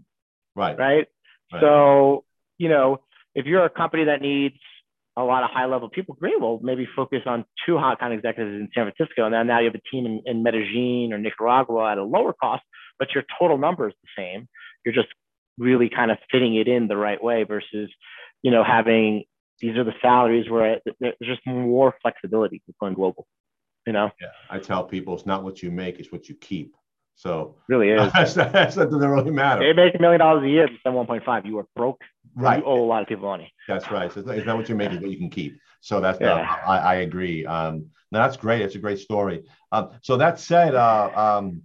right? 0.56 0.78
Right. 0.78 1.08
right. 1.54 1.62
So 1.62 2.26
you 2.58 2.70
know, 2.70 3.00
if 3.34 3.46
you're 3.46 3.66
a 3.66 3.70
company 3.70 4.06
that 4.06 4.22
needs 4.22 4.58
a 5.18 5.24
lot 5.24 5.44
of 5.44 5.50
high 5.52 5.66
level 5.66 5.90
people, 5.90 6.16
great. 6.20 6.40
Well, 6.40 6.60
maybe 6.62 6.88
focus 6.96 7.22
on 7.26 7.46
two 7.66 7.78
hot 7.78 8.00
kind 8.00 8.14
of 8.14 8.20
executives 8.20 8.54
in 8.54 8.70
San 8.74 8.92
Francisco, 8.92 9.26
and 9.26 9.34
then 9.34 9.48
now 9.48 9.60
you 9.60 9.66
have 9.66 9.76
a 9.76 9.90
team 9.92 10.06
in, 10.06 10.22
in 10.26 10.44
Medellin 10.44 11.12
or 11.12 11.18
Nicaragua 11.18 11.92
at 11.92 11.98
a 11.98 12.04
lower 12.04 12.34
cost, 12.34 12.64
but 13.00 13.10
your 13.14 13.24
total 13.40 13.58
number 13.58 13.88
is 13.88 13.96
the 14.04 14.10
same. 14.18 14.48
You're 14.86 14.96
just 14.96 15.10
really 15.58 15.90
kind 15.90 16.12
of 16.12 16.18
fitting 16.32 16.56
it 16.56 16.68
in 16.68 16.88
the 16.88 16.96
right 16.96 17.22
way 17.22 17.44
versus, 17.44 17.90
you 18.42 18.52
know, 18.52 18.64
having 18.64 19.26
these 19.60 19.78
are 19.78 19.84
the 19.84 19.94
salaries 20.02 20.50
where 20.50 20.80
there's 21.00 21.16
just 21.24 21.46
more 21.46 21.94
flexibility 22.02 22.62
with 22.66 22.76
going 22.80 22.96
global 22.96 23.28
you 23.86 23.94
know? 23.94 24.12
Yeah 24.20 24.28
i 24.50 24.60
tell 24.60 24.84
people 24.84 25.14
it's 25.16 25.26
not 25.26 25.44
what 25.44 25.64
you 25.64 25.72
make 25.72 26.00
it's 26.00 26.12
what 26.12 26.28
you 26.30 26.36
keep. 26.36 26.76
So 27.16 27.56
really 27.68 27.90
is. 27.90 28.12
That's, 28.14 28.34
that 28.34 28.52
doesn't 28.76 28.92
really 29.00 29.32
matter. 29.32 29.62
They 29.62 29.74
make 29.74 29.94
a 29.94 30.02
million 30.02 30.20
dollars 30.20 30.44
a 30.44 30.50
year 30.50 30.66
and 30.66 30.78
spend 30.80 30.96
1.5 30.96 31.46
you 31.46 31.60
are 31.60 31.68
broke 31.76 32.02
right. 32.36 32.60
you 32.60 32.66
owe 32.66 32.84
a 32.84 32.88
lot 32.88 33.02
of 33.02 33.08
people 33.08 33.30
money. 33.30 33.54
That's 33.68 33.90
right. 33.92 34.12
So 34.12 34.22
it's 34.22 34.46
not 34.46 34.58
what 34.58 34.70
you 34.70 34.76
make 34.76 34.92
it's 34.92 35.02
what 35.02 35.12
you 35.12 35.18
can 35.18 35.30
keep. 35.30 35.60
So 35.82 36.02
that's 36.02 36.20
yeah. 36.20 36.58
I, 36.66 36.78
I 36.78 36.96
agree. 36.96 37.46
Um 37.46 37.88
no, 38.12 38.20
that's 38.20 38.38
great. 38.38 38.62
It's 38.62 38.76
a 38.76 38.80
great 38.80 39.00
story. 39.00 39.44
Um 39.72 39.92
so 40.02 40.18
that 40.18 40.40
said 40.40 40.74
uh 40.76 41.12
um 41.16 41.62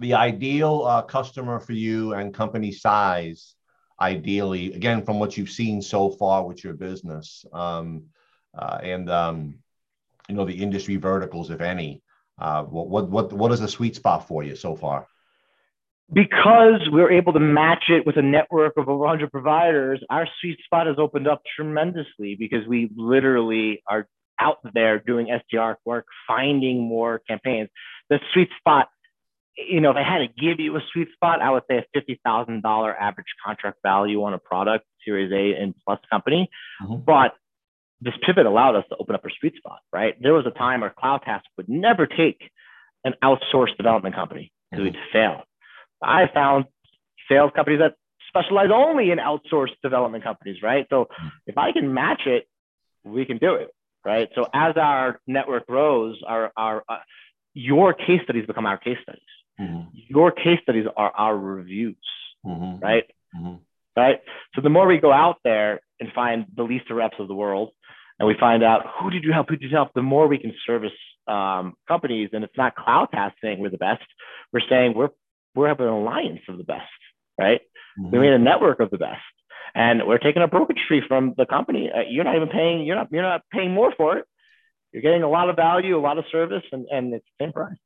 the 0.00 0.14
ideal 0.14 0.84
uh, 0.84 1.02
customer 1.02 1.58
for 1.58 1.72
you 1.72 2.14
and 2.14 2.32
company 2.32 2.70
size 2.70 3.54
ideally 4.00 4.74
again 4.74 5.04
from 5.04 5.18
what 5.18 5.36
you've 5.36 5.50
seen 5.50 5.82
so 5.82 6.10
far 6.10 6.46
with 6.46 6.62
your 6.62 6.74
business 6.74 7.44
um 7.52 8.04
uh, 8.56 8.78
and 8.82 9.10
um 9.10 9.58
you 10.28 10.34
know 10.34 10.44
the 10.44 10.62
industry 10.62 10.96
verticals, 10.96 11.50
if 11.50 11.60
any? 11.60 12.02
Uh, 12.38 12.62
what 12.64 12.88
what 12.88 13.10
what 13.10 13.32
what 13.32 13.52
is 13.52 13.60
the 13.60 13.68
sweet 13.68 13.96
spot 13.96 14.28
for 14.28 14.42
you 14.42 14.54
so 14.54 14.76
far? 14.76 15.06
Because 16.12 16.88
we're 16.90 17.12
able 17.12 17.34
to 17.34 17.40
match 17.40 17.84
it 17.88 18.06
with 18.06 18.16
a 18.16 18.22
network 18.22 18.78
of 18.78 18.88
over 18.88 19.04
100 19.04 19.30
providers, 19.30 20.02
our 20.08 20.26
sweet 20.40 20.58
spot 20.64 20.86
has 20.86 20.96
opened 20.98 21.28
up 21.28 21.42
tremendously 21.54 22.34
because 22.38 22.66
we 22.66 22.90
literally 22.96 23.82
are 23.86 24.08
out 24.40 24.58
there 24.72 24.98
doing 24.98 25.26
SDR 25.26 25.74
work, 25.84 26.06
finding 26.26 26.80
more 26.80 27.20
campaigns. 27.28 27.68
The 28.08 28.20
sweet 28.32 28.48
spot, 28.58 28.88
you 29.56 29.80
know, 29.80 29.90
if 29.90 29.96
I 29.96 30.02
had 30.02 30.18
to 30.18 30.28
give 30.28 30.60
you 30.60 30.76
a 30.76 30.80
sweet 30.92 31.08
spot, 31.12 31.42
I 31.42 31.50
would 31.50 31.64
say 31.70 31.84
a 31.94 31.98
$50,000 31.98 32.94
average 32.98 33.26
contract 33.44 33.78
value 33.82 34.22
on 34.22 34.32
a 34.32 34.38
product, 34.38 34.86
Series 35.04 35.30
A 35.32 35.60
and 35.60 35.74
plus 35.84 35.98
company. 36.10 36.48
Mm-hmm. 36.82 37.02
But 37.04 37.34
this 38.00 38.14
pivot 38.24 38.46
allowed 38.46 38.76
us 38.76 38.84
to 38.90 38.96
open 38.96 39.14
up 39.14 39.22
our 39.24 39.30
sweet 39.40 39.56
spot, 39.56 39.80
right? 39.92 40.14
There 40.20 40.34
was 40.34 40.46
a 40.46 40.50
time 40.50 40.82
our 40.82 40.92
cloud 40.92 41.22
CloudTask 41.26 41.42
would 41.56 41.68
never 41.68 42.06
take 42.06 42.40
an 43.04 43.14
outsourced 43.22 43.76
development 43.76 44.14
company 44.14 44.52
because 44.70 44.86
mm-hmm. 44.86 44.96
we'd 44.96 45.12
fail. 45.12 45.42
I 46.02 46.28
found 46.32 46.66
sales 47.28 47.50
companies 47.54 47.80
that 47.80 47.94
specialize 48.28 48.68
only 48.72 49.10
in 49.10 49.18
outsourced 49.18 49.76
development 49.82 50.22
companies, 50.22 50.62
right? 50.62 50.86
So 50.90 51.04
mm-hmm. 51.04 51.28
if 51.46 51.58
I 51.58 51.72
can 51.72 51.92
match 51.92 52.22
it, 52.26 52.46
we 53.04 53.24
can 53.24 53.38
do 53.38 53.54
it, 53.54 53.70
right? 54.04 54.28
So 54.34 54.46
as 54.54 54.76
our 54.76 55.20
network 55.26 55.66
grows, 55.66 56.20
our 56.26 56.52
our 56.56 56.84
uh, 56.88 56.98
your 57.54 57.94
case 57.94 58.20
studies 58.24 58.46
become 58.46 58.66
our 58.66 58.78
case 58.78 58.98
studies. 59.02 59.22
Mm-hmm. 59.60 59.88
Your 60.08 60.30
case 60.30 60.60
studies 60.62 60.86
are 60.96 61.10
our 61.10 61.36
reviews, 61.36 61.96
mm-hmm. 62.46 62.78
right? 62.84 63.04
Mm-hmm. 63.36 63.54
Right. 63.96 64.20
So 64.54 64.60
the 64.60 64.68
more 64.68 64.86
we 64.86 64.98
go 64.98 65.12
out 65.12 65.38
there 65.42 65.80
and 65.98 66.12
find 66.14 66.46
the 66.54 66.62
Lease 66.62 66.82
A 66.88 66.94
Reps 66.94 67.16
of 67.18 67.26
the 67.26 67.34
world, 67.34 67.72
and 68.18 68.26
we 68.26 68.34
find 68.38 68.62
out 68.62 68.84
who 68.98 69.10
did 69.10 69.24
you 69.24 69.32
help, 69.32 69.48
who 69.48 69.56
did 69.56 69.70
you 69.70 69.76
help, 69.76 69.92
the 69.94 70.02
more 70.02 70.26
we 70.26 70.38
can 70.38 70.52
service 70.66 70.92
um, 71.28 71.74
companies. 71.86 72.30
And 72.32 72.42
it's 72.42 72.56
not 72.56 72.74
CloudTask 72.76 73.32
saying 73.42 73.60
we're 73.60 73.70
the 73.70 73.78
best. 73.78 74.04
We're 74.52 74.60
saying 74.68 74.94
we're 74.94 75.10
we're 75.54 75.68
having 75.68 75.86
an 75.86 75.92
alliance 75.92 76.40
of 76.48 76.58
the 76.58 76.64
best, 76.64 76.82
right? 77.38 77.60
Mm-hmm. 77.98 78.10
We 78.10 78.18
made 78.20 78.32
a 78.32 78.38
network 78.38 78.80
of 78.80 78.90
the 78.90 78.98
best, 78.98 79.22
and 79.74 80.02
we're 80.06 80.18
taking 80.18 80.42
a 80.42 80.48
brokerage 80.48 80.80
fee 80.88 81.00
from 81.06 81.34
the 81.36 81.46
company. 81.46 81.90
Uh, 81.94 82.02
you're 82.08 82.24
not 82.24 82.36
even 82.36 82.48
paying. 82.48 82.84
You're 82.84 82.96
not. 82.96 83.08
You're 83.10 83.22
not 83.22 83.42
paying 83.52 83.72
more 83.72 83.92
for 83.96 84.18
it. 84.18 84.24
You're 84.92 85.02
getting 85.02 85.22
a 85.22 85.28
lot 85.28 85.50
of 85.50 85.56
value, 85.56 85.96
a 85.96 86.00
lot 86.00 86.18
of 86.18 86.24
service, 86.32 86.64
and 86.72 86.86
and 86.90 87.14
it's 87.14 87.26
the 87.38 87.44
same 87.44 87.52
price. 87.52 87.76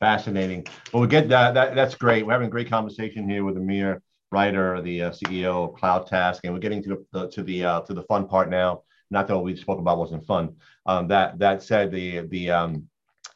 Fascinating. 0.00 0.66
Well, 0.92 1.02
we 1.02 1.08
get 1.08 1.28
that. 1.28 1.54
that 1.54 1.74
that's 1.74 1.94
great. 1.94 2.26
We're 2.26 2.32
having 2.32 2.48
a 2.48 2.50
great 2.50 2.68
conversation 2.68 3.28
here 3.28 3.44
with 3.44 3.56
Amir 3.56 4.02
Reiter, 4.32 4.80
the 4.80 5.02
uh, 5.02 5.10
CEO 5.10 5.68
of 5.68 5.80
CloudTask, 5.80 6.40
and 6.44 6.52
we're 6.52 6.60
getting 6.60 6.82
to 6.82 6.88
the, 6.88 7.06
the 7.12 7.28
to 7.30 7.42
the 7.42 7.64
uh, 7.64 7.80
to 7.82 7.94
the 7.94 8.02
fun 8.04 8.26
part 8.26 8.50
now 8.50 8.82
not 9.12 9.28
that 9.28 9.36
what 9.36 9.44
we 9.44 9.54
spoke 9.54 9.78
about 9.78 9.98
wasn't 9.98 10.26
fun. 10.26 10.56
Um, 10.86 11.08
that 11.08 11.38
that 11.38 11.62
said, 11.62 11.92
the 11.92 12.20
the 12.26 12.50
um, 12.50 12.88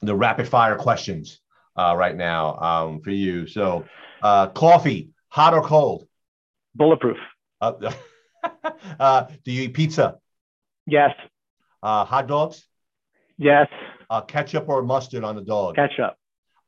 the 0.02 0.14
rapid 0.14 0.48
fire 0.48 0.76
questions 0.76 1.40
uh, 1.76 1.94
right 1.96 2.16
now 2.16 2.56
um, 2.56 3.00
for 3.00 3.10
you. 3.10 3.46
So, 3.46 3.84
uh, 4.22 4.48
coffee, 4.48 5.10
Hot 5.36 5.52
or 5.52 5.62
cold? 5.62 6.08
Bulletproof. 6.74 7.18
Uh, 7.60 7.92
uh, 9.00 9.26
do 9.44 9.52
you 9.52 9.64
eat 9.64 9.74
pizza? 9.74 10.16
Yes. 10.86 11.10
Uh, 11.82 12.06
hot 12.06 12.26
dogs? 12.26 12.64
Yes. 13.36 13.68
Uh, 14.08 14.22
ketchup 14.22 14.66
or 14.70 14.82
mustard 14.82 15.24
on 15.24 15.36
the 15.36 15.42
dog? 15.42 15.76
Ketchup. 15.76 16.16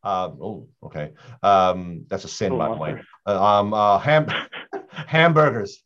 Um, 0.02 0.38
oh, 0.42 0.68
okay. 0.82 1.12
Um, 1.42 2.04
that's 2.08 2.24
a 2.24 2.28
sin, 2.28 2.52
Oh, 2.52 2.58
by 2.58 2.68
the 2.68 2.76
way. 2.76 3.00
Uh, 3.26 3.42
um, 3.42 3.72
uh, 3.72 3.98
ham- 3.98 4.28
hamburgers. 4.90 5.82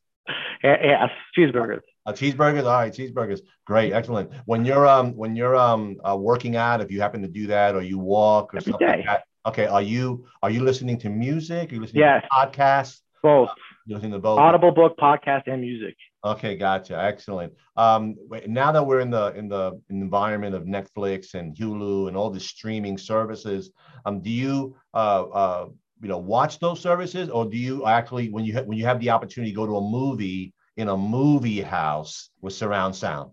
Yes. 0.65 1.11
Cheeseburgers. 1.39 1.83
Uh, 2.05 2.13
cheeseburgers, 2.13 2.65
all 2.65 2.81
right, 2.81 2.93
cheeseburgers, 2.93 3.41
great, 3.65 3.93
excellent. 3.93 4.31
When 4.47 4.65
you're 4.65 4.87
um 4.87 5.15
when 5.17 5.37
you're 5.37 5.55
um 5.57 5.97
uh, 6.05 6.17
working 6.17 6.57
out, 6.57 6.81
if 6.81 6.91
you 6.91 7.01
happen 7.01 7.23
to 7.23 7.29
do 7.29 7.47
that, 7.49 7.77
or 7.77 7.83
you 7.83 7.99
walk 7.99 8.53
or 8.53 8.59
Every 8.59 8.73
something 8.73 8.89
like 8.89 9.07
that, 9.07 9.25
okay, 9.47 9.67
are 9.67 9.83
you 9.83 10.27
are 10.43 10.51
you 10.51 10.65
listening 10.65 10.99
to 10.99 11.11
music? 11.11 11.71
Are 11.71 11.75
you 11.77 11.81
listening 11.81 12.01
Yes. 12.03 12.23
to 12.23 12.29
podcasts? 12.37 13.01
Both. 13.23 13.51
You're 13.87 13.99
listening 13.99 14.13
to 14.13 14.19
both. 14.19 14.41
Audible 14.41 14.73
book, 14.73 14.97
podcast, 14.99 15.47
and 15.47 15.61
music. 15.61 15.95
Okay, 16.25 16.57
gotcha, 16.57 16.97
excellent. 17.01 17.53
Um, 17.77 18.17
now 18.47 18.73
that 18.73 18.85
we're 18.85 19.01
in 19.01 19.11
the 19.11 19.33
in 19.35 19.49
the, 19.49 19.81
in 19.91 20.01
the 20.01 20.05
environment 20.05 20.55
of 20.57 20.65
Netflix 20.65 21.35
and 21.35 21.57
Hulu 21.57 22.09
and 22.09 22.17
all 22.17 22.31
the 22.31 22.41
streaming 22.41 22.99
services, 22.99 23.71
um, 24.07 24.21
do 24.23 24.31
you 24.31 24.75
uh 24.93 25.23
uh 25.23 25.69
you 26.01 26.09
know 26.09 26.19
watch 26.19 26.59
those 26.59 26.81
services, 26.81 27.29
or 27.29 27.45
do 27.47 27.57
you 27.57 27.87
actually 27.87 28.29
when 28.29 28.45
you 28.45 28.55
ha- 28.55 28.63
when 28.65 28.77
you 28.77 28.85
have 28.87 28.99
the 28.99 29.11
opportunity 29.11 29.53
go 29.53 29.67
to 29.67 29.77
a 29.77 29.81
movie 29.81 30.53
in 30.77 30.89
a 30.89 30.97
movie 30.97 31.61
house 31.61 32.31
with 32.41 32.53
surround 32.55 32.97
sound? 32.97 33.33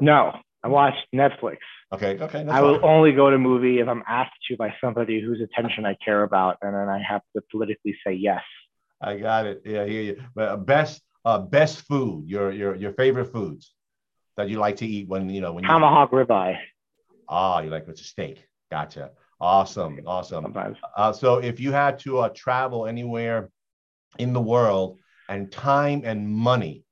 No, 0.00 0.32
I 0.62 0.68
watch 0.68 0.94
Netflix. 1.14 1.58
Okay, 1.92 2.18
okay. 2.18 2.42
That's 2.42 2.56
I 2.56 2.62
will 2.62 2.80
fine. 2.80 2.90
only 2.90 3.12
go 3.12 3.30
to 3.30 3.38
movie 3.38 3.78
if 3.78 3.88
I'm 3.88 4.02
asked 4.08 4.32
to 4.48 4.56
by 4.56 4.74
somebody 4.80 5.20
whose 5.20 5.40
attention 5.40 5.86
I 5.86 5.96
care 6.04 6.22
about, 6.22 6.58
and 6.62 6.74
then 6.74 6.88
I 6.88 7.00
have 7.08 7.22
to 7.36 7.42
politically 7.50 7.96
say 8.04 8.14
yes. 8.14 8.42
I 9.00 9.18
got 9.18 9.46
it. 9.46 9.62
Yeah, 9.64 9.82
I 9.82 9.88
hear 9.88 10.02
you. 10.02 10.22
But 10.34 10.48
uh, 10.48 10.56
best 10.56 11.02
uh 11.24 11.38
best 11.38 11.82
food, 11.82 12.28
your 12.28 12.50
your 12.50 12.74
your 12.74 12.92
favorite 12.92 13.32
foods 13.32 13.72
that 14.36 14.48
you 14.48 14.58
like 14.58 14.76
to 14.76 14.86
eat 14.86 15.08
when 15.08 15.28
you 15.30 15.40
know 15.40 15.52
when 15.52 15.62
you 15.64 15.70
Tomahawk 15.70 16.10
ribeye 16.10 16.56
ah 17.28 17.60
you 17.60 17.70
like 17.70 17.86
with 17.86 18.00
a 18.00 18.04
steak. 18.04 18.44
Gotcha. 18.70 19.10
Awesome, 19.40 20.00
awesome. 20.06 20.44
sometimes. 20.44 20.78
Uh, 20.96 21.12
so 21.12 21.36
if 21.38 21.60
you 21.60 21.72
had 21.72 21.98
to 22.00 22.18
uh, 22.18 22.28
travel 22.34 22.86
anywhere 22.86 23.50
in 24.18 24.32
the 24.32 24.40
world 24.40 24.98
and 25.28 25.50
time 25.50 26.02
and 26.04 26.28
money 26.28 26.84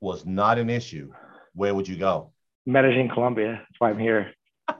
was 0.00 0.26
not 0.26 0.58
an 0.58 0.68
issue, 0.70 1.12
where 1.54 1.74
would 1.74 1.88
you 1.88 1.96
go? 1.96 2.32
Medellin, 2.66 3.08
Colombia. 3.08 3.52
That's 3.60 3.78
why 3.78 3.90
I'm 3.90 3.98
here. 3.98 4.32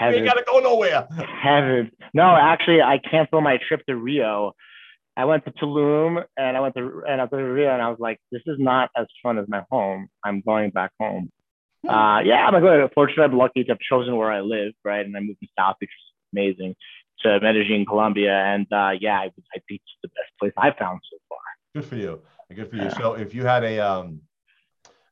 You 0.00 0.06
Heaven. 0.06 0.18
ain't 0.20 0.26
gotta 0.26 0.44
go 0.44 0.58
nowhere. 0.58 1.06
Heaven. 1.40 1.92
No, 2.12 2.34
actually, 2.34 2.82
I 2.82 2.98
canceled 2.98 3.44
my 3.44 3.58
trip 3.68 3.80
to 3.86 3.94
Rio. 3.94 4.52
I 5.16 5.24
went 5.24 5.44
to 5.44 5.52
Tulum 5.52 6.24
and 6.36 6.56
I 6.56 6.60
went 6.60 6.74
to 6.74 7.04
and 7.08 7.20
I 7.20 7.24
went 7.24 7.30
to 7.30 7.36
Rio 7.36 7.72
and 7.72 7.80
I 7.80 7.90
was 7.90 8.00
like, 8.00 8.18
this 8.32 8.42
is 8.46 8.56
not 8.58 8.90
as 8.96 9.06
fun 9.22 9.38
as 9.38 9.46
my 9.46 9.62
home. 9.70 10.08
I'm 10.24 10.40
going 10.40 10.70
back 10.70 10.90
home. 10.98 11.30
Uh, 11.88 12.20
yeah, 12.24 12.44
I'm 12.46 12.60
good. 12.60 12.90
Fortunately, 12.92 13.24
I'm 13.24 13.36
lucky 13.38 13.62
to 13.62 13.72
have 13.72 13.78
chosen 13.78 14.16
where 14.16 14.32
I 14.32 14.40
live, 14.40 14.72
right? 14.84 15.06
And 15.06 15.16
I 15.16 15.20
moved 15.20 15.38
to 15.42 15.46
South, 15.56 15.76
which 15.78 15.90
is 15.90 16.12
amazing, 16.32 16.74
to 17.20 17.38
Medellin, 17.40 17.86
Colombia, 17.86 18.34
and 18.34 18.66
uh, 18.72 18.92
yeah, 18.98 19.18
I, 19.20 19.26
I 19.26 19.58
think 19.68 19.80
it's 19.80 19.98
the 20.02 20.08
best 20.08 20.32
place 20.40 20.52
I've 20.56 20.76
found 20.76 21.00
so 21.08 21.18
far. 21.28 21.38
Good 21.74 21.84
for 21.84 21.96
you. 21.96 22.22
Good 22.54 22.70
for 22.70 22.76
you. 22.76 22.90
So 22.90 23.14
if 23.14 23.34
you 23.34 23.44
had 23.44 23.64
a 23.64 23.80
um 23.80 24.20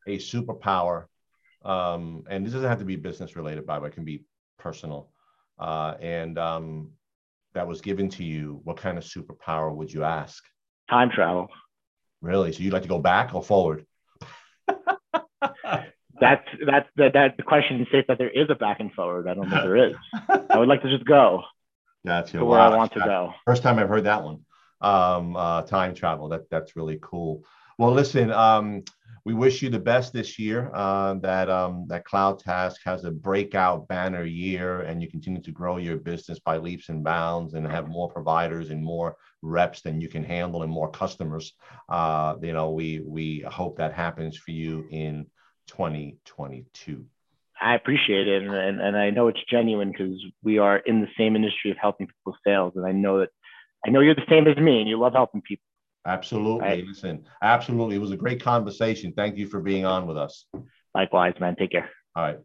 a 0.06 0.18
superpower, 0.18 1.06
um, 1.64 2.24
and 2.28 2.46
this 2.46 2.52
doesn't 2.52 2.68
have 2.68 2.78
to 2.78 2.84
be 2.84 2.96
business 2.96 3.34
related, 3.34 3.66
by 3.66 3.76
the 3.76 3.82
way, 3.82 3.88
it 3.88 3.94
can 3.94 4.04
be 4.04 4.24
personal, 4.58 5.10
uh, 5.58 5.94
and 6.00 6.38
um, 6.38 6.90
that 7.54 7.66
was 7.66 7.80
given 7.80 8.08
to 8.10 8.24
you, 8.24 8.60
what 8.64 8.76
kind 8.76 8.96
of 8.96 9.04
superpower 9.04 9.74
would 9.74 9.92
you 9.92 10.04
ask? 10.04 10.44
Time 10.88 11.10
travel. 11.10 11.48
Really? 12.20 12.52
So 12.52 12.62
you'd 12.62 12.72
like 12.72 12.82
to 12.82 12.88
go 12.88 12.98
back 13.00 13.34
or 13.34 13.42
forward? 13.42 13.84
That's 16.20 16.46
that's 16.64 16.88
that, 16.96 17.14
that 17.14 17.36
the 17.36 17.42
question 17.42 17.84
states 17.88 18.06
that 18.06 18.18
there 18.18 18.30
is 18.30 18.46
a 18.50 18.54
back 18.54 18.78
and 18.78 18.92
forward. 18.92 19.26
I 19.26 19.34
don't 19.34 19.50
think 19.50 19.62
there 19.64 19.88
is. 19.88 19.96
I 20.28 20.58
would 20.58 20.68
like 20.68 20.82
to 20.82 20.88
just 20.88 21.04
go 21.04 21.42
Gotcha. 22.06 22.38
to 22.38 22.44
where 22.44 22.60
Wow. 22.60 22.72
I 22.72 22.76
want 22.76 22.92
to 22.92 23.00
go. 23.00 23.32
First 23.44 23.64
time 23.64 23.80
I've 23.80 23.88
heard 23.88 24.04
that 24.04 24.22
one. 24.22 24.44
Um, 24.82 25.36
uh, 25.36 25.62
time 25.62 25.94
travel. 25.94 26.28
That 26.28 26.50
that's 26.50 26.76
really 26.76 26.98
cool. 27.00 27.44
Well, 27.78 27.92
listen. 27.92 28.30
Um, 28.30 28.84
we 29.24 29.34
wish 29.34 29.62
you 29.62 29.70
the 29.70 29.78
best 29.78 30.12
this 30.12 30.38
year. 30.38 30.70
Uh, 30.74 31.14
that 31.14 31.48
um, 31.48 31.86
that 31.88 32.04
CloudTask 32.04 32.76
has 32.84 33.04
a 33.04 33.10
breakout 33.10 33.86
banner 33.86 34.24
year, 34.24 34.80
and 34.80 35.00
you 35.00 35.08
continue 35.08 35.40
to 35.42 35.52
grow 35.52 35.76
your 35.76 35.96
business 35.96 36.40
by 36.40 36.56
leaps 36.56 36.88
and 36.88 37.04
bounds, 37.04 37.54
and 37.54 37.66
have 37.66 37.88
more 37.88 38.10
providers 38.10 38.70
and 38.70 38.82
more 38.82 39.16
reps 39.42 39.82
than 39.82 40.00
you 40.00 40.08
can 40.08 40.24
handle, 40.24 40.62
and 40.62 40.72
more 40.72 40.90
customers. 40.90 41.54
Uh, 41.88 42.34
you 42.42 42.52
know, 42.52 42.70
we 42.70 43.00
we 43.06 43.40
hope 43.48 43.78
that 43.78 43.92
happens 43.92 44.36
for 44.36 44.50
you 44.50 44.86
in 44.90 45.26
2022. 45.68 47.04
I 47.60 47.76
appreciate 47.76 48.26
it, 48.26 48.42
and, 48.42 48.52
and, 48.52 48.80
and 48.80 48.96
I 48.96 49.10
know 49.10 49.28
it's 49.28 49.38
genuine 49.48 49.92
because 49.92 50.20
we 50.42 50.58
are 50.58 50.78
in 50.78 51.00
the 51.00 51.06
same 51.16 51.36
industry 51.36 51.70
of 51.70 51.76
helping 51.80 52.08
people 52.08 52.36
sales, 52.44 52.72
and 52.74 52.84
I 52.84 52.90
know 52.90 53.20
that 53.20 53.28
I 53.86 53.90
know 53.90 54.00
you're 54.00 54.14
the 54.14 54.22
same 54.28 54.46
as 54.46 54.56
me, 54.56 54.80
and 54.80 54.88
you 54.88 54.98
love 54.98 55.12
helping 55.14 55.42
people. 55.42 55.64
Absolutely. 56.06 56.60
Right. 56.60 56.84
Listen, 56.84 57.24
absolutely. 57.42 57.96
It 57.96 58.00
was 58.00 58.10
a 58.10 58.16
great 58.16 58.42
conversation. 58.42 59.12
Thank 59.16 59.36
you 59.36 59.46
for 59.46 59.60
being 59.60 59.84
on 59.84 60.06
with 60.06 60.16
us. 60.16 60.46
Likewise, 60.94 61.34
man. 61.40 61.56
Take 61.56 61.72
care. 61.72 61.90
All 62.16 62.24
right. 62.24 62.38